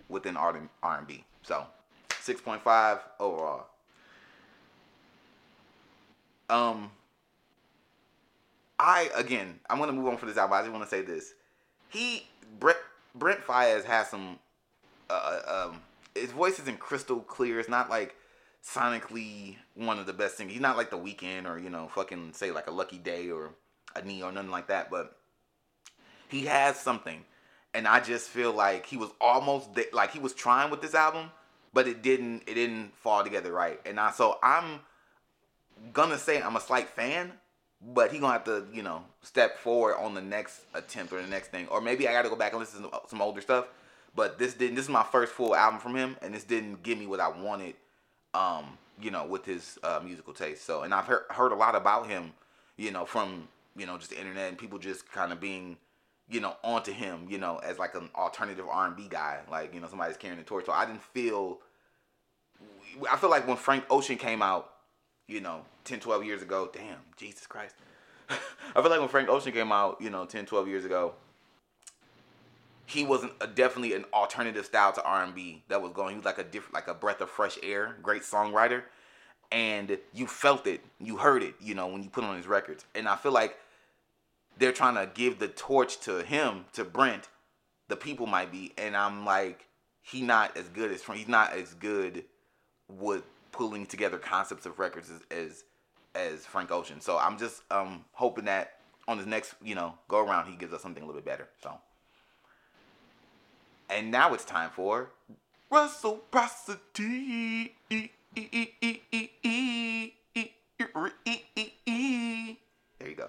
within 0.09 0.37
art 0.37 0.57
and 0.57 0.68
R&B. 0.83 1.24
So, 1.42 1.66
6.5 2.11 3.00
overall. 3.20 3.66
Um, 6.52 6.90
I 8.78 9.08
again, 9.14 9.58
I'm 9.70 9.78
gonna 9.78 9.92
move 9.92 10.08
on 10.08 10.18
for 10.18 10.26
this 10.26 10.36
album. 10.36 10.52
I 10.52 10.60
just 10.60 10.72
want 10.72 10.84
to 10.84 10.90
say 10.90 11.00
this: 11.00 11.32
he 11.88 12.26
Brent 12.60 12.76
Brent 13.14 13.40
Faiyaz 13.40 13.84
has 13.84 14.10
some. 14.10 14.38
Uh, 15.08 15.40
uh, 15.46 15.68
um, 15.68 15.80
his 16.14 16.30
voice 16.30 16.58
isn't 16.58 16.78
crystal 16.78 17.20
clear. 17.20 17.58
It's 17.58 17.70
not 17.70 17.88
like 17.88 18.16
sonically 18.62 19.56
one 19.74 19.98
of 19.98 20.04
the 20.04 20.12
best 20.12 20.36
singers. 20.36 20.52
He's 20.52 20.62
not 20.62 20.76
like 20.76 20.90
The 20.90 20.98
Weeknd 20.98 21.46
or 21.48 21.58
you 21.58 21.70
know 21.70 21.88
fucking 21.94 22.34
say 22.34 22.50
like 22.50 22.66
a 22.66 22.70
Lucky 22.70 22.98
Daye 22.98 23.30
or 23.30 23.50
a 23.96 24.02
Ne 24.02 24.22
or 24.22 24.30
nothing 24.30 24.50
like 24.50 24.66
that. 24.66 24.90
But 24.90 25.16
he 26.28 26.44
has 26.44 26.78
something, 26.78 27.24
and 27.72 27.88
I 27.88 28.00
just 28.00 28.28
feel 28.28 28.52
like 28.52 28.84
he 28.84 28.98
was 28.98 29.08
almost 29.22 29.74
th- 29.74 29.94
like 29.94 30.12
he 30.12 30.18
was 30.18 30.34
trying 30.34 30.70
with 30.70 30.82
this 30.82 30.94
album, 30.94 31.30
but 31.72 31.88
it 31.88 32.02
didn't. 32.02 32.42
It 32.46 32.54
didn't 32.54 32.94
fall 32.94 33.24
together 33.24 33.52
right. 33.52 33.80
And 33.86 33.98
I 33.98 34.10
so 34.10 34.38
I'm 34.42 34.80
gonna 35.92 36.18
say 36.18 36.40
I'm 36.40 36.56
a 36.56 36.61
slight 36.61 36.88
fan, 36.88 37.32
but 37.94 38.12
he 38.12 38.18
gonna 38.18 38.32
have 38.32 38.44
to, 38.44 38.66
you 38.72 38.82
know, 38.82 39.04
step 39.22 39.58
forward 39.58 39.96
on 39.96 40.14
the 40.14 40.20
next 40.20 40.62
attempt 40.74 41.12
or 41.12 41.20
the 41.20 41.28
next 41.28 41.48
thing, 41.48 41.66
or 41.68 41.80
maybe 41.80 42.08
I 42.08 42.12
got 42.12 42.22
to 42.22 42.28
go 42.28 42.37
back 42.37 42.52
and 42.52 42.61
listen 42.61 42.82
to 42.82 42.90
some 43.08 43.20
older 43.20 43.40
stuff. 43.40 43.66
But 44.14 44.38
this 44.38 44.54
didn't. 44.54 44.76
This 44.76 44.85
is 44.85 44.90
my 44.90 45.02
first 45.02 45.32
full 45.32 45.54
album 45.54 45.80
from 45.80 45.96
him, 45.96 46.16
and 46.20 46.35
this 46.35 46.44
didn't 46.44 46.82
give 46.82 46.98
me 46.98 47.06
what 47.06 47.20
I 47.20 47.28
wanted. 47.28 47.74
Um, 48.35 48.78
you 49.00 49.11
know, 49.11 49.26
with 49.26 49.44
his 49.44 49.78
uh, 49.82 50.00
musical 50.04 50.32
taste. 50.32 50.64
So, 50.64 50.82
and 50.82 50.94
I've 50.94 51.06
heard 51.06 51.24
heard 51.30 51.52
a 51.52 51.54
lot 51.54 51.74
about 51.74 52.08
him, 52.08 52.32
you 52.76 52.90
know, 52.90 53.04
from 53.04 53.48
you 53.76 53.87
know 53.87 53.96
just 53.98 54.11
the 54.11 54.18
internet 54.18 54.48
and 54.48 54.58
people 54.58 54.78
just 54.78 55.11
kind 55.11 55.32
of 55.32 55.40
being, 55.40 55.76
you 56.28 56.40
know, 56.40 56.56
onto 56.62 56.92
him, 56.92 57.26
you 57.28 57.38
know, 57.38 57.58
as 57.58 57.78
like 57.78 57.94
an 57.94 58.11
alternative 58.14 58.66
R 58.70 58.87
and 58.87 58.96
B 58.96 59.06
guy, 59.08 59.40
like 59.50 59.74
you 59.74 59.80
know 59.80 59.88
somebody's 59.88 60.16
carrying 60.16 60.38
the 60.38 60.44
torch. 60.44 60.66
So 60.66 60.72
I 60.72 60.85
didn't 60.85 61.02
feel. 61.02 61.58
I 63.11 63.16
feel 63.16 63.30
like 63.30 63.48
when 63.48 63.56
Frank 63.56 63.85
Ocean 63.88 64.18
came 64.18 64.42
out, 64.42 64.71
you 65.26 65.40
know, 65.40 65.62
10, 65.85 66.00
12 66.00 66.24
years 66.24 66.42
ago. 66.42 66.70
Damn, 66.72 66.98
Jesus 67.16 67.46
Christ. 67.46 67.74
I 68.30 68.80
feel 68.80 68.90
like 68.90 69.00
when 69.00 69.08
Frank 69.08 69.28
Ocean 69.28 69.52
came 69.52 69.72
out, 69.72 70.00
you 70.00 70.11
know, 70.11 70.24
10, 70.24 70.46
12 70.46 70.68
years 70.68 70.85
ago, 70.85 71.14
he 72.87 73.04
wasn't 73.04 73.32
definitely 73.54 73.94
an 73.94 74.04
alternative 74.12 74.66
style 74.66 74.92
to 74.92 75.02
R&B 75.02 75.62
that 75.68 75.80
was 75.80 75.92
going. 75.92 76.11
He 76.11 76.16
was 76.16 76.24
like 76.24 76.38
a 76.38 76.44
different, 76.44 76.74
like 76.74 76.88
a 76.88 76.94
breath 76.94 77.20
of 77.20 77.30
fresh 77.30 77.58
air, 77.62 77.96
great 78.02 78.22
songwriter, 78.22 78.82
and 79.50 79.98
you 80.12 80.26
felt 80.26 80.66
it, 80.66 80.80
you 81.00 81.16
heard 81.16 81.42
it, 81.42 81.54
you 81.61 81.74
know, 81.74 81.87
when 81.87 82.02
you 82.02 82.11
put 82.11 82.24
on 82.24 82.37
his 82.37 82.46
records. 82.46 82.85
And 82.94 83.08
I 83.08 83.16
feel 83.16 83.32
like 83.32 83.58
they're 84.58 84.72
trying 84.72 84.94
to 84.94 85.11
give 85.12 85.38
the 85.38 85.48
torch 85.48 86.00
to 86.00 86.22
him, 86.22 86.66
to 86.74 86.85
Brent. 86.85 87.28
The 87.88 87.96
people 87.96 88.26
might 88.26 88.50
be, 88.50 88.72
and 88.78 88.96
I'm 88.96 89.24
like, 89.24 89.66
he 90.02 90.22
not 90.22 90.56
as 90.56 90.68
good 90.68 90.90
as 90.90 91.02
He's 91.02 91.28
not 91.28 91.52
as 91.52 91.74
good 91.74 92.24
with 92.88 93.22
pulling 93.52 93.86
together 93.86 94.18
concepts 94.18 94.66
of 94.66 94.78
records 94.78 95.10
as 95.10 95.20
as, 95.30 95.64
as 96.14 96.46
Frank 96.46 96.70
Ocean. 96.70 97.00
So 97.00 97.18
I'm 97.18 97.38
just 97.38 97.62
um 97.70 98.04
hoping 98.12 98.44
that 98.46 98.74
on 99.06 99.18
his 99.18 99.26
next 99.26 99.54
you 99.62 99.74
know 99.74 99.94
go 100.08 100.18
around 100.18 100.50
he 100.50 100.56
gives 100.56 100.72
us 100.72 100.82
something 100.82 101.02
a 101.02 101.06
little 101.06 101.20
bit 101.20 101.26
better. 101.26 101.48
So. 101.62 101.72
And 103.90 104.10
now 104.10 104.32
it's 104.32 104.46
time 104.46 104.70
for 104.70 105.10
reciprocity. 105.70 107.74
There 107.88 108.08
you 113.08 113.14
go. 113.16 113.28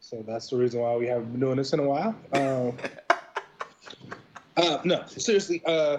so 0.00 0.22
that's 0.26 0.48
the 0.48 0.56
reason 0.56 0.80
why 0.80 0.96
we 0.96 1.06
haven't 1.06 1.32
been 1.32 1.40
doing 1.40 1.56
this 1.56 1.72
in 1.72 1.80
a 1.80 1.82
while. 1.82 2.14
Um, 2.32 2.76
uh, 4.56 4.78
no, 4.84 5.04
seriously. 5.06 5.62
Uh, 5.64 5.98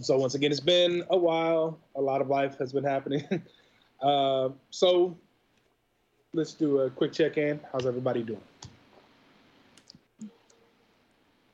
so 0.00 0.18
once 0.18 0.34
again, 0.34 0.50
it's 0.50 0.60
been 0.60 1.04
a 1.10 1.16
while. 1.16 1.78
A 1.94 2.00
lot 2.00 2.20
of 2.20 2.28
life 2.28 2.58
has 2.58 2.72
been 2.72 2.84
happening. 2.84 3.24
uh, 4.02 4.50
so 4.70 5.16
let's 6.32 6.52
do 6.52 6.80
a 6.80 6.90
quick 6.90 7.12
check 7.12 7.38
in. 7.38 7.60
How's 7.72 7.86
everybody 7.86 8.22
doing? 8.22 8.40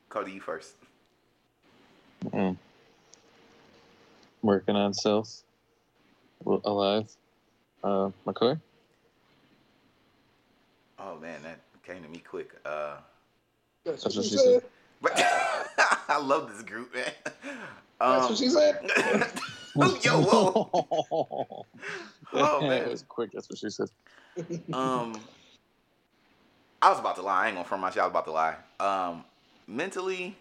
Cody, 0.09 0.33
you 0.33 0.41
first. 0.41 0.75
Mm. 2.27 2.57
Working 4.43 4.77
on 4.77 4.93
self. 4.93 5.43
Alive. 6.45 7.09
Uh, 7.83 8.11
McCoy? 8.27 8.61
Oh 10.99 11.19
man, 11.19 11.43
that 11.43 11.61
came 11.85 12.03
to 12.03 12.09
me 12.09 12.19
quick. 12.19 12.51
Uh, 12.65 12.97
That's, 13.85 14.05
That's 14.05 14.17
what 14.17 14.25
she 14.25 14.37
said. 14.37 14.63
I 16.09 16.21
love 16.23 16.53
this 16.53 16.63
group, 16.63 16.95
man. 16.95 17.13
Um, 18.01 18.13
That's 18.13 18.29
what 18.31 18.39
she 18.39 18.49
said. 18.49 18.91
yo, 20.03 20.23
whoa. 20.23 21.67
oh 22.33 22.61
man, 22.61 22.83
it 22.83 22.91
was 22.91 23.03
quick. 23.03 23.31
That's 23.33 23.49
what 23.49 23.59
she 23.59 23.71
said. 23.71 23.89
Um, 24.73 25.21
I 26.81 26.91
was 26.91 26.99
about 26.99 27.17
to 27.17 27.23
lie. 27.23 27.45
I 27.45 27.47
ain't 27.49 27.57
gonna 27.57 27.69
front 27.69 27.81
my 27.81 27.91
shit. 27.91 27.99
I 27.99 28.07
was 28.07 28.11
about 28.11 28.25
to 28.27 28.33
lie. 28.33 28.57
Um, 28.81 29.25
mentally, 29.67 30.37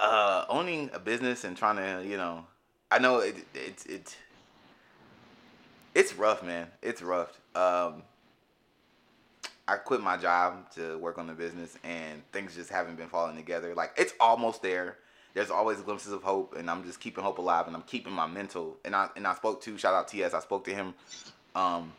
uh, 0.00 0.44
owning 0.48 0.90
a 0.92 0.98
business 0.98 1.44
and 1.44 1.56
trying 1.56 1.76
to, 1.76 2.06
you 2.06 2.16
know, 2.16 2.44
I 2.90 2.98
know 2.98 3.18
it, 3.18 3.36
it, 3.54 3.84
it 3.88 4.16
it's 5.94 6.14
rough, 6.14 6.42
man. 6.42 6.66
It's 6.82 7.00
rough. 7.00 7.40
Um, 7.54 8.02
I 9.68 9.76
quit 9.76 10.00
my 10.00 10.16
job 10.16 10.70
to 10.74 10.96
work 10.98 11.18
on 11.18 11.26
the 11.26 11.32
business, 11.32 11.76
and 11.82 12.22
things 12.32 12.54
just 12.54 12.70
haven't 12.70 12.96
been 12.96 13.08
falling 13.08 13.36
together. 13.36 13.74
Like 13.74 13.92
it's 13.96 14.12
almost 14.20 14.62
there. 14.62 14.98
There's 15.34 15.50
always 15.50 15.80
glimpses 15.80 16.12
of 16.12 16.22
hope, 16.22 16.54
and 16.56 16.70
I'm 16.70 16.84
just 16.84 17.00
keeping 17.00 17.22
hope 17.24 17.38
alive, 17.38 17.66
and 17.66 17.74
I'm 17.74 17.82
keeping 17.82 18.12
my 18.12 18.26
mental. 18.26 18.76
And 18.84 18.94
I 18.94 19.08
and 19.16 19.26
I 19.26 19.34
spoke 19.34 19.60
to 19.62 19.76
shout 19.76 19.92
out 19.92 20.08
TS. 20.08 20.34
I 20.34 20.40
spoke 20.40 20.64
to 20.66 20.74
him, 20.74 20.94
um, 21.54 21.92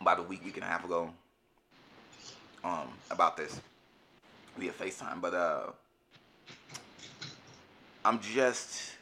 about 0.00 0.20
a 0.20 0.22
week, 0.22 0.44
week 0.44 0.56
and 0.56 0.64
a 0.64 0.68
half 0.68 0.84
ago, 0.84 1.10
um, 2.62 2.88
about 3.10 3.36
this 3.36 3.60
via 4.56 4.70
FaceTime. 4.70 5.20
But 5.20 5.34
uh, 5.34 5.66
I'm 8.04 8.20
just, 8.20 8.92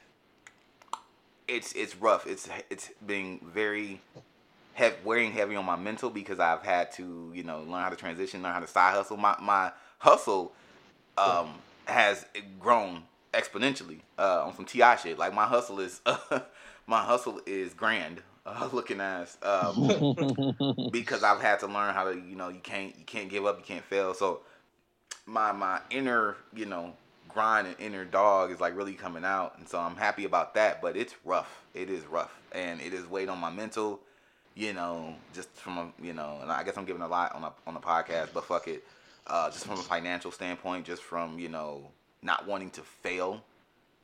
it's 1.46 1.74
it's 1.74 1.94
rough. 1.96 2.26
It's 2.26 2.48
it's 2.70 2.90
being 3.06 3.46
very 3.52 4.00
have 4.74 4.96
wearing 5.04 5.32
heavy 5.32 5.56
on 5.56 5.64
my 5.64 5.76
mental 5.76 6.10
because 6.10 6.38
I've 6.38 6.62
had 6.62 6.92
to, 6.92 7.32
you 7.34 7.42
know, 7.42 7.60
learn 7.60 7.82
how 7.82 7.90
to 7.90 7.96
transition, 7.96 8.42
learn 8.42 8.52
how 8.52 8.60
to 8.60 8.66
side 8.66 8.94
hustle. 8.94 9.16
My 9.16 9.36
my 9.40 9.72
hustle 9.98 10.52
um, 11.16 11.54
has 11.86 12.26
grown 12.60 13.04
exponentially 13.32 14.00
uh, 14.18 14.44
on 14.44 14.54
some 14.54 14.64
Ti 14.64 14.82
shit. 15.02 15.18
Like 15.18 15.34
my 15.34 15.46
hustle 15.46 15.80
is 15.80 16.00
uh, 16.06 16.40
my 16.86 17.02
hustle 17.02 17.40
is 17.46 17.74
grand 17.74 18.22
uh, 18.46 18.68
looking 18.72 19.00
ass 19.00 19.38
um, 19.42 19.90
because 20.90 21.22
I've 21.22 21.40
had 21.40 21.60
to 21.60 21.66
learn 21.66 21.94
how 21.94 22.04
to, 22.04 22.14
you 22.14 22.36
know, 22.36 22.48
you 22.48 22.60
can't 22.60 22.96
you 22.98 23.04
can't 23.04 23.28
give 23.28 23.46
up, 23.46 23.58
you 23.58 23.64
can't 23.64 23.84
fail. 23.84 24.14
So 24.14 24.40
my 25.26 25.52
my 25.52 25.80
inner, 25.90 26.36
you 26.54 26.66
know, 26.66 26.94
grind 27.28 27.66
and 27.66 27.76
inner 27.78 28.04
dog 28.04 28.50
is 28.50 28.60
like 28.60 28.76
really 28.76 28.94
coming 28.94 29.24
out, 29.24 29.58
and 29.58 29.68
so 29.68 29.78
I'm 29.78 29.96
happy 29.96 30.24
about 30.24 30.54
that. 30.54 30.82
But 30.82 30.96
it's 30.96 31.14
rough. 31.24 31.64
It 31.74 31.90
is 31.90 32.04
rough, 32.06 32.34
and 32.52 32.80
it 32.80 32.92
is 32.92 33.06
weight 33.06 33.28
on 33.28 33.38
my 33.38 33.50
mental. 33.50 34.00
You 34.56 34.72
know, 34.72 35.14
just 35.34 35.48
from 35.50 35.78
a 35.78 35.92
you 36.00 36.12
know, 36.12 36.38
and 36.42 36.50
I 36.52 36.62
guess 36.62 36.76
I'm 36.76 36.84
giving 36.84 37.02
a 37.02 37.08
lot 37.08 37.34
on 37.34 37.42
a 37.42 37.52
on 37.66 37.74
the 37.74 37.80
podcast, 37.80 38.28
but 38.32 38.44
fuck 38.44 38.68
it. 38.68 38.84
Uh, 39.26 39.50
just 39.50 39.66
from 39.66 39.78
a 39.78 39.82
financial 39.82 40.30
standpoint, 40.30 40.84
just 40.86 41.02
from 41.02 41.38
you 41.38 41.48
know 41.48 41.88
not 42.22 42.46
wanting 42.46 42.70
to 42.70 42.82
fail, 42.82 43.42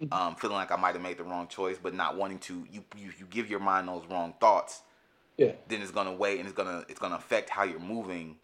Mm-hmm. 0.02 0.14
um, 0.14 0.34
feeling 0.34 0.56
like 0.56 0.72
I 0.72 0.76
might 0.76 0.94
have 0.94 1.02
made 1.02 1.18
the 1.18 1.24
wrong 1.24 1.46
choice, 1.46 1.76
but 1.80 1.92
not 1.92 2.16
wanting 2.16 2.38
to. 2.40 2.66
You 2.72 2.82
you, 2.96 3.12
you 3.18 3.26
give 3.28 3.50
your 3.50 3.60
mind 3.60 3.86
those 3.86 4.02
wrong 4.10 4.32
thoughts, 4.40 4.80
Yeah. 5.36 5.52
then 5.68 5.82
it's 5.82 5.90
gonna 5.90 6.12
weigh 6.14 6.38
and 6.38 6.48
it's 6.48 6.56
gonna 6.56 6.84
it's 6.88 6.98
gonna 6.98 7.16
affect 7.16 7.50
how 7.50 7.64
you're 7.64 7.78
moving, 7.78 8.36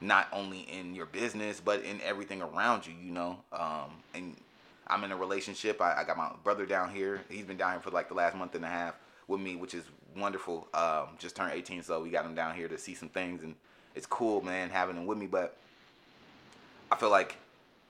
not 0.00 0.26
only 0.32 0.60
in 0.62 0.94
your 0.96 1.06
business 1.06 1.60
but 1.60 1.82
in 1.84 2.00
everything 2.02 2.42
around 2.42 2.86
you. 2.88 2.94
You 3.00 3.12
know, 3.12 3.38
um, 3.52 3.92
and 4.14 4.36
I'm 4.88 5.04
in 5.04 5.12
a 5.12 5.16
relationship. 5.16 5.80
I, 5.80 6.00
I 6.00 6.04
got 6.04 6.16
my 6.16 6.32
brother 6.42 6.66
down 6.66 6.92
here. 6.92 7.20
He's 7.30 7.44
been 7.44 7.56
down 7.56 7.70
here 7.70 7.80
for 7.80 7.90
like 7.92 8.08
the 8.08 8.14
last 8.14 8.36
month 8.36 8.56
and 8.56 8.64
a 8.64 8.68
half 8.68 8.94
with 9.28 9.40
me, 9.40 9.54
which 9.54 9.74
is 9.74 9.84
wonderful. 10.16 10.68
Um, 10.74 11.08
just 11.18 11.36
turned 11.36 11.52
18, 11.52 11.82
so 11.82 12.02
we 12.02 12.10
got 12.10 12.24
him 12.24 12.34
down 12.34 12.54
here 12.54 12.68
to 12.68 12.78
see 12.78 12.94
some 12.94 13.08
things, 13.08 13.42
and 13.42 13.54
it's 13.94 14.06
cool, 14.06 14.40
man, 14.42 14.70
having 14.70 14.96
him 14.96 15.06
with 15.06 15.18
me. 15.18 15.26
But 15.26 15.56
I 16.90 16.96
feel 16.96 17.10
like, 17.10 17.36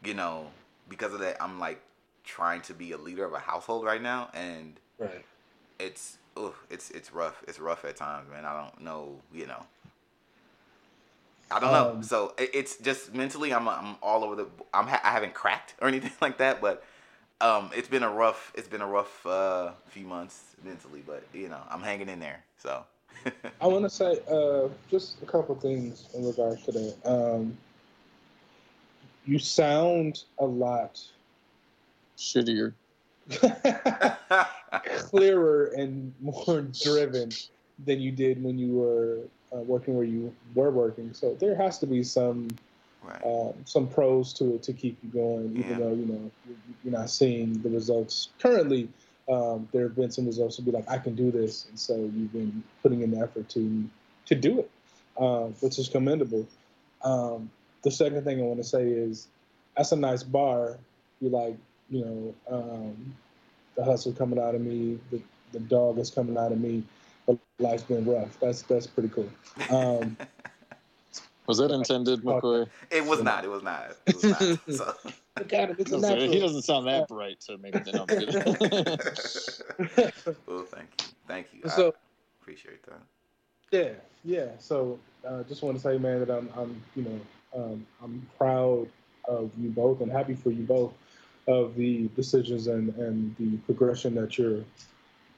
you 0.04 0.14
know, 0.14 0.48
because 0.88 1.12
of 1.14 1.20
that, 1.20 1.42
I'm 1.42 1.58
like 1.58 1.80
trying 2.24 2.60
to 2.62 2.74
be 2.74 2.92
a 2.92 2.98
leader 2.98 3.24
of 3.24 3.32
a 3.32 3.38
household 3.38 3.84
right 3.84 4.02
now, 4.02 4.30
and 4.34 4.78
Right. 4.98 5.24
it's 5.78 6.18
ugh, 6.36 6.54
it's 6.68 6.90
it's 6.90 7.12
rough. 7.12 7.42
It's 7.48 7.58
rough 7.58 7.84
at 7.84 7.96
times, 7.96 8.28
man. 8.30 8.44
I 8.44 8.60
don't 8.60 8.80
know, 8.82 9.20
you 9.32 9.46
know. 9.46 9.64
I 11.50 11.58
don't 11.58 11.72
know. 11.72 11.90
Um, 11.96 12.02
So 12.02 12.34
it, 12.38 12.50
it's 12.54 12.76
just 12.76 13.14
mentally, 13.14 13.52
I'm 13.52 13.68
I'm 13.68 13.96
all 14.02 14.22
over 14.24 14.36
the. 14.36 14.46
I'm 14.72 14.86
ha- 14.86 15.00
I 15.02 15.10
haven't 15.10 15.34
cracked 15.34 15.74
or 15.80 15.88
anything 15.88 16.12
like 16.20 16.38
that, 16.38 16.60
but 16.60 16.84
um, 17.40 17.70
it's 17.74 17.88
been 17.88 18.02
a 18.02 18.10
rough 18.10 18.52
it's 18.54 18.68
been 18.68 18.82
a 18.82 18.86
rough 18.86 19.24
uh, 19.26 19.72
few 19.86 20.06
months 20.06 20.56
mentally, 20.64 21.02
but 21.06 21.22
you 21.32 21.48
know, 21.48 21.60
I'm 21.70 21.80
hanging 21.80 22.08
in 22.08 22.20
there. 22.20 22.44
So 22.58 22.84
I 23.60 23.66
want 23.66 23.84
to 23.84 23.90
say 23.90 24.20
uh, 24.30 24.68
just 24.90 25.22
a 25.22 25.26
couple 25.26 25.54
things 25.54 26.08
in 26.14 26.26
regards 26.26 26.64
to 26.64 26.72
that. 26.72 26.96
Um, 27.04 27.56
you 29.26 29.38
sound 29.38 30.24
a 30.38 30.44
lot 30.44 31.00
Shittier. 32.18 32.74
clearer 34.96 35.66
and 35.76 36.12
more 36.20 36.62
driven 36.82 37.30
than 37.86 38.00
you 38.00 38.10
did 38.10 38.42
when 38.42 38.58
you 38.58 38.72
were 38.72 39.18
uh, 39.52 39.62
working 39.62 39.94
where 39.94 40.04
you 40.04 40.34
were 40.54 40.70
working. 40.70 41.12
So 41.14 41.34
there 41.34 41.54
has 41.54 41.78
to 41.78 41.86
be 41.86 42.02
some 42.02 42.48
right. 43.02 43.22
um, 43.24 43.54
some 43.64 43.88
pros 43.88 44.32
to 44.34 44.54
it 44.54 44.62
to 44.64 44.72
keep 44.72 44.98
you 45.02 45.10
going, 45.10 45.50
even 45.56 45.70
Yeah. 45.70 45.78
though 45.78 45.92
you 45.92 46.06
know 46.06 46.30
you're- 46.46 46.92
not 46.92 47.10
seeing 47.10 47.60
the 47.62 47.68
results 47.68 48.30
currently. 48.40 48.88
Um, 49.28 49.68
there 49.72 49.82
have 49.84 49.94
been 49.94 50.10
some 50.10 50.26
results 50.26 50.56
to 50.56 50.62
be 50.62 50.70
like, 50.72 50.88
I 50.90 50.98
can 50.98 51.14
do 51.14 51.30
this, 51.30 51.66
and 51.68 51.78
so 51.78 51.94
you've 51.96 52.32
been 52.32 52.62
putting 52.82 53.02
in 53.02 53.10
the 53.12 53.18
effort 53.20 53.48
to 53.50 53.84
to 54.26 54.34
do 54.34 54.60
it, 54.60 54.70
um, 55.18 55.54
which 55.60 55.78
is 55.78 55.88
commendable. 55.88 56.46
Um, 57.02 57.50
the 57.82 57.90
second 57.90 58.24
thing 58.24 58.40
I 58.40 58.42
want 58.42 58.58
to 58.58 58.64
say 58.64 58.88
is, 58.88 59.28
that's 59.76 59.92
a 59.92 59.96
nice 59.96 60.22
bar. 60.22 60.78
You're 61.20 61.30
like, 61.30 61.56
you 61.90 62.04
know, 62.04 62.34
um, 62.56 63.14
the 63.76 63.84
hustle 63.84 64.12
coming 64.12 64.38
out 64.38 64.54
of 64.54 64.60
me, 64.60 64.98
the, 65.10 65.20
the 65.52 65.60
dog 65.60 65.98
is 65.98 66.10
coming 66.10 66.36
out 66.36 66.52
of 66.52 66.60
me, 66.60 66.82
but 67.26 67.38
life's 67.58 67.82
been 67.84 68.04
rough. 68.04 68.38
That's 68.40 68.62
that's 68.62 68.86
pretty 68.86 69.08
cool. 69.10 69.28
Was 71.50 71.58
that 71.58 71.70
intended, 71.72 72.22
McCoy? 72.22 72.68
it 72.92 73.04
was 73.04 73.24
not. 73.24 73.44
It 73.44 73.48
was 73.48 73.64
not. 73.64 73.96
It 74.06 74.14
was 74.14 74.24
not. 74.24 74.40
So. 74.70 74.94
God, 75.48 75.74
it's 75.80 75.90
a 75.90 76.26
he 76.28 76.38
doesn't 76.38 76.62
sound 76.62 76.86
that 76.86 77.08
bright 77.08 77.40
to 77.40 77.58
make 77.58 77.74
it 77.74 77.84
then 77.84 77.98
I'm 77.98 78.06
kidding. 78.06 78.34
well, 80.46 80.64
thank 80.64 80.88
you, 81.00 81.06
thank 81.26 81.48
you. 81.52 81.68
So- 81.68 81.88
I 81.88 81.92
appreciate 82.40 82.84
that. 82.84 83.00
Yeah, 83.72 83.94
yeah. 84.24 84.50
So 84.58 85.00
uh, 85.26 85.42
just 85.42 85.62
want 85.62 85.76
to 85.76 85.82
say, 85.82 85.98
man, 85.98 86.20
that 86.20 86.30
I'm, 86.30 86.48
I'm, 86.56 86.80
you 86.94 87.02
know, 87.02 87.20
um, 87.60 87.84
I'm 88.00 88.24
proud 88.38 88.86
of 89.26 89.50
you 89.58 89.70
both 89.70 90.02
and 90.02 90.12
happy 90.12 90.36
for 90.36 90.52
you 90.52 90.62
both 90.62 90.92
of 91.48 91.74
the 91.74 92.06
decisions 92.14 92.68
and, 92.68 92.94
and 92.94 93.34
the 93.40 93.56
progression 93.66 94.14
that 94.14 94.38
you're 94.38 94.62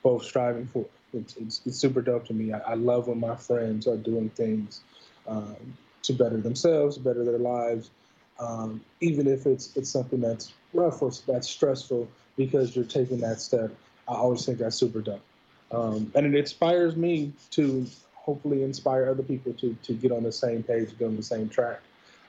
both 0.02 0.24
striving 0.24 0.66
for. 0.66 0.84
It's, 1.14 1.36
it's, 1.36 1.62
it's 1.64 1.78
super 1.78 2.02
dope 2.02 2.26
to 2.26 2.34
me. 2.34 2.52
I, 2.52 2.58
I 2.58 2.74
love 2.74 3.08
when 3.08 3.18
my 3.18 3.36
friends 3.36 3.86
are 3.86 3.96
doing 3.96 4.28
things 4.30 4.82
um, 5.26 5.56
to 6.02 6.12
better 6.12 6.36
themselves, 6.36 6.98
better 6.98 7.24
their 7.24 7.38
lives, 7.38 7.90
um, 8.38 8.80
even 9.00 9.26
if 9.26 9.46
it's 9.46 9.76
it's 9.76 9.90
something 9.90 10.20
that's 10.20 10.52
rough 10.72 11.02
or 11.02 11.10
that's 11.26 11.48
stressful 11.48 12.08
because 12.36 12.74
you're 12.74 12.84
taking 12.84 13.18
that 13.20 13.40
step. 13.40 13.70
I 14.08 14.14
always 14.14 14.44
think 14.44 14.58
that's 14.58 14.76
super 14.76 15.00
dope. 15.00 15.22
Um, 15.70 16.10
and 16.14 16.26
it 16.26 16.34
inspires 16.34 16.96
me 16.96 17.32
to 17.52 17.86
hopefully 18.14 18.62
inspire 18.62 19.08
other 19.08 19.22
people 19.22 19.52
to 19.54 19.76
to 19.82 19.92
get 19.94 20.12
on 20.12 20.22
the 20.22 20.32
same 20.32 20.62
page, 20.62 20.96
get 20.98 21.06
on 21.06 21.16
the 21.16 21.22
same 21.22 21.48
track. 21.48 21.80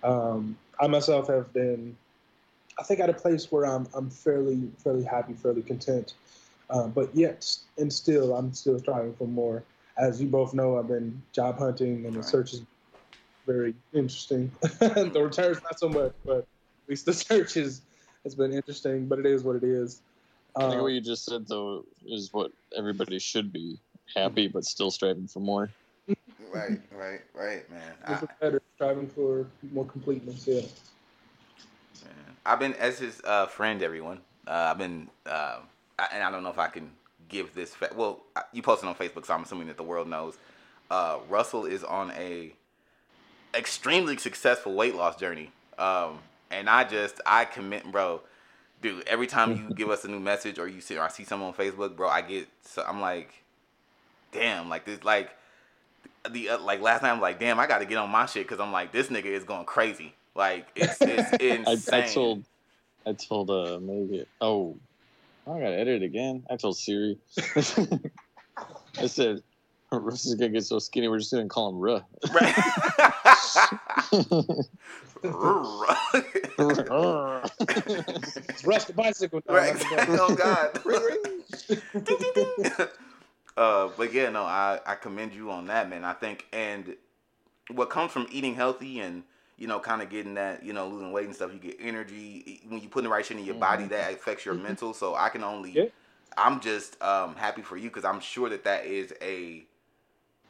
Um, 0.03 0.57
I 0.79 0.87
myself 0.87 1.27
have 1.27 1.53
been, 1.53 1.95
I 2.79 2.83
think, 2.83 2.99
at 2.99 3.09
a 3.09 3.13
place 3.13 3.51
where 3.51 3.65
I'm 3.65 3.87
I'm 3.93 4.09
fairly 4.09 4.69
fairly 4.83 5.03
happy, 5.03 5.33
fairly 5.33 5.61
content, 5.61 6.13
uh, 6.69 6.87
but 6.87 7.15
yet 7.15 7.55
and 7.77 7.91
still 7.91 8.35
I'm 8.35 8.53
still 8.53 8.79
striving 8.79 9.13
for 9.15 9.27
more. 9.27 9.63
As 9.97 10.19
you 10.21 10.27
both 10.27 10.53
know, 10.53 10.79
I've 10.79 10.87
been 10.87 11.21
job 11.33 11.59
hunting, 11.59 12.05
and 12.05 12.13
the 12.13 12.19
Right. 12.19 12.25
search 12.25 12.53
is 12.53 12.61
very 13.45 13.75
interesting. 13.93 14.51
the 14.61 15.21
returns 15.21 15.61
not 15.63 15.79
so 15.79 15.89
much, 15.89 16.13
but 16.25 16.37
at 16.37 16.45
least 16.87 17.05
the 17.05 17.13
search 17.13 17.57
is 17.57 17.81
has 18.23 18.35
been 18.35 18.53
interesting. 18.53 19.07
But 19.07 19.19
it 19.19 19.25
is 19.25 19.43
what 19.43 19.55
it 19.55 19.63
is. 19.63 20.01
I 20.55 20.61
think 20.61 20.75
Um, 20.75 20.81
what 20.81 20.93
you 20.93 21.01
just 21.01 21.25
said 21.25 21.47
though 21.47 21.85
is 22.05 22.31
what 22.31 22.51
everybody 22.77 23.19
should 23.19 23.51
be 23.51 23.79
happy 24.15 24.47
but 24.47 24.63
still 24.65 24.91
striving 24.91 25.27
for 25.27 25.39
more. 25.39 25.69
Right, 26.53 26.79
right, 26.91 27.21
right, 27.33 27.67
man. 27.71 27.81
I, 28.05 28.21
better 28.39 28.61
striving 28.75 29.07
for 29.07 29.47
more 29.71 29.85
completeness. 29.85 30.45
Yeah. 30.47 30.61
Man. 30.61 32.13
I've 32.45 32.59
been 32.59 32.75
as 32.75 32.99
his 32.99 33.19
uh, 33.23 33.47
friend, 33.47 33.81
everyone. 33.81 34.19
Uh, 34.47 34.51
I've 34.71 34.77
been, 34.77 35.09
uh, 35.25 35.59
I, 35.97 36.07
and 36.13 36.23
I 36.23 36.29
don't 36.29 36.43
know 36.43 36.51
if 36.51 36.59
I 36.59 36.67
can 36.67 36.91
give 37.27 37.55
this. 37.55 37.73
Fa- 37.73 37.89
well, 37.95 38.21
I- 38.35 38.43
you 38.51 38.61
posted 38.61 38.87
on 38.87 38.93
Facebook, 38.93 39.25
so 39.25 39.33
I'm 39.33 39.41
assuming 39.41 39.65
that 39.67 39.77
the 39.77 39.83
world 39.83 40.07
knows. 40.07 40.37
Uh, 40.91 41.19
Russell 41.27 41.65
is 41.65 41.83
on 41.83 42.11
a 42.11 42.53
extremely 43.53 44.17
successful 44.17 44.73
weight 44.73 44.95
loss 44.95 45.15
journey, 45.15 45.51
um, 45.77 46.19
and 46.51 46.69
I 46.69 46.83
just 46.83 47.21
I 47.25 47.45
commit, 47.45 47.89
bro. 47.91 48.21
Dude, 48.81 49.07
every 49.07 49.27
time 49.27 49.55
you 49.55 49.73
give 49.75 49.89
us 49.89 50.03
a 50.03 50.09
new 50.09 50.19
message 50.19 50.59
or 50.59 50.67
you 50.67 50.81
see 50.81 50.97
or 50.97 51.03
I 51.03 51.07
see 51.07 51.23
someone 51.23 51.49
on 51.49 51.55
Facebook, 51.55 51.95
bro, 51.95 52.09
I 52.09 52.21
get 52.21 52.47
so 52.63 52.83
I'm 52.85 52.99
like, 52.99 53.33
damn, 54.31 54.67
like 54.67 54.85
this, 54.85 55.03
like 55.03 55.29
the 56.29 56.49
uh, 56.49 56.59
like 56.59 56.81
last 56.81 57.01
night 57.01 57.11
I'm 57.11 57.21
like, 57.21 57.39
damn, 57.39 57.59
I 57.59 57.67
got 57.67 57.79
to 57.79 57.85
get 57.85 57.97
on 57.97 58.09
my 58.09 58.25
shit 58.25 58.43
because 58.43 58.59
I'm 58.59 58.71
like, 58.71 58.91
this 58.91 59.07
nigga 59.07 59.25
is 59.25 59.43
going 59.43 59.65
crazy. 59.65 60.13
Like 60.35 60.67
it's 60.75 60.97
it's 61.01 61.33
I, 61.67 61.71
insane. 61.71 62.03
I 62.03 62.07
told 62.07 62.43
I 63.05 63.13
told 63.13 63.49
uh 63.49 63.79
maybe 63.81 64.25
oh 64.41 64.75
I 65.45 65.59
gotta 65.59 65.77
edit 65.77 66.01
it 66.01 66.05
again. 66.05 66.43
I 66.49 66.55
told 66.55 66.77
Siri. 66.77 67.17
I 68.97 69.07
said 69.07 69.43
Russ 70.01 70.25
is 70.25 70.35
gonna 70.35 70.49
get 70.49 70.65
so 70.65 70.79
skinny 70.79 71.07
we're 71.07 71.19
just 71.19 71.31
gonna 71.31 71.47
call 71.47 71.69
him 71.69 71.79
Ruh. 71.79 72.01
right. 72.33 72.55
It's 78.49 78.65
Rush 78.65 78.85
the 78.85 78.93
bicycle. 78.95 79.41
dog. 79.41 79.55
right. 79.55 79.75
oh 80.19 80.35
God. 80.35 80.79
Uh, 83.55 83.89
but 83.97 84.11
yeah, 84.11 84.29
no, 84.29 84.41
I 84.41 84.79
I 84.83 84.95
commend 84.95 85.33
you 85.35 85.51
on 85.51 85.67
that, 85.67 85.87
man. 85.87 86.03
I 86.03 86.13
think 86.13 86.47
and 86.51 86.95
what 87.69 87.91
comes 87.91 88.11
from 88.11 88.25
eating 88.31 88.55
healthy 88.55 88.99
and 88.99 89.23
you 89.57 89.67
know, 89.67 89.79
kind 89.79 90.01
of 90.01 90.09
getting 90.09 90.33
that, 90.33 90.63
you 90.63 90.73
know, 90.73 90.87
losing 90.87 91.11
weight 91.11 91.25
and 91.27 91.35
stuff, 91.35 91.51
you 91.53 91.59
get 91.59 91.77
energy. 91.79 92.61
When 92.67 92.81
you 92.81 92.89
put 92.89 93.03
the 93.03 93.09
right 93.09 93.23
shit 93.23 93.37
in 93.37 93.45
your 93.45 93.55
body, 93.55 93.85
that 93.85 94.13
affects 94.13 94.43
your 94.45 94.55
mental. 94.55 94.93
So 94.95 95.13
I 95.15 95.29
can 95.29 95.43
only, 95.43 95.71
Yeah. 95.71 95.85
I'm 96.35 96.59
just 96.61 96.99
um, 97.01 97.35
happy 97.35 97.61
for 97.61 97.77
you 97.77 97.89
because 97.89 98.05
I'm 98.05 98.19
sure 98.19 98.49
that 98.49 98.63
that 98.63 98.85
is 98.85 99.13
a 99.21 99.63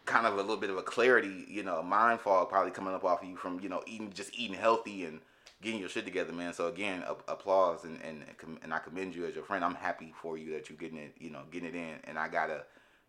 kind 0.05 0.25
of 0.27 0.33
a 0.33 0.37
little 0.37 0.57
bit 0.57 0.69
of 0.69 0.77
a 0.77 0.81
clarity, 0.81 1.45
you 1.47 1.63
know, 1.63 1.81
mind 1.81 2.19
fog 2.19 2.49
probably 2.49 2.71
coming 2.71 2.93
up 2.93 3.03
off 3.03 3.23
of 3.23 3.29
you 3.29 3.35
from, 3.37 3.59
you 3.59 3.69
know, 3.69 3.81
eating, 3.85 4.11
just 4.13 4.37
eating 4.37 4.57
healthy 4.57 5.05
and 5.05 5.19
getting 5.61 5.79
your 5.79 5.89
shit 5.89 6.05
together, 6.05 6.33
man. 6.33 6.53
So 6.53 6.67
again, 6.67 7.03
a- 7.07 7.31
applause 7.31 7.85
and, 7.85 7.99
and, 8.01 8.23
and 8.61 8.73
I 8.73 8.79
commend 8.79 9.15
you 9.15 9.25
as 9.25 9.35
your 9.35 9.43
friend. 9.43 9.63
I'm 9.63 9.75
happy 9.75 10.13
for 10.21 10.37
you 10.37 10.51
that 10.53 10.69
you 10.69 10.75
getting 10.75 10.97
it, 10.97 11.15
you 11.19 11.29
know, 11.29 11.41
getting 11.51 11.69
it 11.69 11.75
in. 11.75 11.95
And 12.03 12.19
I 12.19 12.27
got 12.27 12.47
to 12.47 12.63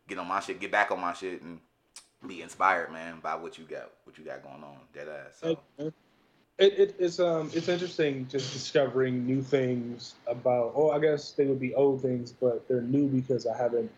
get 0.08 0.18
on 0.18 0.28
my 0.28 0.40
shit, 0.40 0.60
get 0.60 0.70
back 0.70 0.90
on 0.90 1.00
my 1.00 1.12
shit 1.12 1.42
and 1.42 1.58
be 2.26 2.42
inspired, 2.42 2.92
man, 2.92 3.18
by 3.20 3.34
what 3.34 3.58
you 3.58 3.64
got, 3.64 3.90
what 4.04 4.16
you 4.16 4.24
got 4.24 4.42
going 4.42 4.62
on. 4.62 4.78
Dead 4.92 5.08
ass. 5.08 5.38
So. 5.40 5.92
It, 6.56 6.78
it, 6.78 6.96
it's 7.00 7.18
um 7.18 7.50
it's 7.52 7.66
interesting 7.66 8.28
just 8.28 8.52
discovering 8.52 9.26
new 9.26 9.42
things 9.42 10.14
about. 10.28 10.72
Oh, 10.76 10.90
I 10.90 11.00
guess 11.00 11.32
they 11.32 11.46
would 11.46 11.58
be 11.58 11.74
old 11.74 12.00
things, 12.00 12.30
but 12.30 12.68
they're 12.68 12.80
new 12.80 13.08
because 13.08 13.44
I 13.44 13.56
haven't 13.56 13.90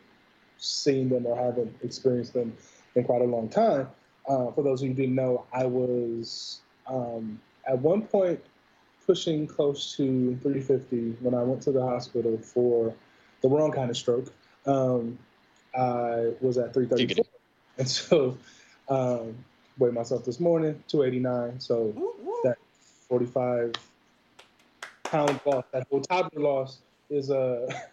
seen 0.57 1.11
them 1.11 1.27
or 1.27 1.37
haven't 1.37 1.77
experienced 1.83 2.33
them 2.33 2.57
in 2.97 3.05
quite 3.05 3.23
a 3.23 3.27
long 3.27 3.49
time. 3.49 3.89
Uh, 4.29 4.51
for 4.51 4.63
those 4.63 4.81
of 4.83 4.89
you 4.89 4.95
who 4.95 5.03
didn't 5.03 5.15
know, 5.15 5.45
I 5.53 5.67
was 5.67 6.61
um, 6.87 7.41
at 7.67 7.79
one 7.79 8.03
point 8.03 8.41
pushing 9.07 9.47
close 9.47 9.95
to 9.97 10.37
350 10.43 11.17
when 11.21 11.35
I 11.35 11.43
went 11.43 11.63
to 11.63 11.73
the 11.73 11.83
hospital 11.83 12.37
for 12.39 12.93
the 13.43 13.49
wrong 13.49 13.71
kind 13.71 13.91
of 13.91 13.97
stroke. 13.97 14.33
Um, 14.67 15.19
I 15.75 16.33
was 16.41 16.59
at 16.59 16.75
334. 16.75 17.25
And 17.79 17.87
so, 17.87 18.39
um, 18.89 19.37
weighed 19.79 19.93
myself 19.93 20.25
this 20.25 20.41
morning, 20.41 20.83
289. 20.89 21.61
So 21.61 21.93
that 22.43 22.57
45 23.09 23.75
pound 25.05 25.39
loss, 25.45 25.65
that 25.73 25.87
whole 25.91 26.01
toddler 26.01 26.41
loss 26.41 26.79
is 27.11 27.31
uh, 27.31 27.71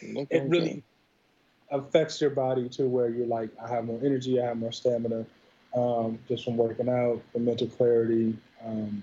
it 0.00 0.42
really 0.48 0.82
affects 1.70 2.20
your 2.20 2.30
body 2.30 2.68
to 2.70 2.84
where 2.84 3.08
you're 3.08 3.26
like, 3.26 3.50
I 3.62 3.68
have 3.68 3.84
more 3.84 4.00
energy, 4.04 4.40
I 4.40 4.46
have 4.46 4.56
more 4.56 4.72
stamina, 4.72 5.24
um, 5.74 6.18
just 6.28 6.44
from 6.44 6.56
working 6.56 6.88
out, 6.88 7.22
the 7.32 7.38
mental 7.38 7.68
clarity, 7.68 8.36
um, 8.64 9.02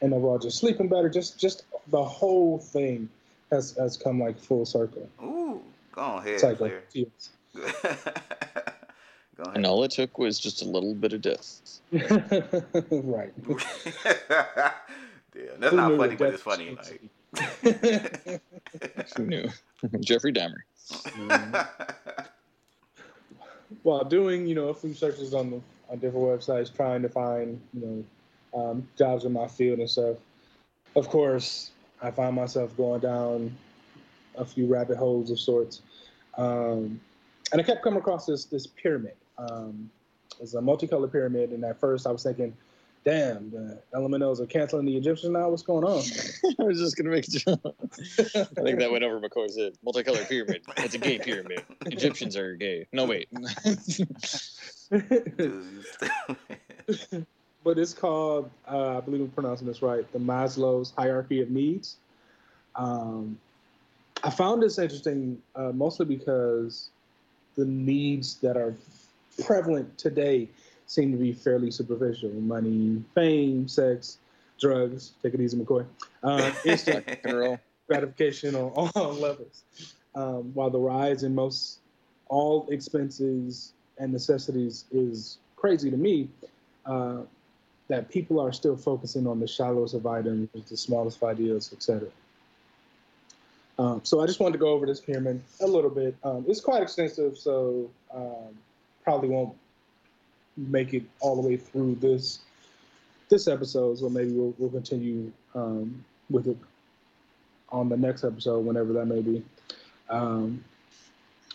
and 0.00 0.14
overall 0.14 0.38
just 0.38 0.58
sleeping 0.58 0.88
better. 0.88 1.08
Just 1.08 1.38
just 1.38 1.64
the 1.88 2.02
whole 2.02 2.58
thing 2.58 3.08
has 3.50 3.76
has 3.78 3.96
come 3.96 4.20
like 4.20 4.38
full 4.38 4.64
circle. 4.64 5.08
Ooh, 5.22 5.62
go 5.92 6.02
ahead, 6.02 6.40
Cycle. 6.40 6.68
Claire. 6.68 6.82
Yes. 6.92 7.30
go 7.54 7.62
ahead. 9.44 9.56
And 9.56 9.66
all 9.66 9.82
it 9.84 9.90
took 9.90 10.18
was 10.18 10.38
just 10.38 10.62
a 10.62 10.64
little 10.64 10.94
bit 10.94 11.12
of 11.12 11.22
death. 11.22 11.80
right. 11.92 13.32
Damn, 15.32 15.60
that's 15.60 15.70
Who 15.70 15.76
not 15.76 15.96
funny, 15.96 16.16
but 16.16 16.34
it's 16.34 16.42
funny. 16.42 16.76
Like, 16.76 18.40
Who 19.16 19.26
knew? 19.26 19.48
Jeffrey 20.00 20.32
Dahmer. 20.32 20.58
While 23.82 24.04
doing, 24.04 24.46
you 24.46 24.54
know, 24.54 24.68
a 24.68 24.74
few 24.74 24.94
searches 24.94 25.34
on 25.34 25.50
the 25.50 25.60
on 25.90 25.98
different 25.98 26.26
websites, 26.26 26.74
trying 26.74 27.02
to 27.02 27.08
find, 27.08 27.60
you 27.72 27.80
know, 27.80 28.04
um, 28.54 28.88
jobs 28.96 29.24
in 29.24 29.32
my 29.32 29.46
field 29.46 29.78
and 29.78 29.88
stuff. 29.88 30.16
Of 30.96 31.08
course, 31.08 31.70
I 32.02 32.10
find 32.10 32.34
myself 32.34 32.76
going 32.76 33.00
down 33.00 33.56
a 34.36 34.44
few 34.44 34.66
rabbit 34.66 34.96
holes 34.96 35.30
of 35.30 35.38
sorts, 35.38 35.82
um, 36.36 37.00
and 37.52 37.60
I 37.60 37.62
kept 37.62 37.82
coming 37.82 37.98
across 37.98 38.26
this 38.26 38.44
this 38.44 38.66
pyramid. 38.66 39.16
Um, 39.36 39.90
it's 40.40 40.54
a 40.54 40.60
multicolored 40.60 41.12
pyramid, 41.12 41.50
and 41.50 41.64
at 41.64 41.78
first 41.80 42.06
I 42.06 42.10
was 42.10 42.22
thinking, 42.22 42.56
"Damn, 43.08 43.50
the 43.50 43.82
elementals 43.94 44.38
are 44.38 44.46
canceling 44.46 44.84
the 44.84 44.94
Egyptians 44.94 45.32
now. 45.32 45.48
What's 45.48 45.62
going 45.62 45.84
on?" 45.84 46.02
I 46.60 46.64
was 46.64 46.78
just 46.78 46.94
gonna 46.94 47.08
make 47.08 47.26
a 47.26 47.30
joke. 47.30 47.74
I 48.18 48.44
think 48.44 48.78
that 48.80 48.90
went 48.90 49.02
over 49.02 49.18
McCoy's 49.18 49.56
head. 49.56 49.72
Multicolored 49.82 50.28
pyramid. 50.28 50.62
It's 50.76 50.94
a 50.94 50.98
gay 50.98 51.18
pyramid. 51.18 51.62
Egyptians 51.86 52.36
are 52.36 52.54
gay. 52.54 52.86
No 52.92 53.06
wait. 53.06 53.28
but 57.64 57.78
it's 57.78 57.94
called, 57.94 58.50
uh, 58.70 58.98
I 58.98 59.00
believe 59.00 59.22
I'm 59.22 59.30
pronouncing 59.30 59.66
this 59.66 59.80
right, 59.80 60.10
the 60.12 60.18
Maslow's 60.18 60.92
hierarchy 60.98 61.40
of 61.40 61.50
needs. 61.50 61.96
Um, 62.76 63.38
I 64.22 64.28
found 64.28 64.62
this 64.62 64.78
interesting 64.78 65.40
uh, 65.54 65.72
mostly 65.72 66.04
because 66.04 66.90
the 67.56 67.64
needs 67.64 68.36
that 68.36 68.58
are 68.58 68.74
prevalent 69.44 69.96
today 69.96 70.48
seem 70.88 71.12
to 71.12 71.18
be 71.18 71.32
fairly 71.32 71.70
superficial 71.70 72.30
money, 72.30 73.02
fame, 73.14 73.68
sex, 73.68 74.18
drugs. 74.58 75.12
Take 75.22 75.34
it 75.34 75.40
easy, 75.40 75.56
McCoy. 75.56 75.86
Uh, 76.22 76.50
instant 76.64 77.06
and 77.24 77.38
roll. 77.38 77.58
gratification 77.86 78.56
on 78.56 78.90
all 78.96 79.12
levels. 79.20 79.62
Um, 80.14 80.52
while 80.54 80.70
the 80.70 80.78
rise 80.78 81.22
in 81.22 81.34
most 81.34 81.78
all 82.28 82.66
expenses 82.70 83.72
and 83.98 84.12
necessities 84.12 84.86
is 84.90 85.38
crazy 85.56 85.90
to 85.90 85.96
me, 85.96 86.28
uh, 86.86 87.18
that 87.88 88.08
people 88.08 88.40
are 88.40 88.52
still 88.52 88.76
focusing 88.76 89.26
on 89.26 89.40
the 89.40 89.46
shallowest 89.46 89.94
of 89.94 90.06
items, 90.06 90.48
the 90.68 90.76
smallest 90.76 91.18
of 91.18 91.24
ideas, 91.24 91.70
etc. 91.72 92.08
Um, 93.78 94.00
so 94.04 94.20
I 94.20 94.26
just 94.26 94.40
wanted 94.40 94.54
to 94.54 94.58
go 94.58 94.68
over 94.68 94.86
this 94.86 95.00
pyramid 95.00 95.42
a 95.60 95.66
little 95.66 95.90
bit. 95.90 96.16
Um, 96.24 96.44
it's 96.48 96.60
quite 96.60 96.82
extensive, 96.82 97.36
so 97.38 97.90
um, 98.12 98.56
probably 99.04 99.28
won't 99.28 99.54
make 100.58 100.94
it 100.94 101.04
all 101.20 101.40
the 101.40 101.48
way 101.48 101.56
through 101.56 101.94
this 101.96 102.40
this 103.28 103.46
episode. 103.48 103.98
So 103.98 104.08
maybe 104.08 104.32
we'll, 104.32 104.54
we'll 104.58 104.70
continue 104.70 105.30
um, 105.54 106.04
with 106.30 106.46
it 106.48 106.56
on 107.70 107.88
the 107.88 107.96
next 107.96 108.24
episode, 108.24 108.64
whenever 108.64 108.92
that 108.94 109.06
may 109.06 109.20
be. 109.20 109.42
Um, 110.08 110.64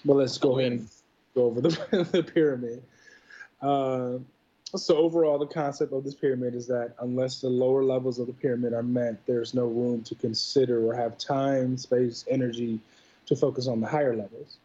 but 0.06 0.16
let's 0.16 0.38
go 0.38 0.60
ahead 0.60 0.74
and 0.74 0.90
go 1.34 1.46
over 1.46 1.62
the, 1.62 2.08
the 2.12 2.24
pyramid. 2.24 2.84
Uh, 3.62 4.20
so 4.76 4.98
overall, 4.98 5.38
the 5.38 5.46
concept 5.46 5.94
of 5.94 6.04
this 6.04 6.16
pyramid 6.16 6.56
is 6.56 6.68
that 6.68 6.94
unless 7.00 7.42
the 7.42 7.50
lower 7.50 7.84
levels 7.84 8.20
of 8.20 8.28
the 8.28 8.34
pyramid 8.34 8.74
are 8.74 8.84
met, 8.84 9.24
there's 9.26 9.54
no 9.54 9.66
room 9.66 10.02
to 10.04 10.16
consider 10.16 10.86
or 10.88 10.96
have 10.96 11.18
time, 11.18 11.78
space, 11.78 12.26
energy 12.28 12.80
to 13.28 13.36
focus 13.36 13.68
on 13.68 13.80
the 13.82 13.88
higher 13.88 14.16
levels. 14.16 14.58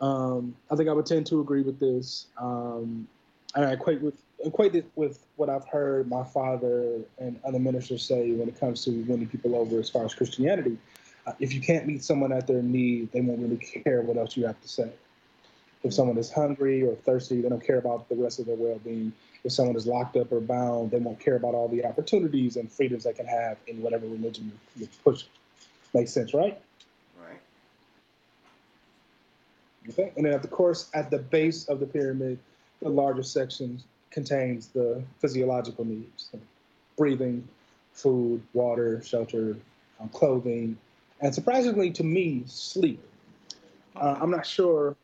Um, 0.00 0.54
I 0.70 0.76
think 0.76 0.90
I 0.90 0.92
would 0.92 1.06
tend 1.06 1.26
to 1.28 1.40
agree 1.40 1.62
with 1.62 1.80
this, 1.80 2.26
um, 2.36 3.08
I 3.64 3.72
equate 3.72 4.02
with 4.02 4.22
equate 4.44 4.74
it 4.74 4.86
with 4.96 5.26
what 5.36 5.48
I've 5.48 5.66
heard 5.66 6.08
my 6.08 6.24
father 6.24 7.00
and 7.18 7.40
other 7.44 7.58
ministers 7.58 8.02
say 8.02 8.32
when 8.32 8.48
it 8.48 8.60
comes 8.60 8.84
to 8.84 8.90
winning 9.04 9.28
people 9.28 9.54
over 9.56 9.80
as 9.80 9.88
far 9.88 10.04
as 10.04 10.14
Christianity. 10.14 10.78
Uh, 11.26 11.32
if 11.40 11.54
you 11.54 11.60
can't 11.60 11.86
meet 11.86 12.04
someone 12.04 12.32
at 12.32 12.46
their 12.46 12.62
need, 12.62 13.10
they 13.12 13.20
won't 13.20 13.40
really 13.40 13.56
care 13.56 14.02
what 14.02 14.16
else 14.16 14.36
you 14.36 14.46
have 14.46 14.60
to 14.60 14.68
say. 14.68 14.92
If 15.82 15.94
someone 15.94 16.18
is 16.18 16.30
hungry 16.30 16.82
or 16.82 16.94
thirsty, 16.94 17.40
they 17.40 17.48
don't 17.48 17.64
care 17.64 17.78
about 17.78 18.08
the 18.08 18.14
rest 18.14 18.38
of 18.38 18.46
their 18.46 18.56
well-being. 18.56 19.12
If 19.44 19.52
someone 19.52 19.76
is 19.76 19.86
locked 19.86 20.16
up 20.16 20.32
or 20.32 20.40
bound, 20.40 20.90
they 20.90 20.98
won't 20.98 21.18
care 21.18 21.36
about 21.36 21.54
all 21.54 21.68
the 21.68 21.84
opportunities 21.84 22.56
and 22.56 22.70
freedoms 22.70 23.04
they 23.04 23.12
can 23.12 23.26
have 23.26 23.56
in 23.66 23.80
whatever 23.82 24.06
religion 24.06 24.52
you 24.76 24.88
push. 25.02 25.24
Makes 25.94 26.12
sense, 26.12 26.34
right? 26.34 26.60
right. 27.20 27.40
Okay. 29.88 30.12
And 30.16 30.26
then, 30.26 30.34
of 30.34 30.48
course, 30.50 30.90
at 30.94 31.10
the 31.10 31.18
base 31.18 31.68
of 31.68 31.80
the 31.80 31.86
pyramid, 31.86 32.38
the 32.82 32.88
larger 32.88 33.22
section 33.22 33.82
contains 34.10 34.68
the 34.68 35.02
physiological 35.18 35.84
needs 35.84 36.30
breathing, 36.96 37.46
food, 37.92 38.42
water, 38.54 39.02
shelter, 39.02 39.54
um, 40.00 40.08
clothing, 40.08 40.78
and 41.20 41.34
surprisingly 41.34 41.90
to 41.90 42.02
me, 42.02 42.42
sleep. 42.46 43.02
Uh, 43.94 44.16
I'm 44.20 44.30
not 44.30 44.46
sure 44.46 44.96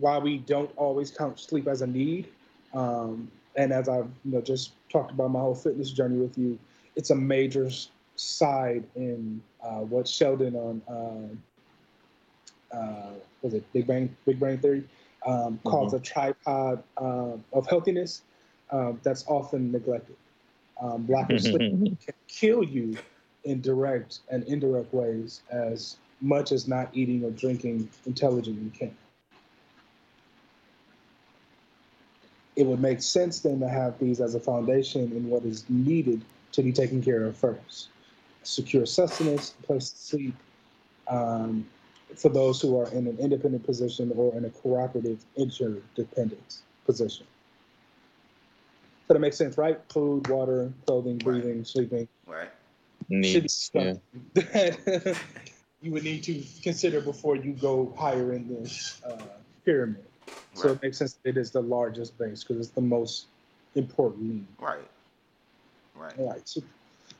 why 0.00 0.18
we 0.18 0.38
don't 0.38 0.70
always 0.76 1.10
count 1.10 1.38
sleep 1.38 1.66
as 1.66 1.82
a 1.82 1.86
need. 1.86 2.28
Um, 2.74 3.30
and 3.56 3.72
as 3.72 3.88
I've 3.88 4.08
you 4.24 4.32
know 4.32 4.40
just 4.40 4.72
talked 4.90 5.10
about 5.10 5.30
my 5.30 5.40
whole 5.40 5.54
fitness 5.54 5.90
journey 5.90 6.18
with 6.18 6.36
you, 6.36 6.58
it's 6.94 7.10
a 7.10 7.14
major 7.14 7.70
side 8.16 8.84
in 8.94 9.42
uh, 9.62 9.80
what 9.80 10.06
Sheldon 10.06 10.54
on 10.56 10.82
uh, 12.72 12.76
uh, 12.76 13.10
was 13.42 13.54
it 13.54 13.64
Big 13.72 13.86
Bang 13.86 14.14
Big 14.26 14.38
Bang 14.38 14.58
Theory 14.58 14.84
um, 15.26 15.58
calls 15.64 15.92
a 15.92 16.00
tripod 16.00 16.82
uh, 16.96 17.32
of 17.52 17.66
healthiness 17.68 18.22
um, 18.70 19.00
that's 19.02 19.24
often 19.26 19.72
neglected. 19.72 20.16
Um, 20.80 21.06
lack 21.08 21.30
of 21.30 21.40
sleep 21.40 21.72
can 22.04 22.14
kill 22.28 22.62
you 22.62 22.96
in 23.44 23.60
direct 23.60 24.20
and 24.30 24.44
indirect 24.44 24.92
ways 24.92 25.42
as 25.50 25.96
much 26.20 26.52
as 26.52 26.66
not 26.68 26.90
eating 26.92 27.24
or 27.24 27.30
drinking 27.30 27.88
intelligently 28.06 28.70
can. 28.78 28.96
It 32.56 32.66
would 32.66 32.80
make 32.80 33.02
sense 33.02 33.40
then 33.40 33.60
to 33.60 33.68
have 33.68 33.98
these 33.98 34.20
as 34.20 34.34
a 34.34 34.40
foundation 34.40 35.12
in 35.12 35.28
what 35.28 35.44
is 35.44 35.64
needed 35.68 36.22
to 36.52 36.62
be 36.62 36.72
taken 36.72 37.02
care 37.02 37.24
of 37.24 37.36
first. 37.36 37.88
Secure 38.42 38.86
sustenance, 38.86 39.54
a 39.62 39.66
place 39.66 39.90
to 39.90 39.98
sleep, 39.98 40.34
um, 41.08 41.66
for 42.14 42.28
those 42.28 42.60
who 42.60 42.78
are 42.78 42.88
in 42.92 43.06
an 43.06 43.18
independent 43.18 43.64
position 43.64 44.12
or 44.16 44.34
in 44.36 44.44
a 44.44 44.50
cooperative 44.50 45.24
interdependence 45.36 46.62
position. 46.84 47.26
So 49.06 49.14
that 49.14 49.20
makes 49.20 49.36
sense, 49.36 49.58
right? 49.58 49.78
Food, 49.88 50.28
water, 50.28 50.72
clothing, 50.86 51.18
breathing, 51.18 51.64
sleeping. 51.64 52.08
Right. 52.26 52.48
Needs. 53.08 53.70
Yeah. 53.72 53.94
that 54.34 55.16
you 55.80 55.92
would 55.92 56.04
need 56.04 56.24
to 56.24 56.42
consider 56.62 57.00
before 57.00 57.36
you 57.36 57.52
go 57.52 57.94
higher 57.96 58.32
in 58.32 58.48
this 58.48 59.00
uh, 59.06 59.16
pyramid. 59.64 60.04
So 60.54 60.70
it 60.70 60.82
makes 60.82 60.98
sense 60.98 61.18
it 61.24 61.36
is 61.36 61.50
the 61.50 61.60
largest 61.60 62.18
base 62.18 62.42
because 62.42 62.58
it's 62.58 62.74
the 62.74 62.80
most 62.80 63.26
important 63.74 64.22
need. 64.22 64.46
Right. 64.58 64.78
Right. 65.94 66.18
All 66.18 66.30
right. 66.30 66.48
So, 66.48 66.62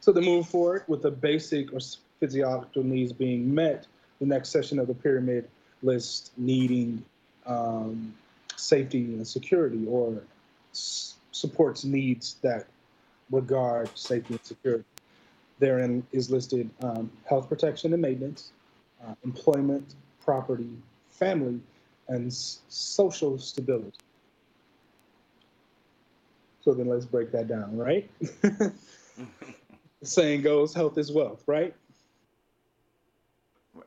so 0.01 0.13
to 0.13 0.21
move 0.21 0.49
forward 0.49 0.85
with 0.89 1.03
the 1.03 1.11
basic 1.11 1.73
or 1.73 1.79
physiological 2.19 2.83
needs 2.83 3.13
being 3.13 3.55
met, 3.55 3.87
the 4.21 4.27
next 4.27 4.51
section 4.51 4.79
of 4.79 4.87
the 4.87 4.95
pyramid 4.95 5.49
list 5.83 6.33
needing 6.37 7.05
um, 7.47 8.15
safety 8.57 8.99
and 8.99 9.27
security 9.27 9.85
or 9.87 10.23
s- 10.73 11.15
supports 11.33 11.85
needs 11.85 12.35
that 12.43 12.67
regard 13.31 13.89
safety 13.97 14.35
and 14.35 14.45
security. 14.45 14.85
Therein 15.59 16.07
is 16.13 16.31
listed 16.31 16.69
um, 16.83 17.11
health 17.29 17.49
protection 17.49 17.93
and 17.93 18.03
maintenance, 18.03 18.53
uh, 19.07 19.15
employment, 19.25 19.95
property, 20.21 20.71
family, 21.11 21.61
and 22.09 22.27
s- 22.29 22.61
social 22.69 23.39
stability. 23.39 23.93
So 26.61 26.75
then 26.75 26.89
let's 26.89 27.07
break 27.07 27.31
that 27.33 27.49
down, 27.49 27.77
right? 27.77 28.11
the 28.43 28.73
saying 30.03 30.43
goes, 30.43 30.75
health 30.75 30.99
is 30.99 31.13
wealth, 31.13 31.43
right? 31.47 31.75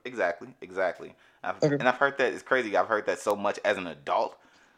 Exactly, 0.10 0.50
exactly. 0.60 1.14
I've, 1.44 1.64
Okay. 1.64 1.76
And 1.80 1.88
I've 1.88 1.98
heard 1.98 2.18
that 2.18 2.34
it's 2.34 2.42
crazy. 2.44 2.76
I've 2.76 2.88
heard 2.88 3.06
that 3.06 3.20
so 3.20 3.36
much 3.36 3.60
as 3.64 3.78
an 3.78 3.88
adult. 3.88 4.36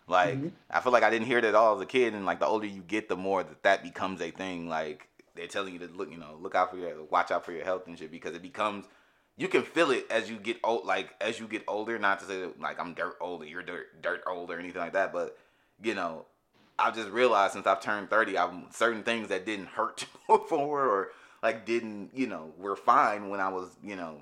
Like 0.08 0.38
Mhm. 0.38 0.52
I 0.70 0.82
feel 0.82 0.92
like 0.92 1.04
I 1.04 1.10
didn't 1.10 1.28
hear 1.28 1.38
it 1.38 1.46
at 1.46 1.56
all 1.56 1.76
as 1.76 1.82
a 1.82 1.86
kid, 1.86 2.14
and 2.14 2.26
like 2.26 2.40
the 2.40 2.46
older 2.48 2.66
you 2.68 2.82
get, 2.82 3.08
the 3.08 3.16
more 3.16 3.44
that 3.44 3.64
that 3.64 3.82
becomes 3.84 4.22
a 4.22 4.30
thing. 4.32 4.68
Like 4.68 5.08
they're 5.36 5.48
telling 5.48 5.74
you 5.74 5.80
to 5.80 5.88
look, 5.88 6.12
you 6.12 6.18
know, 6.18 6.38
look 6.42 6.54
out 6.54 6.70
for 6.72 6.78
your, 6.78 7.04
watch 7.06 7.32
out 7.32 7.46
for 7.46 7.54
your 7.54 7.64
health 7.64 7.88
and 7.88 7.98
shit, 7.98 8.12
because 8.12 8.36
it 8.36 8.42
becomes. 8.42 8.86
You 9.38 9.48
can 9.48 9.64
feel 9.64 9.90
it 9.92 10.06
as 10.12 10.30
you 10.30 10.38
get 10.38 10.58
old, 10.64 10.86
like 10.86 11.16
as 11.22 11.40
you 11.40 11.48
get 11.48 11.64
older. 11.68 11.98
Not 11.98 12.20
to 12.20 12.26
say 12.26 12.42
that, 12.42 12.60
like 12.60 12.80
I'm 12.80 12.94
dirt 12.94 13.16
older, 13.22 13.46
you're 13.46 13.64
dirt 13.64 14.02
dirt 14.02 14.22
old 14.28 14.52
or 14.52 14.60
anything 14.60 14.82
like 14.82 14.94
that, 14.94 15.14
but 15.14 15.38
you 15.82 15.96
know, 15.96 16.26
I've 16.78 16.96
just 16.96 17.10
realized 17.10 17.54
since 17.54 17.66
I've 17.66 17.80
turned 17.80 18.10
30, 18.10 18.38
I'm 18.38 18.66
certain 18.72 19.04
things 19.04 19.30
that 19.30 19.46
didn't 19.46 19.68
hurt 19.68 20.06
before 20.28 20.86
or 20.86 21.10
like 21.42 21.66
didn't, 21.66 22.12
you 22.14 22.28
know, 22.28 22.54
were 22.58 22.76
fine 22.76 23.30
when 23.30 23.40
I 23.40 23.50
was, 23.50 23.70
you 23.84 23.96
know, 23.96 24.22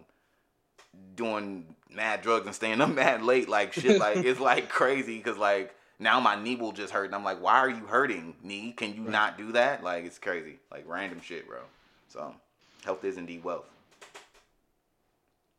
doing 1.15 1.65
mad 1.89 2.21
drugs 2.21 2.45
and 2.45 2.55
staying 2.55 2.81
up 2.81 2.89
mad 2.93 3.23
late. 3.23 3.49
Like 3.49 3.73
shit, 3.73 3.99
like 3.99 4.17
it's 4.25 4.39
like 4.39 4.69
crazy 4.69 5.17
because 5.17 5.37
like 5.37 5.75
now 5.99 6.19
my 6.19 6.41
knee 6.41 6.55
will 6.55 6.71
just 6.71 6.93
hurt 6.93 7.05
and 7.05 7.15
I'm 7.15 7.23
like, 7.23 7.41
why 7.41 7.59
are 7.59 7.69
you 7.69 7.85
hurting 7.85 8.35
knee? 8.43 8.71
Can 8.71 8.93
you 8.95 9.01
not 9.01 9.37
do 9.37 9.51
that? 9.53 9.83
Like 9.83 10.05
it's 10.05 10.19
crazy, 10.19 10.59
like 10.71 10.85
random 10.87 11.21
shit, 11.21 11.47
bro. 11.47 11.59
So 12.07 12.33
health 12.83 13.03
is 13.03 13.17
indeed 13.17 13.43
wealth. 13.43 13.65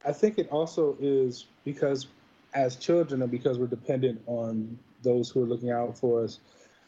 I 0.05 0.13
think 0.13 0.39
it 0.39 0.49
also 0.51 0.97
is 0.99 1.47
because 1.65 2.07
as 2.55 2.77
children 2.77 3.23
and 3.23 3.31
because 3.31 3.59
we're 3.59 3.67
dependent 3.67 4.21
on 4.27 4.79
those 5.03 5.31
who 5.31 5.43
are 5.43 5.47
looking 5.47 5.71
out 5.71 5.97
for 5.97 6.25
us, 6.25 6.41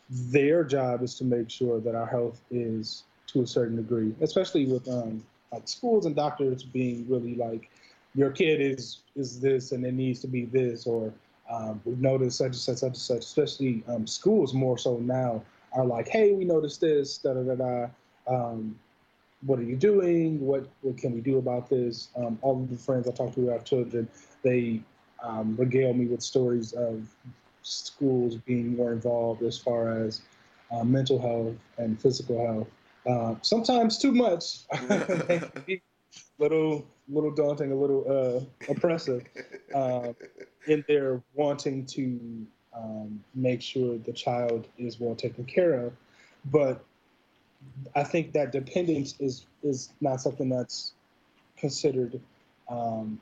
their 0.09 0.65
job 0.65 1.03
is 1.03 1.15
to 1.17 1.25
make 1.25 1.51
sure 1.51 1.81
that 1.81 1.95
our 1.95 2.07
health 2.07 2.41
is 2.51 3.05
to 3.29 3.43
a 3.43 3.47
certain 3.47 3.77
degree, 3.77 4.15
especially 4.21 4.67
with 4.67 4.89
um, 4.89 5.25
like 5.53 5.67
schools 5.69 6.07
and 6.07 6.17
doctors 6.17 6.63
being 6.63 7.07
really 7.09 7.35
like, 7.35 7.71
your 8.15 8.31
kid 8.31 8.61
is 8.61 9.01
is 9.17 9.41
this 9.41 9.73
and 9.73 9.85
it 9.85 9.95
needs 9.95 10.21
to 10.21 10.27
be 10.27 10.45
this, 10.47 10.87
or 10.87 11.13
um, 11.51 11.81
we've 11.85 12.01
noticed 12.01 12.39
such 12.39 12.47
and 12.47 12.57
such, 12.57 12.79
such 12.79 12.87
and 12.87 12.97
such. 12.97 13.19
Especially 13.19 13.83
um, 13.89 14.07
schools 14.07 14.55
more 14.55 14.79
so 14.79 14.99
now 14.99 15.43
are 15.73 15.85
like, 15.85 16.09
hey, 16.09 16.33
we 16.33 16.45
noticed 16.45 16.81
this, 16.81 17.19
da 17.19 17.35
da 17.35 17.43
da 17.43 17.55
da. 17.55 17.87
Um, 18.27 18.79
what 19.45 19.59
are 19.59 19.65
you 19.65 19.77
doing? 19.77 20.41
What 20.41 20.69
what 20.83 20.97
can 20.99 21.13
we 21.13 21.21
do 21.21 21.39
about 21.39 21.69
this? 21.69 22.09
Um, 22.17 22.39
all 22.43 22.63
of 22.63 22.71
the 22.71 22.77
friends 22.77 23.09
I 23.09 23.13
talk 23.13 23.35
to 23.35 23.41
who 23.41 23.49
have 23.49 23.65
children, 23.65 24.09
they 24.43 24.81
um, 25.23 25.57
regale 25.57 25.95
me 25.95 26.07
with 26.07 26.23
stories 26.23 26.73
of 26.73 27.09
schools 27.63 28.37
being 28.37 28.77
more 28.77 28.93
involved 28.93 29.43
as 29.43 29.57
far 29.59 30.05
as 30.05 30.23
uh, 30.73 30.85
mental 30.85 31.21
health 31.21 31.55
and 31.79 32.01
physical 32.01 32.45
health. 32.47 32.69
Uh, 33.05 33.35
sometimes 33.43 33.99
too 33.99 34.13
much. 34.13 34.61
Little 36.39 36.87
little 37.09 37.31
daunting, 37.31 37.73
a 37.73 37.75
little 37.75 38.05
uh, 38.09 38.71
oppressive 38.73 39.25
uh, 39.75 40.13
in 40.67 40.85
their 40.89 41.23
wanting 41.35 41.87
to 41.87 42.47
um, 42.77 43.23
make 43.35 43.63
sure 43.63 43.99
the 43.99 44.13
child 44.13 44.67
is 44.79 44.99
well 44.99 45.15
taken 45.15 45.45
care 45.45 45.75
of, 45.75 45.93
but 46.47 46.85
I 47.95 48.05
think 48.05 48.33
that 48.33 48.53
dependence 48.53 49.15
is 49.21 49.47
is 49.63 49.91
not 50.01 50.21
something 50.21 50.49
that's 50.49 50.93
considered 51.57 52.21
um, 52.69 53.21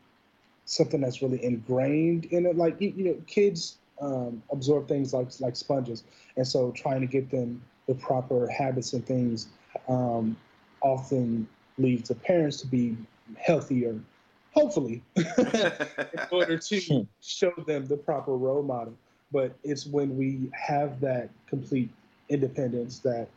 something 0.65 1.01
that's 1.01 1.23
really 1.23 1.43
ingrained 1.45 2.27
in 2.27 2.47
it. 2.47 2.57
Like 2.57 2.81
you, 2.81 2.93
you 2.97 3.05
know, 3.05 3.17
kids 3.27 3.79
um, 4.01 4.43
absorb 4.51 4.89
things 4.89 5.13
like 5.13 5.29
like 5.41 5.57
sponges, 5.57 6.05
and 6.37 6.47
so 6.47 6.71
trying 6.73 7.01
to 7.01 7.07
get 7.07 7.31
them 7.31 7.63
the 7.87 7.95
proper 7.95 8.49
habits 8.49 8.93
and 8.93 9.05
things 9.05 9.49
um, 9.89 10.37
often 10.81 11.49
leads 11.81 12.09
to 12.09 12.15
parents 12.15 12.61
to 12.61 12.67
be 12.67 12.97
healthier, 13.39 13.99
hopefully, 14.53 15.03
in 15.17 15.25
order 16.31 16.59
to 16.59 17.07
show 17.21 17.53
them 17.67 17.87
the 17.87 17.97
proper 17.97 18.33
role 18.33 18.63
model. 18.63 18.95
But 19.33 19.55
it's 19.63 19.87
when 19.87 20.17
we 20.17 20.51
have 20.53 21.01
that 21.01 21.31
complete 21.47 21.91
independence 22.29 22.99
that 23.01 23.29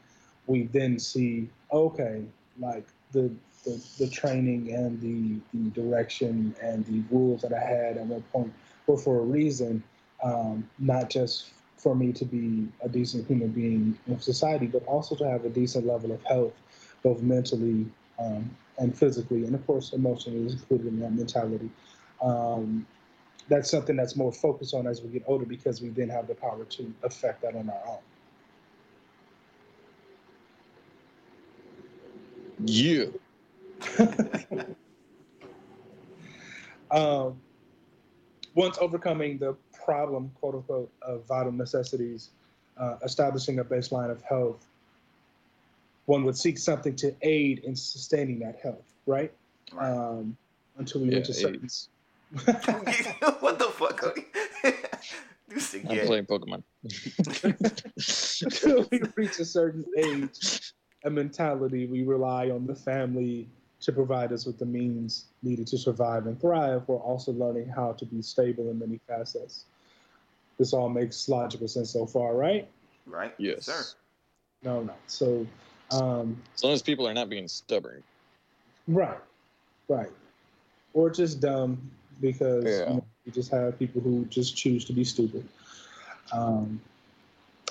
we 0.48 0.64
then 0.64 1.00
see, 1.00 1.50
okay, 1.72 2.24
like 2.60 2.88
the 3.12 3.32
the, 3.64 3.82
the 3.98 4.10
training 4.10 4.74
and 4.74 5.00
the, 5.00 5.40
the 5.58 5.70
direction 5.70 6.56
and 6.62 6.86
the 6.86 7.02
rules 7.10 7.42
that 7.42 7.54
I 7.54 7.60
had 7.60 7.98
at 7.98 8.06
one 8.06 8.24
point 8.32 8.54
were 8.88 8.98
for 8.98 9.20
a 9.20 9.24
reason, 9.24 9.84
um, 10.24 10.68
not 10.80 11.10
just 11.10 11.52
for 11.78 11.96
me 11.96 12.12
to 12.14 12.26
be 12.26 12.68
a 12.82 12.90
decent 12.90 13.28
human 13.28 13.50
being 13.50 13.98
in 14.08 14.20
society, 14.20 14.68
but 14.68 14.86
also 14.86 15.16
to 15.16 15.30
have 15.30 15.46
a 15.46 15.50
decent 15.50 15.86
level 15.86 16.12
of 16.12 16.22
health, 16.24 16.54
both 17.04 17.22
mentally 17.22 17.86
um, 18.20 18.50
and 18.78 18.98
physically, 18.98 19.46
and 19.46 19.56
of 19.56 19.66
course, 19.66 19.94
emotionally 19.94 20.46
is 20.46 20.54
included 20.54 20.88
in 20.88 21.00
that 21.00 21.14
mentality. 21.14 21.70
Um, 22.22 22.86
that's 23.50 23.70
something 23.70 23.96
that's 23.96 24.16
more 24.16 24.32
focused 24.32 24.74
on 24.74 24.88
as 24.88 25.02
we 25.02 25.10
get 25.10 25.24
older 25.28 25.46
because 25.46 25.82
we 25.82 25.90
then 25.90 26.10
have 26.10 26.28
the 26.28 26.36
power 26.36 26.64
to 26.64 26.94
affect 27.04 27.42
that 27.42 27.56
on 27.56 27.70
our 27.70 27.82
own. 27.88 28.00
You. 32.66 33.20
um, 36.92 37.42
once 38.56 38.78
overcoming 38.80 39.38
the 39.38 39.56
problem, 39.84 40.32
quote 40.40 40.56
unquote, 40.56 40.92
of 41.02 41.26
vital 41.26 41.52
necessities, 41.52 42.30
uh, 42.78 42.96
establishing 43.04 43.60
a 43.60 43.66
baseline 43.66 44.10
of 44.10 44.22
health, 44.22 44.66
one 46.06 46.24
would 46.26 46.38
seek 46.38 46.58
something 46.58 46.96
to 46.98 47.16
aid 47.22 47.60
in 47.60 47.76
sustaining 47.76 48.40
that 48.40 48.60
health, 48.62 48.86
right? 49.06 49.32
Right. 49.72 49.90
Um, 49.92 50.38
until 50.78 51.02
we 51.02 51.10
Yeah, 51.10 51.18
reach 51.18 51.30
a 51.30 51.34
certain. 51.34 51.64
AIDS. 51.64 51.90
what 53.40 53.60
the 53.60 53.72
fuck? 53.74 54.02
you 55.52 55.60
sick 55.60 55.86
I'm 55.88 55.98
yeah. 55.98 56.06
playing 56.06 56.26
Pokemon. 56.26 56.64
until 58.44 58.88
we 58.92 59.02
reach 59.16 59.40
a 59.40 59.46
certain 59.46 59.86
age 59.98 60.74
and 61.04 61.16
mentality, 61.16 61.86
we 61.86 62.04
rely 62.04 62.50
on 62.50 62.66
the 62.66 62.76
family 62.76 63.48
to 63.82 63.92
provide 63.92 64.32
us 64.32 64.46
with 64.46 64.58
the 64.58 64.66
means 64.66 65.26
needed 65.44 65.68
to 65.68 65.78
survive 65.78 66.26
and 66.26 66.40
thrive, 66.40 66.84
We're 66.88 66.96
also 66.98 67.34
learning 67.34 67.68
how 67.68 67.92
to 67.94 68.06
be 68.06 68.22
stable 68.22 68.70
in 68.72 68.80
many 68.80 69.00
facets. 69.08 69.66
This 70.58 70.72
all 70.72 70.88
makes 70.88 71.28
logical 71.28 71.68
sense 71.68 71.90
so 71.92 72.06
far, 72.06 72.34
right? 72.36 72.68
Right? 73.06 73.34
Yes. 73.38 73.66
Sir. 73.66 73.84
No, 74.64 74.82
no. 74.84 74.94
So, 75.08 75.46
um, 75.94 76.42
As 76.56 76.64
long 76.64 76.74
as 76.74 76.82
people 76.82 77.08
are 77.08 77.14
not 77.14 77.30
being 77.30 77.48
stubborn. 77.48 78.04
right, 78.88 79.20
right, 79.88 80.12
or 80.94 81.10
just 81.10 81.40
dumb 81.40 81.92
because 82.22 82.66
Yeah. 82.66 82.90
you, 82.90 82.96
know, 82.96 83.06
you 83.26 83.32
just 83.32 83.52
have 83.52 83.78
people 83.80 84.02
who 84.02 84.26
just 84.26 84.56
choose 84.56 84.86
to 84.86 84.94
be 84.94 85.04
stupid, 85.04 85.48
um, 86.32 86.82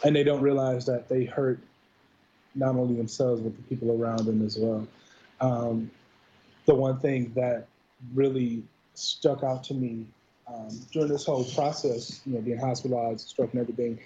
and 0.05 0.15
they 0.15 0.25
don't 0.25 0.41
realize 0.43 0.87
that 0.87 1.09
they 1.09 1.25
hurt 1.25 1.59
not 2.55 2.77
only 2.77 2.95
themselves 2.95 3.41
but 3.41 3.57
the 3.57 3.63
people 3.63 3.91
around 3.93 4.25
them 4.27 4.45
as 4.45 4.59
well. 4.59 4.87
Um, 5.41 5.91
the 6.67 6.75
one 6.75 6.99
thing 7.01 7.33
that 7.35 7.67
really 8.15 8.63
stuck 8.95 9.43
out 9.43 9.65
to 9.65 9.75
me 9.75 10.07
um, 10.47 10.69
during 10.93 11.09
this 11.09 11.25
whole 11.25 11.45
process, 11.45 12.21
you 12.27 12.35
know, 12.35 12.41
being 12.41 12.59
hospitalized, 12.59 13.29
stroke, 13.29 13.53
and 13.53 13.61
everything, 13.61 13.99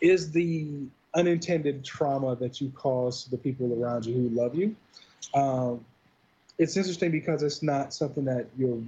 is 0.00 0.30
the 0.30 0.86
unintended 1.16 1.84
trauma 1.84 2.36
that 2.36 2.60
you 2.60 2.70
cause 2.70 3.24
to 3.24 3.30
the 3.30 3.38
people 3.38 3.82
around 3.82 4.06
you 4.06 4.14
who 4.14 4.28
love 4.28 4.54
you. 4.54 4.76
Um, 5.34 5.84
it's 6.58 6.76
interesting 6.76 7.10
because 7.10 7.42
it's 7.42 7.62
not 7.62 7.92
something 7.92 8.24
that 8.26 8.46
you're 8.56 8.80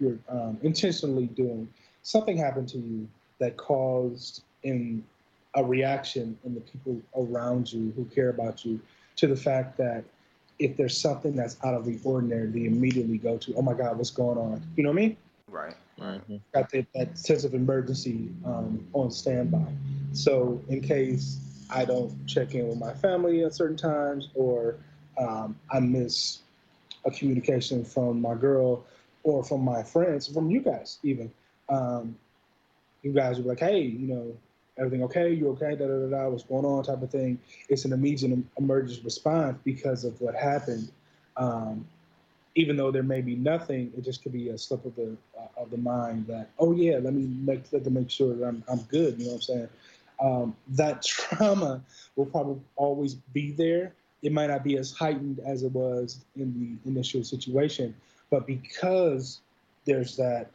you're 0.00 0.18
um, 0.28 0.58
intentionally 0.62 1.26
doing. 1.26 1.68
Something 2.02 2.36
happened 2.36 2.68
to 2.70 2.78
you 2.78 3.08
that 3.38 3.56
caused 3.56 4.42
in 4.62 5.04
a 5.54 5.62
reaction 5.62 6.38
in 6.44 6.54
the 6.54 6.60
people 6.60 7.00
around 7.16 7.72
you 7.72 7.92
who 7.94 8.04
care 8.06 8.30
about 8.30 8.64
you 8.64 8.80
to 9.16 9.26
the 9.26 9.36
fact 9.36 9.76
that 9.76 10.02
if 10.58 10.76
there's 10.76 10.96
something 10.98 11.34
that's 11.36 11.56
out 11.64 11.74
of 11.74 11.84
the 11.84 11.98
ordinary, 12.04 12.46
they 12.46 12.64
immediately 12.64 13.18
go 13.18 13.36
to, 13.38 13.54
oh 13.54 13.62
my 13.62 13.74
God, 13.74 13.96
what's 13.96 14.10
going 14.10 14.38
on? 14.38 14.62
You 14.76 14.84
know 14.84 14.90
what 14.90 14.98
I 14.98 15.02
mean? 15.02 15.16
Right. 15.48 15.76
Mhm. 16.00 16.40
got 16.52 16.70
that, 16.70 16.86
that 16.94 17.18
sense 17.18 17.44
of 17.44 17.54
emergency 17.54 18.28
um, 18.44 18.84
on 18.92 19.10
standby. 19.10 19.66
So 20.12 20.62
in 20.68 20.80
case 20.80 21.38
I 21.72 21.84
don't 21.84 22.26
check 22.26 22.54
in 22.54 22.68
with 22.68 22.78
my 22.78 22.92
family 22.92 23.44
at 23.44 23.54
certain 23.54 23.76
times, 23.76 24.28
or 24.34 24.76
um, 25.18 25.58
I 25.70 25.80
miss 25.80 26.40
a 27.04 27.10
communication 27.10 27.84
from 27.84 28.20
my 28.20 28.34
girl 28.34 28.84
or 29.24 29.42
from 29.42 29.62
my 29.64 29.82
friends, 29.82 30.26
from 30.26 30.50
you 30.50 30.60
guys 30.60 30.98
even, 31.02 31.32
um, 31.68 32.16
you 33.02 33.12
guys 33.12 33.36
will 33.36 33.44
be 33.44 33.48
like, 33.50 33.60
hey, 33.60 33.80
you 33.80 34.06
know, 34.06 34.36
everything 34.78 35.02
okay? 35.04 35.32
You 35.32 35.50
okay? 35.50 35.74
Da 35.76 35.86
da 35.86 35.98
da 35.98 36.06
da. 36.08 36.28
What's 36.28 36.44
going 36.44 36.64
on? 36.64 36.84
Type 36.84 37.02
of 37.02 37.10
thing. 37.10 37.38
It's 37.68 37.84
an 37.84 37.92
immediate 37.92 38.38
emergency 38.58 39.00
response 39.02 39.58
because 39.64 40.04
of 40.04 40.20
what 40.20 40.34
happened. 40.34 40.90
Um, 41.36 41.86
even 42.54 42.76
though 42.76 42.90
there 42.90 43.02
may 43.02 43.22
be 43.22 43.34
nothing, 43.34 43.92
it 43.96 44.04
just 44.04 44.22
could 44.22 44.32
be 44.32 44.50
a 44.50 44.58
slip 44.58 44.84
of 44.84 44.94
the 44.94 45.16
uh, 45.38 45.62
of 45.62 45.70
the 45.70 45.78
mind 45.78 46.26
that 46.26 46.50
oh 46.58 46.72
yeah, 46.72 46.98
let 46.98 47.14
me 47.14 47.26
make 47.26 47.64
let 47.72 47.84
them 47.84 47.94
make 47.94 48.10
sure 48.10 48.34
that 48.34 48.44
I'm 48.44 48.62
I'm 48.70 48.80
good. 48.82 49.18
You 49.18 49.24
know 49.24 49.30
what 49.32 49.36
I'm 49.36 49.42
saying? 49.42 49.68
Um, 50.20 50.56
that 50.68 51.02
trauma 51.06 51.82
will 52.16 52.26
probably 52.26 52.60
always 52.76 53.14
be 53.14 53.52
there, 53.52 53.94
it 54.22 54.32
might 54.32 54.46
not 54.46 54.62
be 54.62 54.76
as 54.78 54.92
heightened 54.92 55.40
as 55.44 55.62
it 55.62 55.72
was 55.72 56.24
in 56.36 56.78
the 56.84 56.88
initial 56.88 57.24
situation, 57.24 57.94
but 58.30 58.46
because 58.46 59.40
there's 59.84 60.16
that 60.16 60.50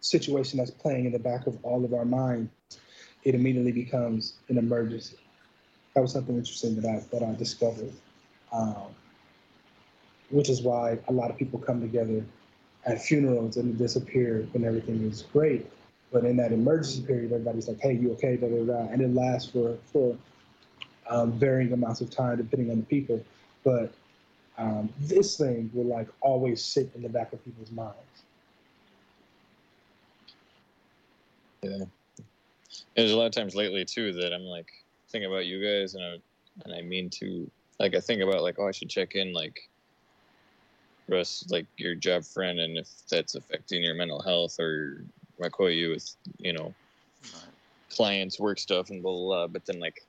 situation 0.00 0.58
that's 0.58 0.70
playing 0.70 1.06
in 1.06 1.12
the 1.12 1.18
back 1.18 1.46
of 1.46 1.58
all 1.62 1.84
of 1.84 1.94
our 1.94 2.04
minds, 2.04 2.50
it 3.22 3.34
immediately 3.34 3.72
becomes 3.72 4.34
an 4.48 4.58
emergency. 4.58 5.16
That 5.94 6.00
was 6.00 6.12
something 6.12 6.36
interesting 6.36 6.80
that 6.80 6.88
I 6.88 7.02
that 7.12 7.22
I 7.22 7.34
discovered, 7.34 7.92
um, 8.52 8.94
which 10.30 10.48
is 10.48 10.62
why 10.62 10.98
a 11.08 11.12
lot 11.12 11.30
of 11.30 11.36
people 11.36 11.58
come 11.58 11.80
together 11.80 12.24
at 12.86 13.02
funerals 13.02 13.56
and 13.56 13.76
disappear 13.76 14.48
when 14.52 14.64
everything 14.64 15.02
is 15.08 15.22
great. 15.22 15.70
But 16.12 16.24
in 16.24 16.36
that 16.38 16.52
emergency 16.52 17.02
period, 17.02 17.32
everybody's 17.32 17.68
like, 17.68 17.80
"Hey, 17.80 17.94
you 17.94 18.12
okay?" 18.12 18.36
Da, 18.36 18.48
da, 18.48 18.64
da. 18.64 18.92
And 18.92 19.00
it 19.00 19.14
lasts 19.14 19.50
for 19.50 19.76
for 19.92 20.16
um, 21.08 21.32
varying 21.32 21.72
amounts 21.72 22.00
of 22.00 22.10
time 22.10 22.36
depending 22.36 22.70
on 22.70 22.78
the 22.78 22.86
people. 22.86 23.22
But 23.64 23.92
um, 24.58 24.92
this 25.00 25.36
thing 25.36 25.70
will 25.72 25.84
like 25.84 26.08
always 26.20 26.62
sit 26.62 26.90
in 26.94 27.02
the 27.02 27.08
back 27.08 27.32
of 27.32 27.44
people's 27.44 27.70
minds. 27.70 27.96
Yeah. 31.62 31.84
There's 32.96 33.12
a 33.12 33.16
lot 33.16 33.26
of 33.26 33.32
times 33.32 33.54
lately 33.54 33.84
too 33.84 34.12
that 34.14 34.32
I'm 34.32 34.42
like 34.42 34.70
thinking 35.10 35.30
about 35.30 35.46
you 35.46 35.62
guys 35.62 35.94
and 35.94 36.04
I 36.04 36.16
and 36.64 36.74
I 36.74 36.82
mean 36.82 37.10
to 37.10 37.50
like 37.78 37.94
I 37.94 38.00
think 38.00 38.22
about 38.22 38.42
like 38.42 38.56
oh 38.58 38.68
I 38.68 38.72
should 38.72 38.88
check 38.88 39.14
in 39.14 39.32
like 39.32 39.68
Russ 41.08 41.44
like 41.50 41.66
your 41.76 41.94
job 41.94 42.24
friend 42.24 42.60
and 42.60 42.78
if 42.78 42.88
that's 43.10 43.34
affecting 43.34 43.82
your 43.82 43.94
mental 43.94 44.22
health 44.22 44.58
or 44.58 45.04
I 45.42 45.48
call 45.48 45.70
you 45.70 45.90
with 45.90 46.16
you 46.38 46.52
know 46.52 46.74
clients 47.90 48.38
work 48.38 48.58
stuff 48.58 48.90
and 48.90 49.02
blah, 49.02 49.12
blah 49.12 49.24
blah 49.24 49.46
but 49.48 49.66
then 49.66 49.80
like 49.80 50.06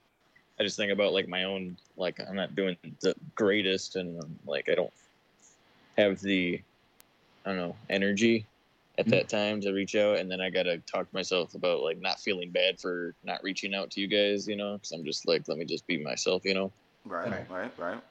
I 0.59 0.63
just 0.63 0.77
think 0.77 0.91
about 0.91 1.13
like 1.13 1.27
my 1.27 1.45
own 1.45 1.77
like 1.97 2.19
I'm 2.19 2.35
not 2.35 2.55
doing 2.55 2.77
the 3.01 3.15
greatest 3.35 3.95
and 3.95 4.21
um, 4.21 4.37
like 4.45 4.69
I 4.69 4.75
don't 4.75 4.93
have 5.97 6.21
the 6.21 6.61
I 7.45 7.49
don't 7.49 7.57
know 7.57 7.75
energy 7.89 8.45
at 8.97 9.07
that 9.07 9.29
time 9.29 9.59
to 9.61 9.71
reach 9.71 9.95
out 9.95 10.17
and 10.17 10.29
then 10.29 10.41
I 10.41 10.49
got 10.49 10.63
to 10.63 10.77
talk 10.79 11.09
to 11.09 11.15
myself 11.15 11.55
about 11.55 11.81
like 11.81 11.99
not 11.99 12.19
feeling 12.19 12.51
bad 12.51 12.79
for 12.79 13.15
not 13.23 13.41
reaching 13.41 13.73
out 13.73 13.89
to 13.91 14.01
you 14.01 14.07
guys, 14.07 14.47
you 14.47 14.55
know, 14.55 14.77
cuz 14.77 14.91
I'm 14.91 15.03
just 15.03 15.27
like 15.27 15.47
let 15.47 15.57
me 15.57 15.65
just 15.65 15.87
be 15.87 15.97
myself, 15.97 16.45
you 16.45 16.53
know. 16.53 16.71
Right, 17.05 17.31
right, 17.31 17.49
right, 17.49 17.71
right. 17.79 18.01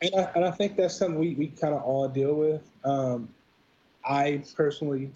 And 0.00 0.14
I, 0.16 0.30
and 0.34 0.44
I 0.44 0.50
think 0.50 0.76
that's 0.76 0.96
something 0.96 1.18
we, 1.18 1.34
we 1.34 1.48
kind 1.48 1.74
of 1.74 1.82
all 1.82 2.08
deal 2.08 2.34
with. 2.34 2.68
Um, 2.84 3.28
I 4.04 4.42
personally 4.56 5.12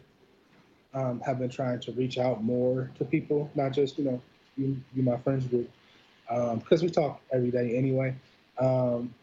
um, 0.97 1.20
have 1.20 1.38
been 1.38 1.51
trying 1.51 1.78
to 1.80 1.92
reach 1.92 2.18
out 2.18 2.42
more 2.42 2.90
to 2.99 3.05
people, 3.05 3.51
not 3.55 3.72
just, 3.72 3.99
you 3.99 4.05
know, 4.05 4.20
you, 4.57 4.76
you 4.94 5.03
my 5.03 5.18
friends 5.18 5.47
group, 5.47 5.70
because 6.26 6.82
um, 6.82 6.86
we 6.86 6.88
talk 6.88 7.20
every 7.32 7.51
day 7.51 7.76
anyway. 7.76 8.14
Um, 8.59 9.14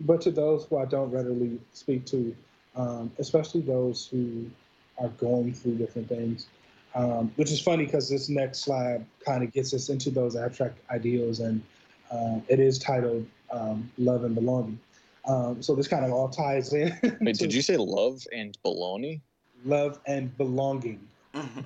but 0.00 0.20
to 0.22 0.30
those 0.30 0.66
who 0.66 0.76
I 0.78 0.84
don't 0.84 1.10
readily 1.10 1.58
speak 1.72 2.04
to, 2.06 2.36
um, 2.76 3.10
especially 3.18 3.62
those 3.62 4.06
who 4.06 4.50
are 4.98 5.08
going 5.08 5.54
through 5.54 5.76
different 5.76 6.08
things, 6.08 6.46
um, 6.94 7.32
which 7.36 7.50
is 7.50 7.60
funny 7.60 7.86
because 7.86 8.08
this 8.08 8.28
next 8.28 8.60
slide 8.60 9.04
kind 9.24 9.42
of 9.42 9.52
gets 9.52 9.72
us 9.72 9.88
into 9.88 10.10
those 10.10 10.36
abstract 10.36 10.78
ideals, 10.90 11.40
and 11.40 11.62
uh, 12.10 12.40
it 12.48 12.60
is 12.60 12.78
titled 12.78 13.26
um, 13.50 13.90
"Love 13.96 14.24
and 14.24 14.34
Belonging." 14.34 14.78
Um, 15.26 15.62
so 15.62 15.74
this 15.74 15.88
kind 15.88 16.04
of 16.04 16.12
all 16.12 16.28
ties 16.28 16.72
in. 16.72 16.96
Wait, 17.20 17.38
did 17.38 17.54
you 17.54 17.62
say 17.62 17.76
love 17.76 18.26
and 18.32 18.56
baloney? 18.64 19.20
Love 19.64 20.00
and 20.06 20.36
belonging. 20.36 21.00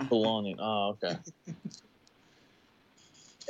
belonging. 0.09 0.57
Oh, 0.61 0.97
okay. 1.03 1.19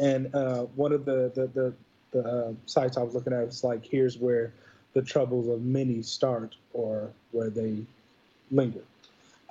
and 0.01 0.35
uh, 0.35 0.63
one 0.77 0.93
of 0.93 1.05
the 1.05 1.33
the 1.35 1.47
the, 1.49 1.75
the 2.11 2.29
uh, 2.29 2.53
sites 2.67 2.97
I 2.97 3.03
was 3.03 3.15
looking 3.15 3.33
at 3.33 3.47
was 3.47 3.65
like, 3.65 3.85
here's 3.85 4.19
where 4.19 4.53
the 4.93 5.03
troubles 5.03 5.49
of 5.49 5.63
many 5.63 6.03
start, 6.03 6.55
or 6.73 7.11
where 7.33 7.51
they 7.51 7.85
linger. 8.51 8.83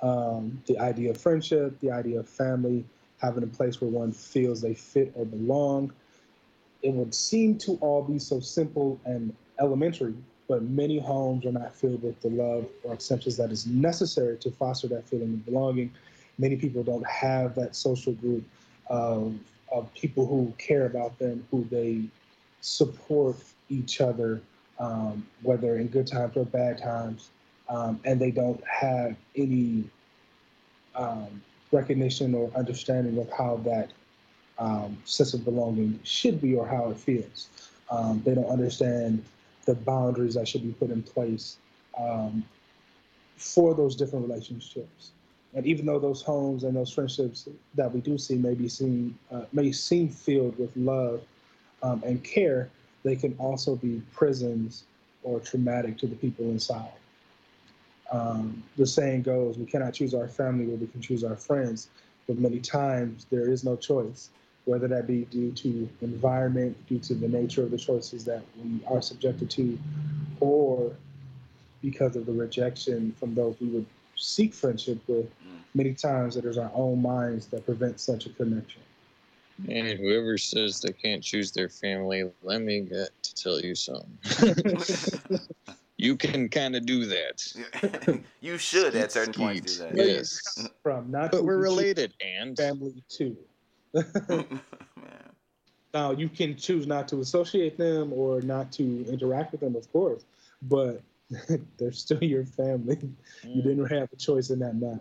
Um, 0.02 0.62
the 0.66 0.78
idea 0.78 1.10
of 1.10 1.18
friendship, 1.18 1.78
the 1.80 1.90
idea 1.90 2.20
of 2.20 2.28
family, 2.28 2.84
having 3.20 3.42
a 3.42 3.46
place 3.46 3.80
where 3.80 3.90
one 3.90 4.12
feels 4.12 4.60
they 4.60 4.74
fit 4.74 5.12
or 5.14 5.24
belong. 5.24 5.92
It 6.82 6.92
would 6.92 7.14
seem 7.14 7.56
to 7.58 7.78
all 7.80 8.02
be 8.02 8.18
so 8.18 8.40
simple 8.40 9.00
and 9.06 9.34
elementary, 9.58 10.14
but 10.48 10.62
many 10.62 10.98
homes 10.98 11.46
are 11.46 11.52
not 11.52 11.74
filled 11.74 12.02
with 12.02 12.20
the 12.20 12.28
love 12.28 12.66
or 12.82 12.92
acceptance 12.92 13.36
that 13.36 13.50
is 13.50 13.66
necessary 13.66 14.36
to 14.38 14.50
foster 14.50 14.86
that 14.88 15.08
feeling 15.08 15.34
of 15.34 15.44
belonging. 15.44 15.90
Many 16.38 16.56
people 16.56 16.82
don't 16.82 17.06
have 17.06 17.54
that 17.54 17.74
social 17.74 18.12
group 18.12 18.44
of, 18.88 19.34
of 19.72 19.92
people 19.94 20.26
who 20.26 20.52
care 20.58 20.86
about 20.86 21.18
them, 21.18 21.46
who 21.50 21.64
they 21.70 22.02
support 22.60 23.36
each 23.68 24.00
other, 24.00 24.40
um, 24.78 25.26
whether 25.42 25.78
in 25.78 25.86
good 25.88 26.06
times 26.06 26.36
or 26.36 26.44
bad 26.44 26.78
times, 26.78 27.30
um, 27.68 28.00
and 28.04 28.20
they 28.20 28.30
don't 28.30 28.62
have 28.66 29.16
any 29.36 29.84
um, 30.94 31.42
recognition 31.72 32.34
or 32.34 32.50
understanding 32.54 33.18
of 33.18 33.30
how 33.30 33.56
that 33.64 33.90
um, 34.58 34.96
sense 35.04 35.34
of 35.34 35.44
belonging 35.44 35.98
should 36.04 36.40
be 36.40 36.54
or 36.54 36.66
how 36.66 36.90
it 36.90 36.96
feels. 36.96 37.48
Um, 37.90 38.22
they 38.24 38.34
don't 38.34 38.48
understand 38.48 39.24
the 39.64 39.74
boundaries 39.74 40.34
that 40.34 40.46
should 40.46 40.62
be 40.62 40.72
put 40.72 40.90
in 40.90 41.02
place 41.02 41.58
um, 41.98 42.44
for 43.36 43.74
those 43.74 43.96
different 43.96 44.28
relationships. 44.28 45.12
And 45.54 45.66
even 45.66 45.86
though 45.86 46.00
those 46.00 46.22
homes 46.22 46.64
and 46.64 46.74
those 46.74 46.92
friendships 46.92 47.48
that 47.74 47.92
we 47.92 48.00
do 48.00 48.18
see 48.18 48.34
may 48.34 48.54
be 48.54 48.68
seen, 48.68 49.16
uh, 49.30 49.42
may 49.52 49.70
seem 49.72 50.08
filled 50.08 50.58
with 50.58 50.76
love 50.76 51.22
um, 51.82 52.02
and 52.04 52.22
care, 52.24 52.70
they 53.04 53.14
can 53.14 53.34
also 53.38 53.76
be 53.76 54.02
prisons 54.12 54.84
or 55.22 55.38
traumatic 55.40 55.96
to 55.98 56.06
the 56.06 56.16
people 56.16 56.46
inside. 56.46 56.92
Um, 58.10 58.62
the 58.76 58.86
saying 58.86 59.22
goes, 59.22 59.58
we 59.58 59.66
cannot 59.66 59.94
choose 59.94 60.14
our 60.14 60.28
family, 60.28 60.66
but 60.66 60.80
we 60.80 60.86
can 60.88 61.00
choose 61.00 61.24
our 61.24 61.36
friends. 61.36 61.88
But 62.26 62.38
many 62.38 62.58
times 62.58 63.26
there 63.30 63.50
is 63.50 63.64
no 63.64 63.76
choice, 63.76 64.30
whether 64.64 64.88
that 64.88 65.06
be 65.06 65.24
due 65.26 65.52
to 65.52 65.88
environment, 66.00 66.76
due 66.86 66.98
to 66.98 67.14
the 67.14 67.28
nature 67.28 67.62
of 67.62 67.70
the 67.70 67.78
choices 67.78 68.24
that 68.24 68.42
we 68.56 68.80
are 68.86 69.02
subjected 69.02 69.50
to, 69.50 69.78
or 70.40 70.92
because 71.82 72.16
of 72.16 72.26
the 72.26 72.32
rejection 72.32 73.14
from 73.18 73.34
those 73.34 73.56
we 73.60 73.68
would 73.68 73.86
seek 74.16 74.54
friendship 74.54 74.98
with. 75.06 75.26
Mm. 75.26 75.60
Many 75.74 75.92
times 75.92 76.36
it 76.36 76.44
is 76.44 76.56
our 76.56 76.70
own 76.74 77.02
minds 77.02 77.46
that 77.48 77.66
prevent 77.66 78.00
such 78.00 78.26
a 78.26 78.30
connection. 78.30 78.80
And 79.68 79.98
whoever 79.98 80.36
says 80.36 80.80
they 80.80 80.92
can't 80.92 81.22
choose 81.22 81.52
their 81.52 81.68
family, 81.68 82.24
let 82.42 82.60
me 82.60 82.80
get 82.80 83.10
to 83.22 83.34
tell 83.34 83.60
you 83.60 83.74
something. 83.74 84.18
you 85.96 86.16
can 86.16 86.48
kind 86.48 86.74
of 86.74 86.86
do 86.86 87.06
that. 87.06 88.20
you 88.40 88.58
should 88.58 88.96
at 88.96 89.12
certain 89.12 89.32
points 89.32 89.76
do 89.76 89.84
that. 89.84 89.96
Yes. 89.96 90.68
From 90.82 91.10
not 91.10 91.30
but 91.30 91.44
we're 91.44 91.58
related 91.58 92.14
and 92.20 92.56
family 92.56 93.02
too. 93.08 93.36
Man. 94.28 94.60
now 95.92 96.10
you 96.10 96.28
can 96.28 96.56
choose 96.56 96.86
not 96.86 97.06
to 97.08 97.20
associate 97.20 97.78
them 97.78 98.12
or 98.12 98.40
not 98.40 98.72
to 98.72 99.06
interact 99.08 99.52
with 99.52 99.60
them, 99.60 99.76
of 99.76 99.90
course, 99.92 100.24
but 100.62 101.00
they're 101.78 101.92
still 101.92 102.22
your 102.22 102.44
family. 102.44 102.98
You 103.42 103.62
mm. 103.62 103.64
didn't 103.64 103.86
have 103.86 104.08
a 104.12 104.16
choice 104.16 104.50
in 104.50 104.58
that 104.60 104.74
matter. 104.74 105.00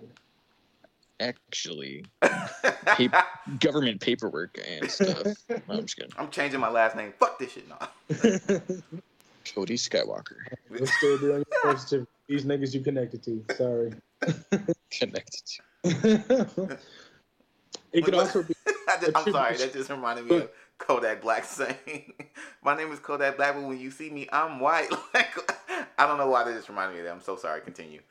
actually 1.20 2.06
pa- 2.22 3.28
government 3.60 4.00
paperwork 4.00 4.60
and 4.80 4.92
stuff. 4.92 5.26
No, 5.50 5.58
I'm 5.70 5.82
just 5.82 5.98
kidding. 5.98 6.12
I'm 6.18 6.30
changing 6.30 6.60
my 6.60 6.70
last 6.70 6.96
name. 6.96 7.14
Fuck 7.20 7.40
this 7.40 7.54
shit 7.54 7.68
now. 7.68 7.90
Cody 9.54 9.76
Skywalker 9.76 10.38
It'll 10.74 10.88
still 10.88 11.18
be 11.18 11.26
on 11.26 11.32
your 11.32 11.46
birth 11.64 11.82
certificate. 11.82 12.10
These 12.28 12.46
niggas 12.46 12.74
you 12.74 12.82
connected 12.82 13.24
to. 13.24 13.44
Sorry. 13.58 13.94
connected 14.92 15.60
to. 15.84 16.80
It 17.94 18.04
could 18.04 18.16
also 18.16 18.42
be 18.42 18.56
I 18.63 18.63
just, 19.06 19.18
I'm 19.18 19.32
sorry, 19.32 19.58
that 19.58 19.74
just 19.74 19.90
reminded 19.90 20.26
me 20.26 20.38
of 20.38 20.50
Kodak 20.78 21.22
Black 21.22 21.46
saying, 21.46 22.14
"My 22.64 22.76
name 22.76 22.92
is 22.92 23.00
Kodak 23.00 23.38
Black, 23.38 23.56
but 23.56 23.64
when 23.64 23.80
you 23.80 23.92
see 23.92 24.10
me, 24.10 24.28
I'm 24.32 24.60
white." 24.60 24.90
Like, 25.14 25.52
I 25.98 26.08
don't 26.08 26.18
know 26.18 26.28
why 26.28 26.44
that 26.44 26.54
just 26.54 26.70
reminded 26.70 26.96
me 26.96 27.00
of 27.02 27.06
that. 27.06 27.14
I'm 27.14 27.22
so 27.22 27.36
sorry. 27.36 27.62
Continue. 27.62 28.02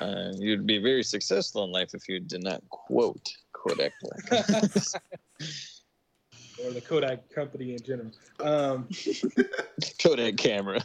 Uh, 0.00 0.32
you'd 0.38 0.66
be 0.66 0.78
very 0.78 1.02
successful 1.02 1.64
in 1.64 1.70
life 1.70 1.90
if 1.94 2.08
you 2.08 2.20
did 2.20 2.42
not 2.42 2.62
quote 2.70 3.28
Kodak 3.52 3.92
Black. 4.02 4.44
or 6.64 6.70
the 6.72 6.80
Kodak 6.80 7.28
company 7.30 7.72
in 7.72 7.82
general. 7.82 8.10
Um, 8.40 8.88
Kodak 10.02 10.36
camera. 10.36 10.80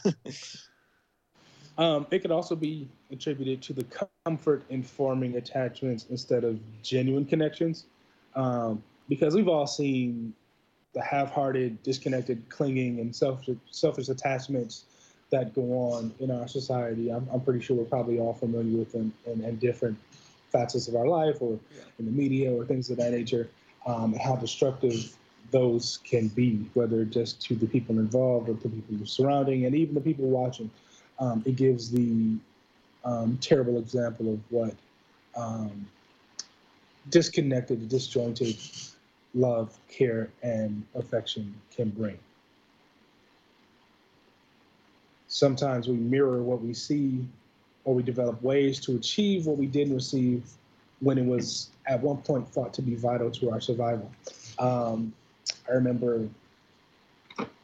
Um, 1.78 2.08
it 2.12 2.20
could 2.20 2.32
also 2.32 2.56
be 2.56 2.88
attributed 3.12 3.62
to 3.64 3.74
the 3.74 3.86
comfort 4.26 4.64
in 4.70 4.84
forming 4.84 5.36
attachments 5.36 6.06
instead 6.10 6.44
of 6.44 6.60
genuine 6.82 7.26
connections, 7.26 7.86
um, 8.36 8.82
because 9.10 9.36
we've 9.36 9.48
all 9.48 9.68
seen 9.68 10.34
the 10.94 11.02
half-hearted, 11.02 11.82
disconnected, 11.84 12.42
clinging, 12.50 13.00
and 13.00 13.14
selfish, 13.14 13.58
selfish 13.72 14.10
attachments 14.10 14.86
that 15.30 15.54
go 15.54 15.62
on 15.74 16.14
in 16.20 16.32
our 16.32 16.48
society. 16.48 17.10
I'm, 17.10 17.28
I'm 17.34 17.42
pretty 17.42 17.60
sure 17.60 17.76
we're 17.76 17.84
probably 17.84 18.20
all 18.20 18.34
familiar 18.34 18.78
with 18.78 18.92
them 18.94 19.14
in, 19.26 19.44
in 19.44 19.58
different 19.58 19.98
facets 20.52 20.88
of 20.88 20.96
our 20.96 21.08
life, 21.08 21.42
or 21.42 21.60
in 22.00 22.06
the 22.06 22.12
media, 22.12 22.54
or 22.54 22.66
things 22.66 22.90
of 22.90 22.98
that 22.98 23.12
nature, 23.12 23.50
um, 23.86 24.14
and 24.14 24.22
how 24.22 24.36
destructive 24.36 25.16
those 25.52 26.00
can 26.04 26.30
be, 26.30 26.70
whether 26.74 27.04
just 27.04 27.42
to 27.42 27.56
the 27.56 27.68
people 27.68 28.00
involved 28.00 28.50
or 28.50 28.56
to 28.56 28.68
the 28.68 28.82
people 28.82 29.06
surrounding, 29.06 29.66
and 29.66 29.76
even 29.76 29.94
the 29.94 30.02
people 30.02 30.26
watching. 30.26 30.72
Um, 31.20 31.44
it 31.46 31.56
gives 31.56 31.92
the 31.92 32.36
um, 33.04 33.38
terrible 33.42 33.78
example 33.78 34.34
of 34.34 34.40
what 34.50 34.74
um, 35.36 35.88
disconnected, 37.10 37.88
disjointed 37.88 38.58
love, 39.34 39.78
care, 39.90 40.30
and 40.44 40.84
affection 40.96 41.54
can 41.76 41.90
bring. 41.90 42.18
Sometimes 45.28 45.88
we 45.88 45.96
mirror 45.96 46.42
what 46.42 46.62
we 46.62 46.74
see, 46.74 47.26
or 47.84 47.94
we 47.94 48.04
develop 48.04 48.42
ways 48.42 48.80
to 48.82 48.96
achieve 48.96 49.46
what 49.46 49.58
we 49.58 49.66
didn't 49.66 49.94
receive 49.94 50.50
when 51.02 51.18
it 51.18 51.26
was 51.26 51.70
at 51.88 52.02
one 52.02 52.18
point 52.18 52.48
thought 52.48 52.74
to 52.74 52.82
be 52.82 52.96
vital 52.96 53.30
to 53.30 53.52
our 53.52 53.60
survival. 53.60 54.10
Um, 54.58 55.14
I 55.70 55.74
remember 55.74 56.28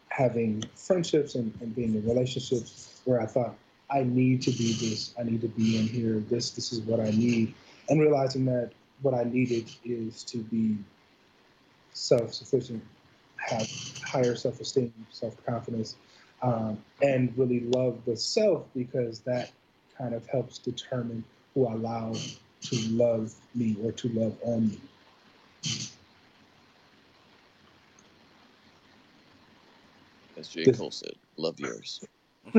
having 0.10 0.64
friendships 0.76 1.36
and, 1.36 1.54
and 1.62 1.74
being 1.74 1.96
in 1.96 2.06
relationships 2.06 2.91
where 3.06 3.22
I 3.22 3.26
thought, 3.26 3.56
I 3.90 4.04
need 4.04 4.42
to 4.44 4.52
be 4.52 4.74
this, 4.74 5.14
I 5.20 5.24
need 5.24 5.42
to 5.42 5.48
be 5.48 5.78
in 5.78 5.88
here, 5.88 6.20
this, 6.30 6.52
this 6.52 6.72
is 6.72 6.82
what 6.82 7.00
I 7.00 7.12
need. 7.12 7.54
And 7.90 8.00
realizing 8.00 8.46
that 8.46 8.72
what 9.02 9.14
I 9.14 9.24
needed 9.24 9.70
is 9.84 10.24
to 10.26 10.38
be 10.38 10.78
self 11.94 12.34
sufficient, 12.34 12.84
have 13.38 13.68
higher 14.04 14.36
self 14.36 14.60
esteem, 14.62 14.94
self 15.10 15.36
confidence, 15.46 15.96
um, 16.42 16.78
and 17.02 17.38
really 17.38 17.62
love 17.62 18.00
the 18.06 18.16
self 18.16 18.66
because 18.74 19.20
that 19.22 19.52
kind 19.98 20.14
of 20.14 20.26
helps 20.28 20.58
determine 20.58 21.24
who 21.54 21.68
I 21.68 21.74
allow 21.74 22.14
to 22.64 22.76
love 22.90 23.34
me 23.56 23.76
or 23.84 23.92
to 23.92 24.10
love 24.10 24.38
on 24.44 24.70
me. 24.70 24.80
As 30.38 30.48
J. 30.48 30.72
Cole 30.72 30.92
said, 30.92 31.14
love 31.38 31.60
yours. 31.60 32.02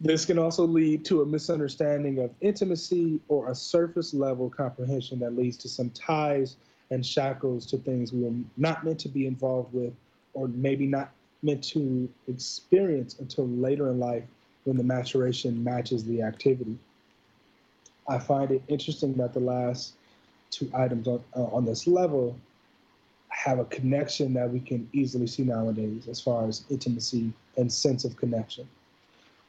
this 0.00 0.24
can 0.24 0.38
also 0.38 0.66
lead 0.66 1.04
to 1.04 1.22
a 1.22 1.26
misunderstanding 1.26 2.18
of 2.18 2.30
intimacy 2.40 3.20
or 3.28 3.50
a 3.50 3.54
surface 3.54 4.12
level 4.12 4.50
comprehension 4.50 5.18
that 5.18 5.36
leads 5.36 5.56
to 5.56 5.68
some 5.68 5.90
ties 5.90 6.56
and 6.90 7.04
shackles 7.04 7.66
to 7.66 7.76
things 7.78 8.12
we 8.12 8.22
were 8.22 8.34
not 8.56 8.84
meant 8.84 8.98
to 9.00 9.08
be 9.08 9.26
involved 9.26 9.72
with 9.72 9.92
or 10.34 10.48
maybe 10.48 10.86
not 10.86 11.10
meant 11.42 11.62
to 11.62 12.08
experience 12.28 13.18
until 13.18 13.48
later 13.48 13.90
in 13.90 13.98
life 13.98 14.24
when 14.64 14.76
the 14.76 14.84
maturation 14.84 15.62
matches 15.62 16.04
the 16.04 16.22
activity. 16.22 16.76
I 18.08 18.18
find 18.18 18.50
it 18.50 18.62
interesting 18.68 19.14
that 19.14 19.32
the 19.32 19.40
last 19.40 19.94
two 20.50 20.70
items 20.74 21.08
on, 21.08 21.22
uh, 21.36 21.44
on 21.44 21.64
this 21.64 21.86
level 21.86 22.36
have 23.46 23.60
a 23.60 23.64
connection 23.66 24.34
that 24.34 24.50
we 24.50 24.58
can 24.58 24.88
easily 24.92 25.28
see 25.28 25.44
nowadays 25.44 26.08
as 26.08 26.20
far 26.20 26.48
as 26.48 26.64
intimacy 26.68 27.32
and 27.56 27.72
sense 27.72 28.04
of 28.04 28.16
connection. 28.16 28.68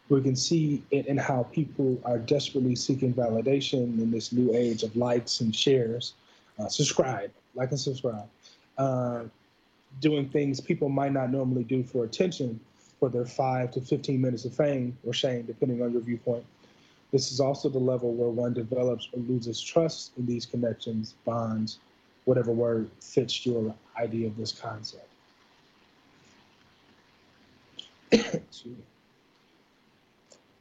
We 0.09 0.21
can 0.21 0.35
see 0.35 0.83
it 0.91 1.07
in 1.07 1.17
how 1.17 1.47
people 1.51 1.99
are 2.05 2.19
desperately 2.19 2.75
seeking 2.75 3.11
validation 3.11 3.99
in 3.99 4.11
this 4.11 4.31
new 4.31 4.53
age 4.53 4.83
of 4.83 4.95
likes 4.95 5.41
and 5.41 5.53
shares. 5.53 6.13
Uh, 6.59 6.67
subscribe, 6.67 7.31
like 7.55 7.71
and 7.71 7.79
subscribe. 7.79 8.29
Uh, 8.77 9.23
doing 9.99 10.29
things 10.29 10.61
people 10.61 10.89
might 10.89 11.11
not 11.11 11.31
normally 11.31 11.63
do 11.63 11.83
for 11.83 12.03
attention 12.03 12.59
for 12.99 13.09
their 13.09 13.25
five 13.25 13.71
to 13.71 13.81
15 13.81 14.21
minutes 14.21 14.45
of 14.45 14.53
fame 14.53 14.95
or 15.05 15.11
shame, 15.11 15.41
depending 15.41 15.81
on 15.81 15.91
your 15.91 16.01
viewpoint. 16.01 16.45
This 17.11 17.31
is 17.31 17.39
also 17.39 17.67
the 17.67 17.79
level 17.79 18.13
where 18.13 18.29
one 18.29 18.53
develops 18.53 19.09
or 19.11 19.19
loses 19.21 19.59
trust 19.59 20.11
in 20.17 20.27
these 20.27 20.45
connections, 20.45 21.15
bonds, 21.25 21.79
whatever 22.27 22.51
word 22.51 22.89
fits 22.99 23.45
your 23.45 23.73
idea 23.97 24.27
of 24.27 24.35
this 24.37 24.51
concept. 24.51 25.07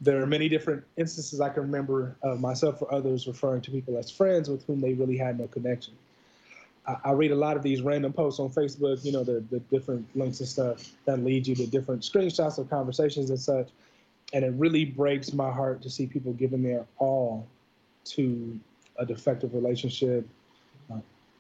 there 0.01 0.23
are 0.23 0.27
many 0.27 0.49
different 0.49 0.85
instances 0.97 1.41
I 1.41 1.49
can 1.49 1.63
remember 1.63 2.17
of 2.23 2.41
myself 2.41 2.83
or 2.83 2.93
others 2.93 3.27
referring 3.27 3.63
to 3.63 3.71
people 3.71 3.99
as 3.99 4.11
friends 4.11 4.49
with 4.49 4.65
whom 4.67 4.81
they 4.81 4.95
really 4.95 5.17
had 5.17 5.39
no 5.39 5.47
connection. 5.47 5.95
I, 7.05 7.11
read 7.11 7.33
a 7.33 7.37
lot 7.37 7.57
of 7.57 7.65
these 7.65 7.83
random 7.83 8.13
posts 8.13 8.39
on 8.39 8.49
Facebook, 8.51 9.05
you 9.05 9.11
know, 9.11 9.25
the, 9.25 9.43
the 9.51 9.59
different 9.59 10.07
links 10.15 10.39
and 10.39 10.49
stuff 10.49 10.93
that 11.05 11.19
lead 11.19 11.45
you 11.45 11.57
to 11.57 11.67
different 11.67 12.03
screenshots 12.03 12.59
of 12.59 12.71
conversations 12.71 13.31
and 13.31 13.41
such 13.41 13.71
and 14.33 14.45
it 14.45 14.53
really 14.57 14.85
breaks 14.85 15.33
my 15.33 15.51
heart 15.51 15.83
to 15.83 15.91
see 15.91 16.07
people 16.07 16.33
giving 16.33 16.63
their 16.63 16.85
all 16.99 17.47
to 18.05 18.59
a 18.99 19.07
defective 19.07 19.55
relationship, 19.55 20.27
uh, 20.27 20.29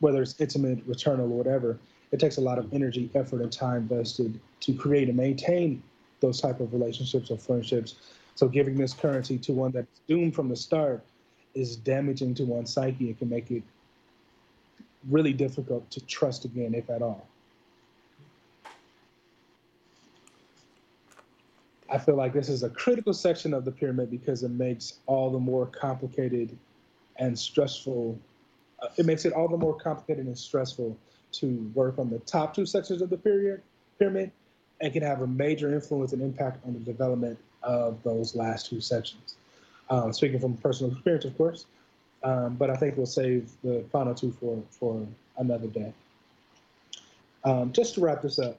whether 0.00 0.22
it's 0.22 0.40
intimate, 0.40 0.86
maternal, 0.86 1.26
or 1.26 1.36
whatever. 1.36 1.78
It 2.12 2.20
takes 2.20 2.36
a 2.36 2.40
lot 2.40 2.58
of 2.58 2.72
energy, 2.72 3.10
effort, 3.14 3.40
and 3.40 3.52
time 3.52 3.82
invested 3.82 4.38
to 4.60 4.74
create 4.74 5.08
and 5.08 5.16
maintain 5.16 5.82
those 6.20 6.40
type 6.40 6.60
of 6.60 6.72
relationships 6.72 7.30
or 7.30 7.38
friendships. 7.38 7.96
So 8.34 8.48
giving 8.48 8.76
this 8.76 8.92
currency 8.92 9.38
to 9.38 9.52
one 9.52 9.72
that's 9.72 10.00
doomed 10.06 10.34
from 10.34 10.48
the 10.48 10.56
start 10.56 11.04
is 11.54 11.76
damaging 11.76 12.34
to 12.34 12.44
one's 12.44 12.72
psyche. 12.72 13.10
It 13.10 13.18
can 13.18 13.28
make 13.28 13.50
it 13.50 13.62
really 15.08 15.32
difficult 15.32 15.90
to 15.90 16.00
trust 16.06 16.44
again, 16.44 16.74
if 16.74 16.90
at 16.90 17.02
all. 17.02 17.26
I 21.88 21.98
feel 21.98 22.16
like 22.16 22.32
this 22.32 22.48
is 22.48 22.62
a 22.62 22.68
critical 22.70 23.12
section 23.12 23.54
of 23.54 23.64
the 23.64 23.70
pyramid 23.70 24.10
because 24.10 24.42
it 24.42 24.50
makes 24.50 24.98
all 25.06 25.30
the 25.30 25.38
more 25.38 25.66
complicated 25.66 26.56
and 27.16 27.38
stressful. 27.38 28.18
Uh, 28.82 28.88
it 28.96 29.06
makes 29.06 29.24
it 29.24 29.32
all 29.32 29.48
the 29.48 29.56
more 29.56 29.74
complicated 29.74 30.26
and 30.26 30.38
stressful 30.38 30.96
to 31.32 31.70
work 31.74 31.98
on 31.98 32.10
the 32.10 32.18
top 32.20 32.54
two 32.54 32.66
sections 32.66 33.02
of 33.02 33.10
the 33.10 33.16
period, 33.16 33.62
pyramid 33.98 34.30
and 34.80 34.92
can 34.92 35.02
have 35.02 35.22
a 35.22 35.26
major 35.26 35.72
influence 35.72 36.12
and 36.12 36.22
impact 36.22 36.64
on 36.66 36.74
the 36.74 36.80
development 36.80 37.38
of 37.62 38.02
those 38.02 38.34
last 38.34 38.68
two 38.68 38.80
sections. 38.80 39.36
Um, 39.88 40.12
speaking 40.12 40.40
from 40.40 40.56
personal 40.56 40.92
experience, 40.92 41.24
of 41.24 41.36
course, 41.36 41.66
um, 42.22 42.56
but 42.56 42.70
I 42.70 42.76
think 42.76 42.96
we'll 42.96 43.06
save 43.06 43.50
the 43.62 43.84
final 43.92 44.14
two 44.14 44.32
for, 44.32 44.62
for 44.70 45.06
another 45.38 45.68
day. 45.68 45.92
Um, 47.44 47.72
just 47.72 47.94
to 47.94 48.00
wrap 48.00 48.22
this 48.22 48.38
up, 48.38 48.58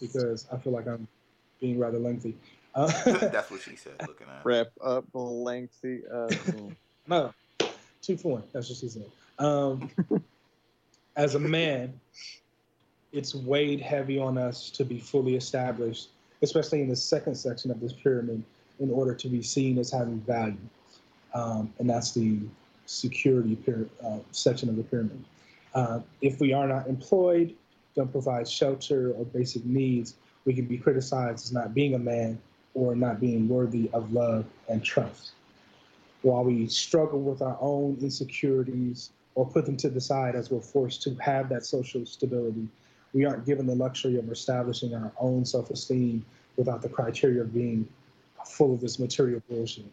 because 0.00 0.46
I 0.52 0.56
feel 0.56 0.72
like 0.72 0.86
I'm 0.86 1.06
being 1.60 1.78
rather 1.78 1.98
lengthy. 1.98 2.34
Uh, 2.74 2.86
That's 3.04 3.50
what 3.50 3.60
she 3.60 3.76
said. 3.76 3.94
Looking 4.06 4.28
at 4.28 4.44
wrap 4.44 4.68
up 4.82 5.04
lengthy. 5.12 6.02
Uh, 6.10 6.32
no, 7.06 7.34
two 8.00 8.16
for 8.16 8.32
one. 8.32 8.42
That's 8.52 8.68
what 8.70 8.78
she 8.78 8.88
said. 8.88 9.04
Um, 9.38 9.90
as 11.16 11.34
a 11.34 11.38
man, 11.38 11.98
it's 13.12 13.34
weighed 13.34 13.80
heavy 13.80 14.18
on 14.18 14.38
us 14.38 14.70
to 14.70 14.84
be 14.84 14.98
fully 14.98 15.36
established, 15.36 16.08
especially 16.42 16.82
in 16.82 16.88
the 16.88 16.96
second 16.96 17.34
section 17.34 17.70
of 17.70 17.80
this 17.80 17.92
pyramid, 17.92 18.42
in 18.80 18.90
order 18.90 19.14
to 19.14 19.28
be 19.28 19.42
seen 19.42 19.78
as 19.78 19.90
having 19.90 20.20
value. 20.20 20.56
Um, 21.34 21.72
and 21.78 21.88
that's 21.88 22.12
the 22.12 22.38
security 22.86 23.58
uh, 24.04 24.18
section 24.32 24.68
of 24.68 24.76
the 24.76 24.82
pyramid. 24.82 25.24
Uh, 25.74 26.00
if 26.22 26.40
we 26.40 26.52
are 26.52 26.66
not 26.66 26.86
employed, 26.86 27.54
don't 27.94 28.10
provide 28.10 28.48
shelter 28.48 29.12
or 29.12 29.24
basic 29.24 29.64
needs, 29.64 30.14
we 30.44 30.54
can 30.54 30.64
be 30.64 30.78
criticized 30.78 31.44
as 31.44 31.52
not 31.52 31.74
being 31.74 31.94
a 31.94 31.98
man 31.98 32.38
or 32.74 32.94
not 32.94 33.20
being 33.20 33.48
worthy 33.48 33.90
of 33.92 34.12
love 34.12 34.44
and 34.68 34.82
trust. 34.84 35.32
While 36.22 36.44
we 36.44 36.66
struggle 36.68 37.20
with 37.20 37.42
our 37.42 37.58
own 37.60 37.98
insecurities 38.00 39.10
or 39.34 39.46
put 39.46 39.66
them 39.66 39.76
to 39.76 39.88
the 39.88 40.00
side 40.00 40.34
as 40.34 40.50
we're 40.50 40.60
forced 40.60 41.02
to 41.02 41.14
have 41.16 41.48
that 41.48 41.64
social 41.64 42.04
stability, 42.04 42.68
we 43.12 43.24
aren't 43.24 43.46
given 43.46 43.66
the 43.66 43.74
luxury 43.74 44.18
of 44.18 44.30
establishing 44.30 44.94
our 44.94 45.12
own 45.18 45.44
self 45.44 45.70
esteem 45.70 46.24
without 46.56 46.82
the 46.82 46.88
criteria 46.88 47.42
of 47.42 47.54
being 47.54 47.88
full 48.44 48.74
of 48.74 48.80
this 48.80 48.98
material 48.98 49.42
bullshit. 49.48 49.84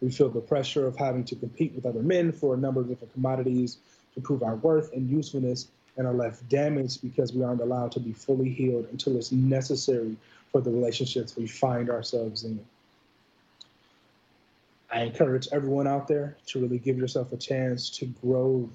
We 0.00 0.10
feel 0.10 0.30
the 0.30 0.40
pressure 0.40 0.86
of 0.86 0.96
having 0.96 1.24
to 1.24 1.36
compete 1.36 1.74
with 1.74 1.86
other 1.86 2.02
men 2.02 2.32
for 2.32 2.54
a 2.54 2.56
number 2.56 2.80
of 2.80 2.88
different 2.88 3.12
commodities 3.12 3.78
to 4.14 4.20
prove 4.20 4.42
our 4.42 4.56
worth 4.56 4.92
and 4.92 5.08
usefulness 5.08 5.68
and 5.96 6.06
are 6.06 6.14
left 6.14 6.48
damaged 6.48 7.02
because 7.02 7.32
we 7.32 7.44
aren't 7.44 7.60
allowed 7.60 7.92
to 7.92 8.00
be 8.00 8.12
fully 8.12 8.48
healed 8.48 8.88
until 8.90 9.16
it's 9.16 9.30
necessary 9.30 10.16
for 10.50 10.60
the 10.60 10.70
relationships 10.70 11.36
we 11.36 11.46
find 11.46 11.90
ourselves 11.90 12.44
in. 12.44 12.64
I 14.92 15.04
encourage 15.04 15.48
everyone 15.52 15.86
out 15.86 16.06
there 16.06 16.36
to 16.48 16.60
really 16.60 16.78
give 16.78 16.98
yourself 16.98 17.32
a 17.32 17.36
chance 17.38 17.88
to 17.90 18.06
grow 18.22 18.68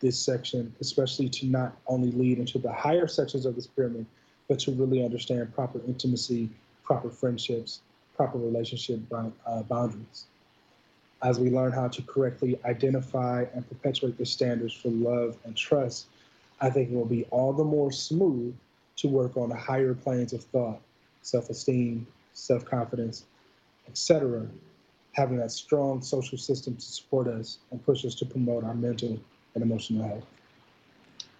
this 0.00 0.18
section, 0.18 0.74
especially 0.80 1.28
to 1.28 1.46
not 1.46 1.76
only 1.86 2.10
lead 2.10 2.40
into 2.40 2.58
the 2.58 2.72
higher 2.72 3.06
sections 3.06 3.46
of 3.46 3.54
this 3.54 3.68
pyramid, 3.68 4.04
but 4.48 4.58
to 4.60 4.72
really 4.72 5.04
understand 5.04 5.54
proper 5.54 5.80
intimacy, 5.86 6.50
proper 6.82 7.08
friendships, 7.08 7.82
proper 8.16 8.36
relationship 8.36 9.00
uh, 9.12 9.62
boundaries. 9.62 10.24
As 11.22 11.38
we 11.38 11.50
learn 11.50 11.70
how 11.70 11.86
to 11.86 12.02
correctly 12.02 12.58
identify 12.64 13.44
and 13.54 13.66
perpetuate 13.66 14.18
the 14.18 14.26
standards 14.26 14.74
for 14.74 14.88
love 14.88 15.36
and 15.44 15.56
trust, 15.56 16.06
I 16.60 16.68
think 16.68 16.90
it 16.90 16.94
will 16.94 17.06
be 17.06 17.24
all 17.30 17.52
the 17.52 17.64
more 17.64 17.92
smooth 17.92 18.54
to 18.96 19.08
work 19.08 19.36
on 19.36 19.50
the 19.50 19.56
higher 19.56 19.94
planes 19.94 20.32
of 20.32 20.42
thought, 20.42 20.80
self-esteem, 21.22 22.06
self-confidence, 22.32 23.24
etc. 23.88 24.46
Having 25.14 25.38
that 25.38 25.52
strong 25.52 26.02
social 26.02 26.38
system 26.38 26.76
to 26.76 26.82
support 26.82 27.28
us 27.28 27.58
and 27.70 27.84
push 27.84 28.04
us 28.04 28.14
to 28.16 28.26
promote 28.26 28.64
our 28.64 28.74
mental 28.74 29.18
and 29.54 29.62
emotional 29.62 30.06
health. 30.06 30.24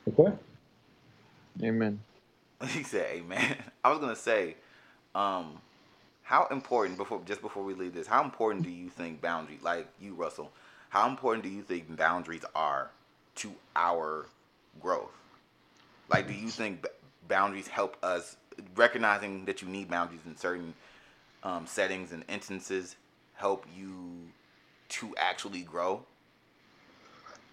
Okay. 0.08 0.32
Amen. 1.62 2.00
He 2.68 2.82
said, 2.82 3.06
"Amen." 3.16 3.56
I 3.84 3.90
was 3.90 3.98
gonna 3.98 4.16
say, 4.16 4.56
um, 5.14 5.60
how 6.22 6.46
important 6.50 6.96
before 6.98 7.20
just 7.26 7.42
before 7.42 7.62
we 7.62 7.74
leave 7.74 7.94
this, 7.94 8.06
how 8.06 8.24
important 8.24 8.64
do 8.64 8.70
you 8.70 8.88
think 8.88 9.20
boundaries, 9.20 9.62
like 9.62 9.88
you, 10.00 10.14
Russell, 10.14 10.50
how 10.88 11.08
important 11.08 11.42
do 11.42 11.50
you 11.50 11.62
think 11.62 11.96
boundaries 11.96 12.44
are 12.54 12.90
to 13.36 13.52
our 13.76 14.26
growth? 14.80 15.12
Like, 16.08 16.26
do 16.26 16.34
you 16.34 16.48
think 16.48 16.86
boundaries 17.28 17.68
help 17.68 17.96
us 18.02 18.36
recognizing 18.76 19.44
that 19.46 19.62
you 19.62 19.68
need 19.68 19.90
boundaries 19.90 20.20
in 20.26 20.36
certain 20.36 20.74
um, 21.42 21.66
settings 21.66 22.12
and 22.12 22.24
instances 22.28 22.96
help 23.34 23.66
you 23.76 24.28
to 24.88 25.14
actually 25.18 25.62
grow? 25.62 26.04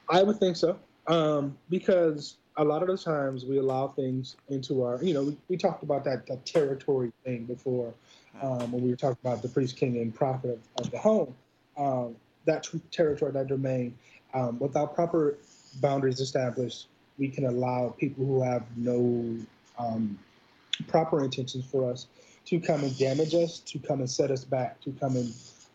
I 0.10 0.24
would 0.24 0.40
think 0.40 0.56
so. 0.56 0.78
Um, 1.08 1.58
because 1.70 2.38
a 2.58 2.64
lot 2.64 2.82
of 2.82 2.88
the 2.90 2.98
times 2.98 3.46
we 3.46 3.58
allow 3.58 3.88
things 3.88 4.36
into 4.50 4.84
our, 4.84 5.02
you 5.04 5.14
know, 5.14 5.24
we, 5.24 5.38
we 5.50 5.58
talked 5.58 5.84
about 5.84 6.04
that, 6.04 6.28
that 6.28 6.46
territory 6.46 7.12
thing 7.24 7.46
before 7.46 7.94
um, 8.42 8.72
when 8.72 8.84
we 8.84 8.90
were 8.90 8.96
talking 8.96 9.18
about 9.24 9.42
the 9.42 9.50
priest, 9.50 9.78
king, 9.78 9.98
and 9.98 10.14
prophet 10.14 10.52
of, 10.52 10.86
of 10.86 10.92
the 10.92 10.98
home. 10.98 11.34
Um, 11.78 12.16
that 12.46 12.64
t- 12.64 12.82
territory, 12.92 13.32
that 13.32 13.48
domain, 13.48 13.98
um, 14.34 14.60
without 14.60 14.96
proper 14.96 15.38
boundaries 15.80 16.20
established, 16.20 16.88
we 17.18 17.30
can 17.30 17.46
allow 17.46 17.96
people 17.98 18.26
who 18.26 18.42
have 18.42 18.64
no 18.76 19.38
um, 19.78 20.18
proper 20.88 21.24
intentions 21.24 21.66
for 21.66 21.90
us 21.90 22.08
to 22.46 22.60
come 22.60 22.84
and 22.84 22.98
damage 22.98 23.34
us, 23.36 23.60
to 23.60 23.80
come 23.80 24.00
and 24.00 24.10
set 24.10 24.32
us 24.32 24.44
back, 24.44 24.82
to 24.82 24.92
come 25.00 25.16
and 25.16 25.32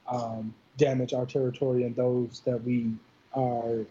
um, 0.08 0.54
damage 0.76 1.12
our 1.12 1.26
territory 1.26 1.84
and 1.84 1.96
those 1.96 2.42
that 2.44 2.62
we 2.64 2.92
are 3.34 3.84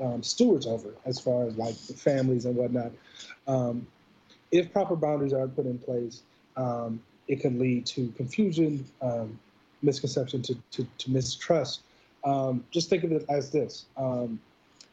um, 0.00 0.22
stewards 0.22 0.66
over, 0.66 0.90
as 1.04 1.18
far 1.18 1.46
as 1.46 1.56
like 1.56 1.76
the 1.86 1.94
families 1.94 2.44
and 2.44 2.56
whatnot. 2.56 2.92
Um, 3.46 3.86
if 4.52 4.72
proper 4.72 4.96
boundaries 4.96 5.32
are 5.32 5.46
put 5.48 5.66
in 5.66 5.78
place, 5.78 6.22
um, 6.56 7.00
it 7.28 7.40
can 7.40 7.58
lead 7.58 7.86
to 7.86 8.12
confusion, 8.16 8.84
um, 9.02 9.38
misconception, 9.82 10.42
to, 10.42 10.54
to, 10.72 10.86
to 10.98 11.10
mistrust. 11.10 11.80
Um, 12.24 12.64
just 12.70 12.88
think 12.88 13.04
of 13.04 13.12
it 13.12 13.24
as 13.28 13.50
this: 13.50 13.86
um, 13.96 14.40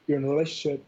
you're 0.08 0.18
in 0.18 0.24
a 0.26 0.30
relationship 0.30 0.84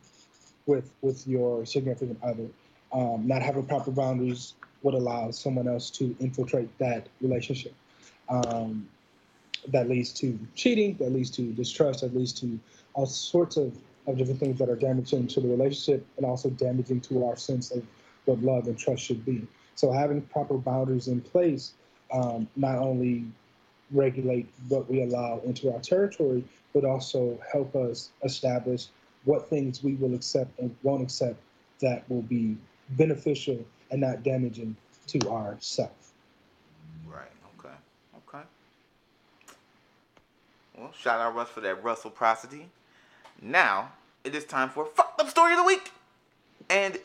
with 0.66 0.90
with 1.02 1.28
your 1.28 1.66
significant 1.66 2.20
other. 2.24 2.48
Not 2.94 3.42
having 3.42 3.66
proper 3.66 3.92
boundaries 3.92 4.54
would 4.82 4.94
allow 4.94 5.30
someone 5.32 5.68
else 5.68 5.90
to 5.90 6.16
infiltrate 6.22 6.70
that 6.78 7.08
relationship. 7.20 7.74
Um, 8.30 8.88
that 9.70 9.90
leads 9.90 10.12
to 10.14 10.38
cheating, 10.56 10.96
that 10.98 11.12
leads 11.12 11.30
to 11.32 11.52
distrust, 11.54 12.02
that 12.02 12.16
leads 12.16 12.34
to 12.34 12.60
all 12.94 13.06
sorts 13.06 13.58
of, 13.58 13.76
of 14.08 14.18
different 14.18 14.40
things 14.40 14.60
that 14.60 14.70
are 14.70 14.76
damaging 14.76 15.28
to 15.28 15.40
the 15.40 15.48
relationship 15.48 16.06
and 16.18 16.26
also 16.26 16.50
damaging 16.50 17.02
to 17.02 17.26
our 17.26 17.36
sense 17.36 17.72
of 17.72 17.84
what 18.26 18.40
love 18.42 18.68
and 18.68 18.78
trust 18.78 19.04
should 19.04 19.26
be. 19.26 19.48
So 19.76 19.92
having 19.92 20.22
proper 20.22 20.58
boundaries 20.58 21.08
in 21.08 21.22
place 21.22 21.74
um, 22.12 22.48
not 22.56 22.78
only 22.78 23.26
regulate 23.92 24.48
what 24.68 24.90
we 24.90 25.04
allow 25.04 25.42
into 25.46 25.72
our 25.74 25.80
territory, 25.80 26.44
but 26.74 26.86
also 26.86 27.40
help 27.52 27.76
us 27.76 28.12
establish 28.24 28.88
what 29.26 29.50
things 29.50 29.84
we 29.84 29.96
will 29.96 30.14
accept 30.14 30.58
and 30.60 30.76
won't 30.84 31.02
accept 31.02 31.40
that 31.82 32.08
will 32.10 32.22
be 32.22 32.58
beneficial 32.92 33.66
and 33.92 34.02
not 34.02 34.24
damaging 34.24 34.76
to 35.08 35.20
ourself. 35.30 36.14
Right. 37.06 37.32
Okay. 37.60 37.76
Okay. 38.18 38.44
Well, 40.78 40.92
shout 40.98 41.20
out 41.20 41.36
Russ 41.36 41.50
for 41.50 41.62
that 41.62 41.84
Russell 41.84 42.12
prosody. 42.12 42.68
Now 43.42 43.92
it 44.24 44.36
is 44.36 44.46
time 44.46 44.70
for 44.70 44.86
fucked 44.86 45.22
up 45.22 45.30
story 45.30 45.54
of 45.54 45.60
the 45.60 45.64
week, 45.64 45.92
and 46.70 46.96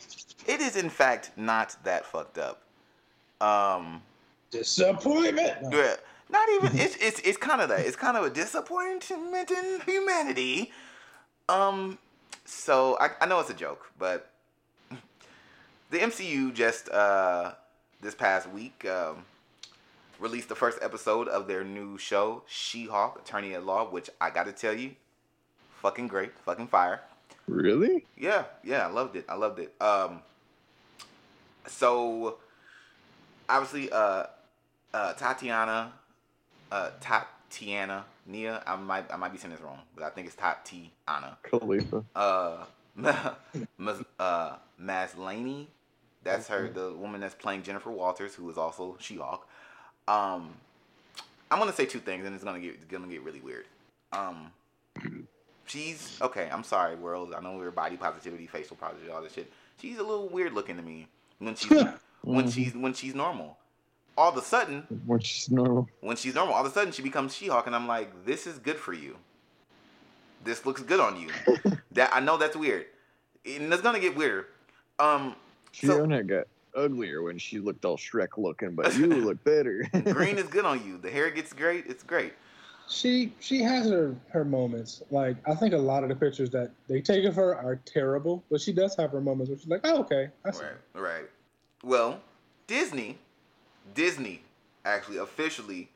it 0.46 0.60
is 0.60 0.76
in 0.76 0.90
fact 0.90 1.30
not 1.36 1.76
that 1.84 2.04
fucked 2.04 2.38
up. 2.38 2.62
Um, 3.40 4.02
Disappointment. 4.50 5.56
Yeah, 5.70 5.96
not 6.28 6.48
even. 6.54 6.78
It's 6.78 6.96
it's 6.96 7.20
it's 7.20 7.38
kind 7.38 7.60
of 7.60 7.68
that. 7.68 7.80
It's 7.80 7.96
kind 7.96 8.16
of 8.16 8.24
a 8.24 8.30
disappointment 8.30 9.50
in 9.50 9.80
humanity. 9.86 10.72
Um, 11.48 11.98
so 12.44 12.96
I 13.00 13.10
I 13.20 13.26
know 13.26 13.38
it's 13.40 13.50
a 13.50 13.54
joke, 13.54 13.90
but 13.98 14.30
the 15.90 15.98
MCU 15.98 16.52
just 16.52 16.88
uh 16.88 17.52
this 18.00 18.14
past 18.14 18.50
week 18.50 18.84
um 18.86 19.24
released 20.20 20.48
the 20.48 20.54
first 20.54 20.78
episode 20.82 21.28
of 21.28 21.48
their 21.48 21.64
new 21.64 21.98
show, 21.98 22.42
She-Hulk, 22.46 23.20
Attorney 23.24 23.54
at 23.54 23.64
Law, 23.64 23.90
which 23.90 24.10
I 24.20 24.30
got 24.30 24.44
to 24.44 24.52
tell 24.52 24.74
you, 24.74 24.92
fucking 25.80 26.08
great, 26.08 26.32
fucking 26.44 26.68
fire. 26.68 27.00
Really? 27.48 28.04
Yeah, 28.16 28.44
yeah, 28.62 28.86
I 28.86 28.90
loved 28.90 29.16
it. 29.16 29.24
I 29.28 29.34
loved 29.34 29.58
it. 29.58 29.74
Um, 29.80 30.20
so 31.66 32.36
obviously, 33.48 33.90
uh, 33.90 34.24
uh, 34.92 35.12
Tatiana, 35.14 35.92
uh, 36.70 36.90
Tatiana, 37.00 38.04
Nia. 38.26 38.62
I 38.66 38.76
might, 38.76 39.12
I 39.12 39.16
might 39.16 39.32
be 39.32 39.38
saying 39.38 39.52
this 39.52 39.62
wrong, 39.62 39.80
but 39.94 40.04
I 40.04 40.10
think 40.10 40.26
it's 40.26 40.36
Tatiana. 40.36 41.38
Khalifa. 41.42 42.04
Uh, 42.14 42.64
Mas, 43.78 44.02
uh, 44.18 44.56
Maslany. 44.80 45.66
That's 46.22 46.48
her, 46.48 46.68
the 46.68 46.92
woman 46.92 47.22
that's 47.22 47.34
playing 47.34 47.62
Jennifer 47.62 47.90
Walters, 47.90 48.34
who 48.34 48.48
is 48.50 48.58
also 48.58 48.96
She-Hulk. 49.00 49.46
Um, 50.08 50.50
I'm 51.50 51.58
gonna 51.58 51.72
say 51.72 51.86
two 51.86 51.98
things, 52.00 52.24
and 52.26 52.34
it's 52.34 52.44
gonna 52.44 52.60
get 52.60 52.74
it's 52.74 52.84
gonna 52.84 53.06
get 53.06 53.22
really 53.22 53.40
weird. 53.40 53.64
Um, 54.12 54.50
she's 55.66 56.18
okay. 56.20 56.48
I'm 56.50 56.64
sorry, 56.64 56.96
world. 56.96 57.34
I 57.36 57.40
know 57.40 57.56
we're 57.56 57.70
body 57.70 57.96
positivity, 57.96 58.46
facial 58.46 58.76
positivity, 58.76 59.12
all 59.12 59.22
this 59.22 59.32
shit. 59.34 59.50
She's 59.80 59.98
a 59.98 60.02
little 60.02 60.28
weird 60.28 60.52
looking 60.52 60.76
to 60.76 60.82
me 60.82 61.06
when 61.38 61.54
she's 61.54 61.70
when 62.22 62.46
Mhm. 62.46 62.52
she's 62.54 62.74
when 62.74 62.92
she's 62.94 63.14
normal. 63.14 63.56
All 64.18 64.28
of 64.30 64.36
a 64.36 64.42
sudden, 64.42 64.82
when 65.06 65.20
she's 65.20 65.50
normal. 65.50 65.88
when 66.00 66.16
she's 66.16 66.34
normal, 66.34 66.54
all 66.54 66.64
of 66.64 66.70
a 66.70 66.74
sudden 66.74 66.92
she 66.92 67.00
becomes 67.02 67.34
She-Hulk, 67.34 67.66
and 67.66 67.74
I'm 67.74 67.86
like, 67.86 68.26
this 68.26 68.46
is 68.46 68.58
good 68.58 68.76
for 68.76 68.92
you. 68.92 69.16
This 70.44 70.66
looks 70.66 70.82
good 70.82 71.00
on 71.00 71.18
you. 71.18 71.28
that 71.92 72.10
I 72.12 72.20
know 72.20 72.36
that's 72.36 72.56
weird, 72.56 72.86
and 73.46 73.72
it's 73.72 73.82
gonna 73.82 74.00
get 74.00 74.16
weirder. 74.16 74.48
Um, 74.98 75.36
So- 75.72 75.88
Fiona 75.96 76.22
got 76.22 76.46
uglier 76.74 77.22
when 77.22 77.38
she 77.38 77.58
looked 77.58 77.84
all 77.84 77.96
Shrek 77.96 78.36
looking, 78.38 78.74
but 78.74 78.96
you 78.96 79.06
look 79.06 79.42
better. 79.44 79.86
green 80.12 80.38
is 80.38 80.46
good 80.48 80.64
on 80.64 80.84
you. 80.86 80.98
The 80.98 81.10
hair 81.10 81.30
gets 81.30 81.52
great. 81.52 81.86
It's 81.86 82.02
great. 82.02 82.32
She 82.88 83.32
she 83.38 83.62
has 83.62 83.88
her 83.88 84.16
her 84.32 84.44
moments. 84.44 85.02
Like 85.10 85.36
I 85.48 85.54
think 85.54 85.74
a 85.74 85.78
lot 85.78 86.02
of 86.02 86.08
the 86.08 86.16
pictures 86.16 86.50
that 86.50 86.72
they 86.88 87.00
take 87.00 87.24
of 87.24 87.36
her 87.36 87.54
are 87.54 87.76
terrible, 87.84 88.42
but 88.50 88.60
she 88.60 88.72
does 88.72 88.96
have 88.96 89.12
her 89.12 89.20
moments 89.20 89.48
where 89.50 89.58
she's 89.58 89.68
like, 89.68 89.82
oh 89.84 90.00
okay, 90.00 90.28
I 90.44 90.50
see. 90.50 90.64
Right, 90.94 91.00
right. 91.02 91.24
Well, 91.84 92.20
Disney, 92.66 93.18
Disney 93.94 94.42
actually 94.84 95.18
officially 95.18 95.88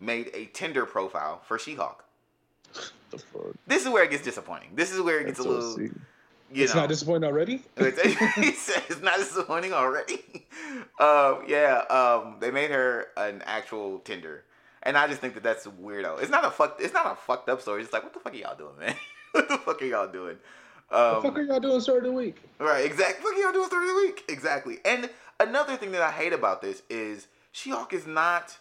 made 0.00 0.30
a 0.32 0.46
Tinder 0.52 0.86
profile 0.86 1.40
for 1.44 1.58
She-Hulk. 1.58 2.04
the 3.10 3.18
fuck? 3.18 3.54
This 3.66 3.82
is 3.84 3.88
where 3.88 4.04
it 4.04 4.10
gets 4.10 4.22
disappointing. 4.22 4.70
This 4.76 4.92
is 4.92 5.00
where 5.00 5.18
it 5.20 5.26
gets 5.26 5.38
That's 5.38 5.46
a 5.46 5.50
little, 5.50 5.76
sick. 5.76 5.90
You 6.52 6.64
It's 6.64 6.74
know. 6.74 6.80
not 6.82 6.88
disappointing 6.88 7.28
already. 7.28 7.62
he 7.78 8.52
said 8.52 8.82
it's 8.88 9.02
not 9.02 9.16
disappointing 9.18 9.72
already. 9.72 10.18
Um, 11.00 11.44
yeah, 11.46 11.78
um, 11.88 12.36
they 12.40 12.50
made 12.50 12.70
her 12.70 13.06
an 13.16 13.42
actual 13.46 14.00
Tinder, 14.00 14.44
and 14.82 14.98
I 14.98 15.06
just 15.06 15.20
think 15.20 15.34
that 15.34 15.42
that's 15.42 15.66
weirdo. 15.66 16.20
It's 16.20 16.30
not 16.30 16.44
a 16.44 16.50
fuck. 16.50 16.76
It's 16.80 16.92
not 16.92 17.10
a 17.10 17.14
fucked 17.14 17.48
up 17.48 17.62
story. 17.62 17.82
It's 17.82 17.92
like, 17.92 18.02
what 18.02 18.12
the 18.12 18.20
fuck 18.20 18.34
are 18.34 18.36
y'all 18.36 18.56
doing, 18.56 18.76
man? 18.78 18.94
what 19.32 19.48
the 19.48 19.58
fuck 19.58 19.80
are 19.80 19.84
y'all 19.84 20.08
doing? 20.10 20.36
What 20.88 21.22
the 21.22 21.28
fuck 21.28 21.36
are 21.38 21.40
Um, 21.42 21.46
y'all 21.48 21.60
doing 21.60 21.80
start 21.80 21.98
of 21.98 22.04
the 22.04 22.12
week? 22.12 22.42
right, 22.58 22.84
exactly. 22.84 23.22
Fuck 23.22 23.34
are 23.38 23.40
y'all 23.40 23.52
doing 23.52 23.66
story 23.66 23.88
of 23.88 23.94
the 23.94 24.00
week? 24.02 24.24
Exactly. 24.28 24.78
And 24.84 25.08
another 25.40 25.76
thing 25.76 25.92
that 25.92 26.02
I 26.02 26.10
hate 26.10 26.32
about 26.32 26.60
this 26.62 26.82
is 26.90 27.28
She-Hulk 27.52 27.92
is 27.92 28.06
not. 28.06 28.58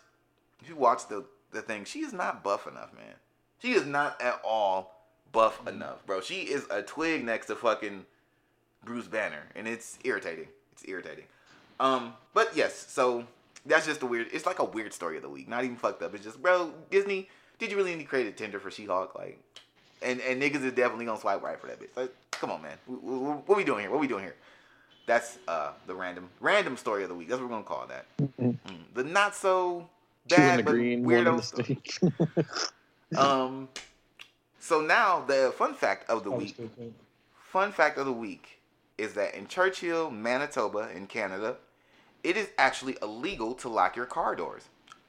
If 0.61 0.69
you 0.69 0.75
watch 0.75 1.07
the 1.07 1.25
the 1.51 1.61
thing, 1.61 1.83
she 1.85 1.99
is 1.99 2.13
not 2.13 2.43
buff 2.43 2.67
enough, 2.67 2.93
man. 2.93 3.15
She 3.61 3.71
is 3.71 3.85
not 3.85 4.21
at 4.21 4.39
all 4.45 4.96
buff 5.31 5.65
enough, 5.67 6.05
bro. 6.05 6.21
She 6.21 6.41
is 6.43 6.65
a 6.69 6.81
twig 6.81 7.23
next 7.25 7.47
to 7.47 7.55
fucking 7.55 8.05
Bruce 8.83 9.07
Banner, 9.07 9.43
and 9.55 9.67
it's 9.67 9.97
irritating. 10.03 10.47
It's 10.73 10.83
irritating. 10.87 11.25
Um, 11.79 12.13
but 12.33 12.55
yes, 12.55 12.75
so 12.89 13.25
that's 13.65 13.85
just 13.85 14.01
a 14.01 14.05
weird. 14.05 14.27
It's 14.31 14.45
like 14.45 14.59
a 14.59 14.63
weird 14.65 14.93
story 14.93 15.17
of 15.17 15.23
the 15.23 15.29
week. 15.29 15.47
Not 15.47 15.63
even 15.63 15.75
fucked 15.77 16.01
up. 16.01 16.13
It's 16.15 16.23
just, 16.23 16.41
bro, 16.41 16.71
Disney. 16.89 17.29
Did 17.59 17.71
you 17.71 17.77
really 17.77 17.91
need 17.95 18.03
to 18.03 18.07
create 18.07 18.27
a 18.27 18.31
Tinder 18.31 18.59
for 18.59 18.69
She-Hulk? 18.69 19.15
Like, 19.15 19.39
and 20.01 20.21
and 20.21 20.41
niggas 20.41 20.63
is 20.63 20.73
definitely 20.73 21.05
gonna 21.05 21.19
swipe 21.19 21.41
right 21.41 21.59
for 21.59 21.67
that 21.67 21.79
bitch. 21.79 21.95
Like, 21.95 22.13
come 22.31 22.51
on, 22.51 22.61
man. 22.61 22.77
What, 22.85 23.01
what, 23.03 23.47
what 23.49 23.57
we 23.57 23.63
doing 23.63 23.81
here? 23.81 23.89
What 23.91 23.99
we 23.99 24.07
doing 24.07 24.23
here? 24.23 24.35
That's 25.07 25.39
uh 25.47 25.71
the 25.87 25.95
random 25.95 26.29
random 26.39 26.77
story 26.77 27.03
of 27.03 27.09
the 27.09 27.15
week. 27.15 27.29
That's 27.29 27.39
what 27.41 27.49
we're 27.49 27.55
gonna 27.55 27.63
call 27.65 27.87
that. 27.87 28.05
Mhm. 28.21 28.57
Mm, 28.67 28.77
The 28.93 29.03
not 29.05 29.35
so 29.35 29.89
bad 30.29 30.65
but 30.65 30.75
weirdo 30.75 31.37
the 31.37 31.41
story. 31.41 31.79
state. 31.85 32.11
Um. 33.17 33.69
So 34.67 34.81
now 34.81 35.21
the 35.21 35.53
fun 35.57 35.73
fact 35.75 36.09
of 36.09 36.25
the 36.25 36.31
week. 36.31 36.57
Fun 37.39 37.71
fact 37.71 37.97
of 37.97 38.05
the 38.05 38.11
week 38.11 38.59
is 38.97 39.13
that 39.13 39.33
in 39.33 39.47
Churchill, 39.47 40.11
Manitoba, 40.11 40.91
in 40.93 41.07
Canada, 41.07 41.55
it 42.21 42.35
is 42.35 42.49
actually 42.57 42.97
illegal 43.01 43.53
to 43.55 43.69
lock 43.69 43.95
your 43.95 44.05
car 44.05 44.35
doors. 44.35 44.63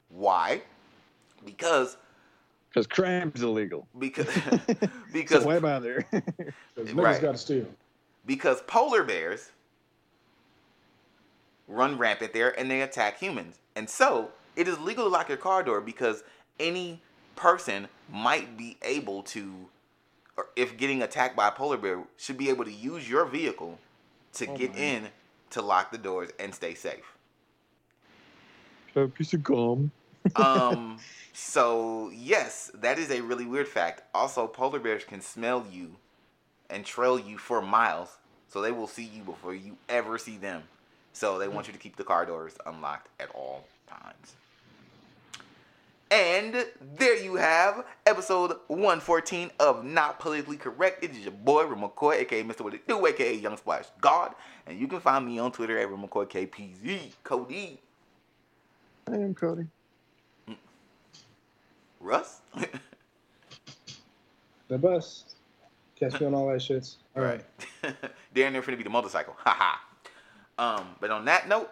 Why? 0.07 0.61
Because 1.45 1.97
Because 2.69 2.87
crime's 2.87 3.41
illegal. 3.41 3.89
because 3.99 4.27
so 4.33 4.47
because 5.11 5.43
why 5.43 5.59
bother? 5.59 6.05
Because 6.75 6.93
Right. 6.95 7.19
niggas 7.19 7.21
got 7.21 7.31
to 7.33 7.37
steal. 7.37 7.65
because 8.25 8.61
polar 8.61 9.03
bears 9.03 9.51
run 11.67 11.97
rampant 11.97 12.31
there 12.31 12.57
and 12.57 12.71
they 12.71 12.81
attack 12.81 13.19
humans. 13.19 13.59
And 13.75 13.89
so 13.89 14.31
it 14.55 14.69
is 14.69 14.79
legal 14.79 15.03
to 15.03 15.09
lock 15.09 15.27
your 15.27 15.37
car 15.37 15.63
door 15.63 15.81
because 15.81 16.23
any 16.61 17.01
person 17.35 17.87
might 18.11 18.57
be 18.57 18.77
able 18.81 19.23
to, 19.23 19.69
or 20.37 20.47
if 20.55 20.77
getting 20.77 21.01
attacked 21.01 21.35
by 21.35 21.47
a 21.49 21.51
polar 21.51 21.77
bear, 21.77 22.03
should 22.17 22.37
be 22.37 22.49
able 22.49 22.65
to 22.65 22.71
use 22.73 23.09
your 23.09 23.25
vehicle 23.25 23.79
to 24.33 24.47
Oh 24.47 24.57
get 24.57 24.73
my. 24.73 24.75
in 24.75 25.09
to 25.51 25.61
lock 25.61 25.91
the 25.91 25.97
doors 25.97 26.29
and 26.39 26.53
stay 26.55 26.73
safe. 26.75 27.17
A 28.95 29.07
piece 29.07 29.33
of 29.33 29.43
gum. 29.43 29.91
um 30.35 31.03
so 31.33 32.09
yes 32.13 32.71
that 32.73 32.99
is 32.99 33.09
a 33.11 33.21
really 33.21 33.45
weird 33.45 33.67
fact 33.67 34.01
also 34.13 34.47
polar 34.47 34.79
bears 34.79 35.03
can 35.03 35.21
smell 35.21 35.65
you 35.71 35.95
and 36.69 36.85
trail 36.85 37.19
you 37.19 37.37
for 37.37 37.61
miles 37.61 38.17
so 38.47 38.61
they 38.61 38.71
will 38.71 38.87
see 38.87 39.03
you 39.03 39.23
before 39.23 39.53
you 39.55 39.77
ever 39.89 40.17
see 40.17 40.37
them 40.37 40.63
so 41.13 41.37
they 41.39 41.47
want 41.47 41.67
you 41.67 41.73
to 41.73 41.79
keep 41.79 41.95
the 41.97 42.03
car 42.03 42.25
doors 42.25 42.57
unlocked 42.65 43.09
at 43.19 43.29
all 43.31 43.67
times 43.87 44.35
and 46.11 46.65
there 46.97 47.21
you 47.21 47.35
have 47.35 47.85
episode 48.05 48.57
114 48.67 49.51
of 49.59 49.83
Not 49.83 50.19
Politically 50.19 50.57
Correct. 50.57 51.03
It 51.03 51.11
is 51.11 51.19
your 51.19 51.31
boy, 51.31 51.63
Real 51.63 51.89
McCoy, 51.89 52.15
aka 52.21 52.43
Mr. 52.43 52.61
What 52.61 52.73
It 52.73 52.87
Do, 52.87 53.05
aka 53.05 53.35
Young 53.35 53.57
Splash 53.57 53.85
God. 54.01 54.33
And 54.67 54.79
you 54.79 54.87
can 54.87 54.99
find 54.99 55.25
me 55.25 55.39
on 55.39 55.51
Twitter 55.51 55.77
at 55.77 55.89
Real 55.89 55.97
McCoy 55.97 56.27
KPZ. 56.27 57.11
Cody. 57.23 57.79
I 59.07 59.15
am 59.15 59.33
Cody. 59.33 59.67
Russ? 61.99 62.41
The 64.69 64.77
best. 64.77 65.33
Catch 65.99 66.21
me 66.21 66.27
on 66.27 66.35
all 66.35 66.47
that 66.47 66.59
shits. 66.59 66.97
All 67.17 67.23
Right. 67.23 67.43
Darren, 68.35 68.53
they're 68.53 68.61
finna 68.61 68.77
be 68.77 68.83
the 68.83 68.89
motorcycle. 68.89 69.35
Ha 69.39 69.81
ha. 70.57 70.77
Um, 70.77 70.89
but 71.01 71.09
on 71.09 71.25
that 71.25 71.49
note, 71.49 71.69